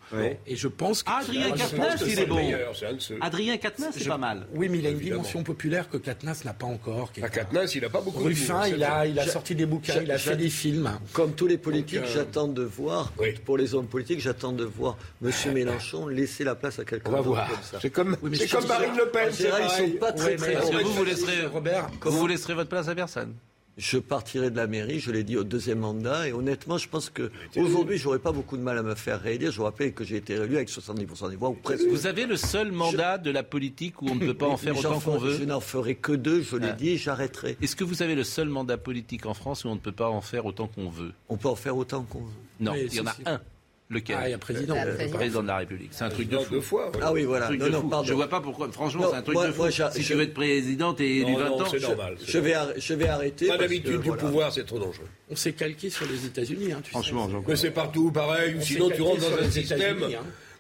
[0.47, 1.11] Et je pense que...
[1.11, 2.37] Ah, Adrien Quatennens, il est bon.
[2.37, 2.73] meilleur.
[3.21, 4.47] Adrien Quatennens, c'est Je- pas mal.
[4.55, 5.23] Oui, mais il a une Évidemment.
[5.23, 7.13] dimension populaire que Quatennens n'a pas encore.
[7.13, 9.33] Quatennens, il n'a pas beaucoup Ruffin, d'humour, il a, il a vrai.
[9.33, 10.91] sorti des bouquins, il a fait des films.
[11.13, 13.13] Comme tous les politiques, euh, j'attends de voir,
[13.45, 15.31] pour les hommes politiques, j'attends de voir M.
[15.55, 17.49] Mélenchon laisser la place à quelqu'un On va voir.
[17.49, 17.79] comme ça.
[17.81, 20.37] C'est comme, Oui, c'est comme Marine Le Pen, En c'est général, ils sont pas très
[20.37, 23.35] très vous, vous laisserez, Robert, vous, vous laisserez votre place à personne.
[23.77, 27.11] Je partirai de la mairie, je l'ai dit au deuxième mandat, et honnêtement, je pense
[27.11, 29.51] que aujourd'hui, j'aurais pas beaucoup de mal à me faire réélire.
[29.53, 31.85] Je vous rappelle que j'ai été réélu avec 70% des voix ou presque.
[31.87, 34.79] Vous avez le seul mandat de la politique où on ne peut pas en faire
[34.79, 36.73] autant qu'on veut Je n'en ferai que deux, je l'ai Ah.
[36.73, 37.59] dit, et j'arrêterai.
[37.61, 40.09] Est-ce que vous avez le seul mandat politique en France où on ne peut pas
[40.09, 41.13] en faire autant qu'on veut?
[41.29, 42.33] On peut en faire autant qu'on veut.
[42.61, 43.41] Non, Oui, il y en a un.
[43.89, 44.75] Lequel Ah, il y a président.
[44.75, 45.91] La Le président de la République.
[45.93, 46.55] C'est un truc de fou.
[46.55, 46.87] deux fois.
[46.91, 46.99] ouais.
[47.03, 47.51] Ah oui, voilà.
[47.51, 48.05] Non, non, pardon.
[48.05, 48.69] Je vois pas pourquoi.
[48.73, 49.59] Franchement, c'est un truc moi- de fou.
[49.63, 52.17] moi, si je- tu veux être présidente et Non, du non, 20 ans, c'est normal.
[52.27, 53.47] Je vais, je vais arrêter.
[53.47, 54.23] Pas d'habitude du voilà.
[54.23, 55.07] pouvoir, c'est trop dangereux.
[55.31, 57.35] On s'est calqué sur les États-Unis, hein, tu Franchement, sais.
[57.47, 59.99] Mais c'est partout pareil, sinon tu rentres dans un système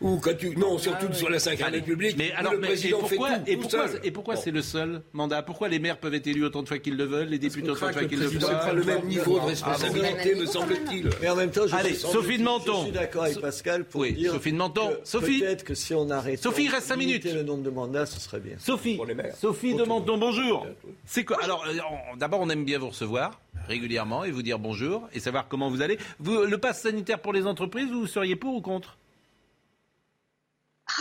[0.01, 0.06] Hein.
[0.06, 0.56] où quand tu...
[0.56, 1.78] Non, surtout sur la 5 Allez.
[1.78, 4.01] République, Mais alors, le mais- et pourquoi, fait tout, et tout pourquoi, seul.
[4.05, 4.40] et pourquoi Bon.
[4.43, 5.43] c'est le seul mandat?
[5.43, 7.86] Pourquoi les maires peuvent être élus autant de fois qu'ils le veulent, les députés autant
[7.86, 11.10] de fois qu'ils le veulent C'est pas le même niveau de responsabilité, bon me semble-t-il.
[11.20, 12.78] Mais en même temps, je Allez, suis, Sophie de Menton.
[12.78, 14.90] Je suis d'accord avec Pascal pour Oui, dire Sophie de Menton.
[15.05, 15.40] Sophie.
[15.40, 16.43] Peut-être que si on arrête.
[16.43, 17.24] Sophie, reste cinq minutes.
[17.24, 18.55] le nombre de mandats, ce serait bien.
[18.59, 19.35] Sophie, Pour les maires.
[19.36, 19.85] Sophie de.
[19.85, 20.66] Menton, bonjour.
[21.05, 21.39] C'est quoi?
[21.43, 25.48] Alors, euh, d'abord, on aime bien vous recevoir régulièrement et vous dire bonjour et savoir
[25.48, 25.98] comment vous allez.
[26.20, 28.97] Vous, le pass sanitaire pour les entreprises, vous seriez pour ou contre?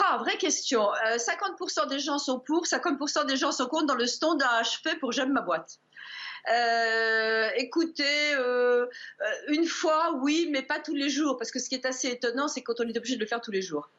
[0.04, 0.88] Ah, vraie question.
[1.08, 4.96] Euh, 50% des gens sont pour, 50% des gens sont contre dans le sondage fait
[5.00, 5.80] pour J'aime ma boîte.
[6.52, 11.70] Euh, écoutez, euh, euh, une fois, oui, mais pas tous les jours, parce que ce
[11.70, 13.90] qui est assez étonnant, c'est quand on est obligé de le faire tous les jours.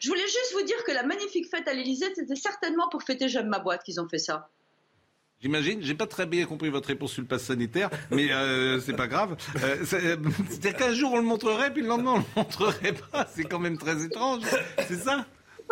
[0.00, 3.28] Je voulais juste vous dire que la magnifique fête à l'Élysée, c'était certainement pour fêter
[3.28, 4.48] J'aime ma boîte qu'ils ont fait ça.
[5.40, 8.94] J'imagine, j'ai pas très bien compris votre réponse sur le pass sanitaire, mais euh, c'est
[8.94, 9.36] pas grave.
[9.62, 10.16] Euh, c'est-
[10.50, 13.26] C'est-à-dire qu'un jour on le montrerait, puis le lendemain on le montrerait pas.
[13.32, 14.42] C'est quand même très étrange.
[14.88, 15.24] C'est ça?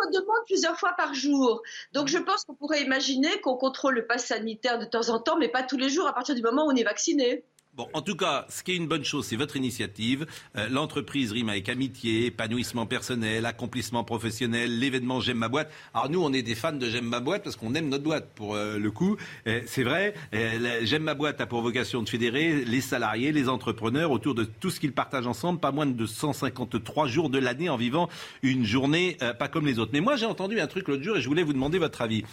[0.03, 1.61] On demande plusieurs fois par jour.
[1.93, 5.37] Donc je pense qu'on pourrait imaginer qu'on contrôle le pass sanitaire de temps en temps,
[5.37, 7.43] mais pas tous les jours à partir du moment où on est vacciné.
[7.73, 10.25] Bon, en tout cas, ce qui est une bonne chose, c'est votre initiative.
[10.57, 15.71] Euh, L'entreprise rime avec amitié, épanouissement personnel, accomplissement professionnel, l'événement J'aime ma boîte.
[15.93, 18.27] Alors nous, on est des fans de J'aime ma boîte parce qu'on aime notre boîte
[18.35, 19.15] pour euh, le coup.
[19.47, 23.47] Euh, c'est vrai, euh, J'aime ma boîte a pour vocation de fédérer les salariés, les
[23.47, 27.69] entrepreneurs autour de tout ce qu'ils partagent ensemble, pas moins de 153 jours de l'année
[27.69, 28.09] en vivant
[28.43, 29.91] une journée pas comme les autres.
[29.93, 32.25] Mais moi, j'ai entendu un truc l'autre jour et je voulais vous demander votre avis.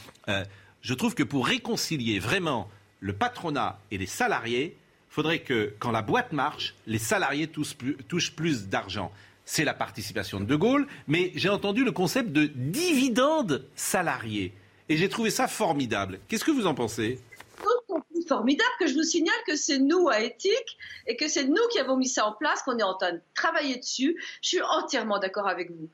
[0.82, 4.76] Je trouve que pour réconcilier vraiment le patronat et les salariés,
[5.08, 9.12] faudrait que, quand la boîte marche, les salariés touchent plus, d'argent.
[9.44, 14.52] C'est la participation de De Gaulle, mais j'ai entendu le concept de dividende salarié.
[14.88, 16.20] Et j'ai trouvé ça formidable.
[16.28, 17.18] Qu'est-ce que vous en pensez?
[18.26, 20.76] Formidable que je vous signale que c'est nous à Éthique
[21.06, 23.22] et que c'est nous qui avons mis ça en place, qu'on est en train de
[23.34, 24.22] travailler dessus.
[24.42, 25.88] Je suis entièrement d'accord avec vous.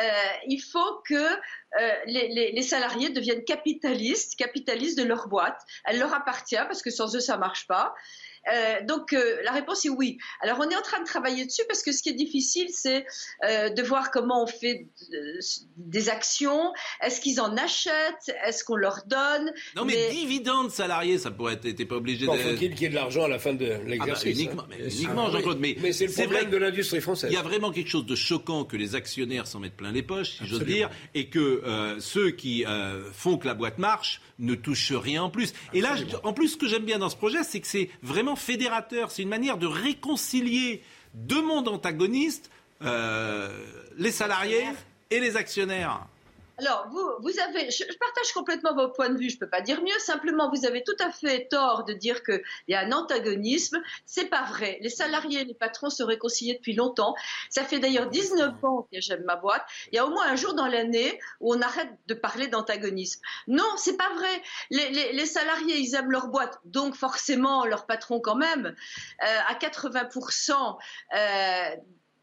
[0.46, 5.60] il faut que euh, les, salariés deviennent capitalistes, capitalistes de leur boîte.
[5.84, 7.92] Elle leur appartient parce que sans eux, ça marche pas.
[8.52, 10.18] Euh, donc euh, la réponse est oui.
[10.40, 13.04] Alors on est en train de travailler dessus parce que ce qui est difficile, c'est
[13.44, 14.88] euh, de voir comment on fait
[15.76, 16.72] des actions.
[17.02, 18.34] Est-ce qu'ils en achètent?
[18.44, 19.52] Est-ce qu'on leur donne?
[19.76, 21.70] Non, mais, dividende salarié, ça pourrait être.
[21.70, 22.40] T'es pas obligé Bon, de.
[22.40, 24.38] faut-qu'il qu'il y ait de l'argent à la fin de Ah bah, l'exercice.
[24.38, 24.66] uniquement, hein.
[24.70, 25.58] mais uniquement, Jean-Claude.
[25.60, 27.30] Mais, Mais c'est le problème vrai de l'industrie française.
[27.30, 30.02] Il y a vraiment quelque chose de choquant que les actionnaires s'en mettent plein les
[30.02, 34.20] poches, si j'ose dire, et que euh, ceux qui euh, font que la boîte marche
[34.38, 35.52] ne touchent rien en plus.
[35.74, 35.94] Et là,
[36.24, 39.10] en plus, ce que j'aime bien dans ce projet, c'est que c'est vraiment fédérateur.
[39.10, 40.82] C'est une manière de réconcilier
[41.14, 42.50] deux mondes antagonistes,
[42.82, 43.48] euh,
[43.96, 44.64] les salariés
[45.10, 46.06] et les actionnaires.
[46.60, 49.48] Alors, vous, vous avez, je, je partage complètement vos points de vue, je ne peux
[49.48, 52.80] pas dire mieux, simplement vous avez tout à fait tort de dire qu'il y a
[52.80, 53.78] un antagonisme.
[54.04, 54.78] C'est pas vrai.
[54.82, 57.14] Les salariés et les patrons se réconcilient depuis longtemps.
[57.48, 59.64] Ça fait d'ailleurs 19 ans que j'aime ma boîte.
[59.92, 63.20] Il y a au moins un jour dans l'année où on arrête de parler d'antagonisme.
[63.48, 64.42] Non, c'est pas vrai.
[64.70, 68.66] Les, les- les salariés, ils aiment leur boîte, donc forcément leur patron quand même.
[69.22, 70.78] Euh, à 80%,
[71.16, 71.76] euh,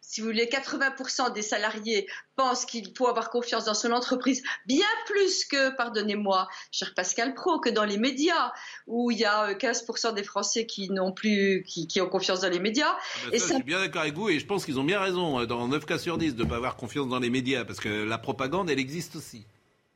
[0.10, 2.08] si vous voulez, 80% des salariés
[2.38, 7.60] pensent qu'il faut avoir confiance dans son entreprise, bien plus que, pardonnez-moi, cher Pascal Pro,
[7.60, 8.54] que dans les médias,
[8.88, 12.40] où il y a euh, 15% des Français qui n'ont plus, qui, qui ont confiance
[12.40, 12.96] dans les médias.
[13.34, 15.02] Et ça, ça- Je suis bien d'accord avec vous et je pense qu'ils ont bien
[15.02, 17.66] raison, euh, dans 9 cas sur 10, de ne pas avoir confiance dans les médias,
[17.66, 19.46] parce que la propagande, elle existe aussi.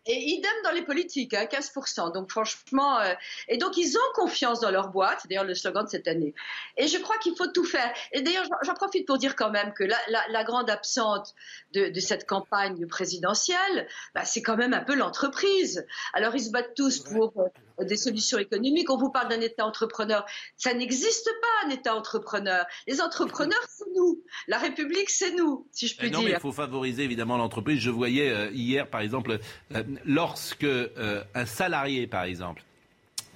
[0.07, 2.11] Et idem dans les politiques, hein, 15%.
[2.11, 3.13] Donc franchement, euh,
[3.47, 5.19] et donc ils ont confiance dans leur boîte.
[5.21, 6.33] C'est d'ailleurs le slogan de cette année.
[6.77, 7.93] Et je crois qu'il faut tout faire.
[8.11, 11.35] Et d'ailleurs, j'en- profite pour dire quand même que la, la- la grande absente
[11.73, 15.85] de, de cette campagne présidentielle, bah, c'est quand même un peu l'entreprise.
[16.13, 17.47] Alors ils se battent tous pour euh,
[17.79, 18.89] des solutions économiques.
[18.89, 20.25] On vous parle d'un État entrepreneur.
[20.57, 22.65] Ça n'existe pas, un État entrepreneur.
[22.87, 24.21] Les entrepreneurs, c'est nous.
[24.47, 26.29] La République, c'est nous, si je puis non, dire.
[26.29, 27.79] mais il faut favoriser évidemment l'entreprise.
[27.79, 29.39] Je voyais euh, hier, par exemple,
[29.73, 32.63] euh, lorsque euh, un salarié, par exemple,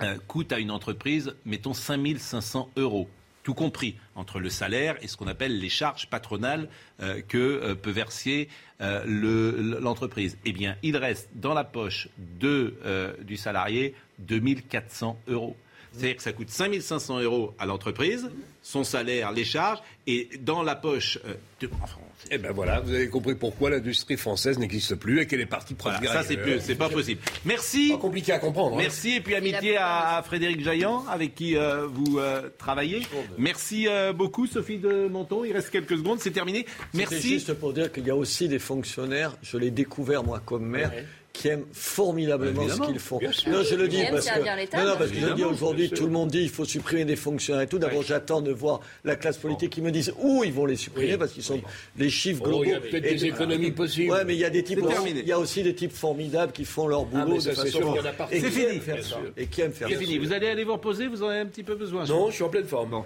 [0.01, 3.07] euh, coûte à une entreprise, mettons 5500 euros
[3.45, 6.67] tout compris, entre le salaire et ce qu'on appelle les charges patronales
[7.01, 8.49] euh, que euh, peut verser
[8.81, 10.35] euh, le- l'entreprise.
[10.45, 15.55] Eh bien, il reste dans la poche du salarié 2400 euros.
[15.97, 18.29] C'est-à-dire que ça coûte 5500 euros à l'entreprise,
[18.61, 21.69] son salaire, les charges, et dans la poche euh, de...
[21.81, 21.97] enfin,
[22.31, 25.75] Eh ben voilà, vous avez compris pourquoi l'industrie française n'existe plus et qu'elle est partie
[25.79, 26.11] voilà, produire.
[26.21, 27.21] ça c'est plus, c'est pas possible.
[27.45, 27.91] Merci.
[27.91, 28.75] Pas compliqué à comprendre.
[28.75, 28.79] hein.
[28.81, 33.01] Merci et puis amitié à, à Frédéric Jaillant avec qui euh, vous euh, travaillez.
[33.37, 35.45] Merci euh, beaucoup Sophie de Menton.
[35.45, 36.65] Il reste quelques secondes, c'est terminé.
[36.93, 37.21] Merci.
[37.21, 40.91] juste pour dire qu'il y a aussi des fonctionnaires, je l'ai découvert moi comme maire,
[41.35, 43.19] qui aiment formidablement ce qu'ils font.
[43.47, 44.39] Non, je le dis parce que,
[44.77, 47.05] non, non, parce que je le dis aujourd'hui, tout le monde dit il faut supprimer
[47.05, 47.77] des fonctionnaires et tout.
[47.77, 51.17] D'abord, j'attends de voir la classe politique qui me dise où ils vont les supprimer
[51.17, 51.59] parce qu'ils sont
[51.97, 52.63] les chiffres Oh, globaux.
[52.65, 54.11] il y a peut-être Et- des économies possibles.
[54.11, 56.65] Ouais, mais il y a des types, il y a aussi des types formidables qui
[56.65, 57.95] font leur Ah, boulot ça, de c'est façon
[58.29, 58.65] C'est qui fini.
[58.65, 59.09] aiment faire Bien ça.
[59.09, 59.19] sûr.
[59.37, 59.99] Et qui aiment faire C'est ça.
[60.01, 60.17] fini.
[60.17, 61.07] Vous allez aller vous reposer.
[61.07, 62.05] Vous en avez un petit peu besoin.
[62.05, 62.89] Non, je suis en pleine forme.
[62.89, 63.03] Bon,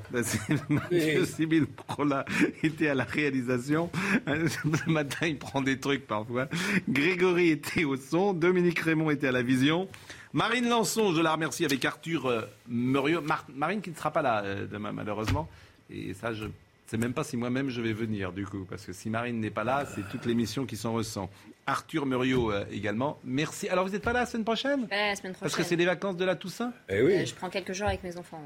[0.70, 2.26] Mathieu Sibyl Prola
[2.64, 3.90] était à la réalisation.
[4.28, 6.48] Ce matin, il prend des trucs parfois.
[6.88, 8.19] Grégory était au son.
[8.34, 9.88] Dominique Raymond était à la vision.
[10.34, 13.22] Marine Lançon, je la remercie avec Arthur euh, Muriot.
[13.22, 15.48] Mar- Marine qui ne sera pas là euh, demain, malheureusement.
[15.90, 16.50] Et ça, je ne
[16.86, 18.66] sais même pas si moi-même je vais venir, du coup.
[18.70, 21.30] Parce que si Marine n'est pas là, c'est toute l'émission qui s'en ressent.
[21.66, 23.20] Arthur Muriot euh, également.
[23.24, 23.70] Merci.
[23.70, 24.88] Alors, vous n'êtes pas là la semaine prochaine?
[24.92, 25.40] La semaine prochaine.
[25.42, 26.74] Parce que c'est les vacances de la Toussaint?
[26.90, 27.14] Eh oui.
[27.14, 28.42] Euh, je prends quelques jours avec mes enfants.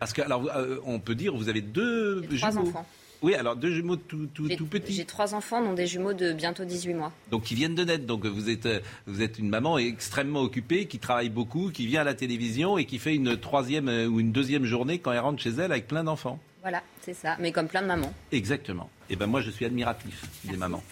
[0.00, 2.86] Parce que, alors, euh, on peut dire, vous avez deux trois enfants.
[3.20, 4.92] Oui, alors deux jumeaux tout, tout, tout petits.
[4.92, 7.12] J'ai trois enfants, dont des jumeaux de bientôt 18 mois.
[7.30, 8.06] Donc qui viennent de naître.
[8.06, 12.02] Donc vous êtes, euh, vous êtes une maman extrêmement occupée, qui travaille beaucoup, qui vient
[12.02, 15.18] à la télévision et qui fait une troisième euh, ou une deuxième journée quand elle
[15.18, 16.38] rentre chez elle avec plein d'enfants.
[16.62, 17.36] Voilà, c'est ça.
[17.40, 18.12] Mais comme plein de mamans.
[18.30, 18.88] Exactement.
[19.10, 20.82] Et ben moi je suis admiratif des mamans.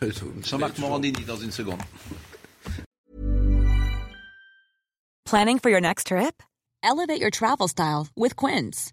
[0.44, 1.80] Jean-Marc Morandini dans une seconde.
[5.24, 6.42] Planning for your next trip?
[6.84, 8.92] Elevate your travel style with Quince.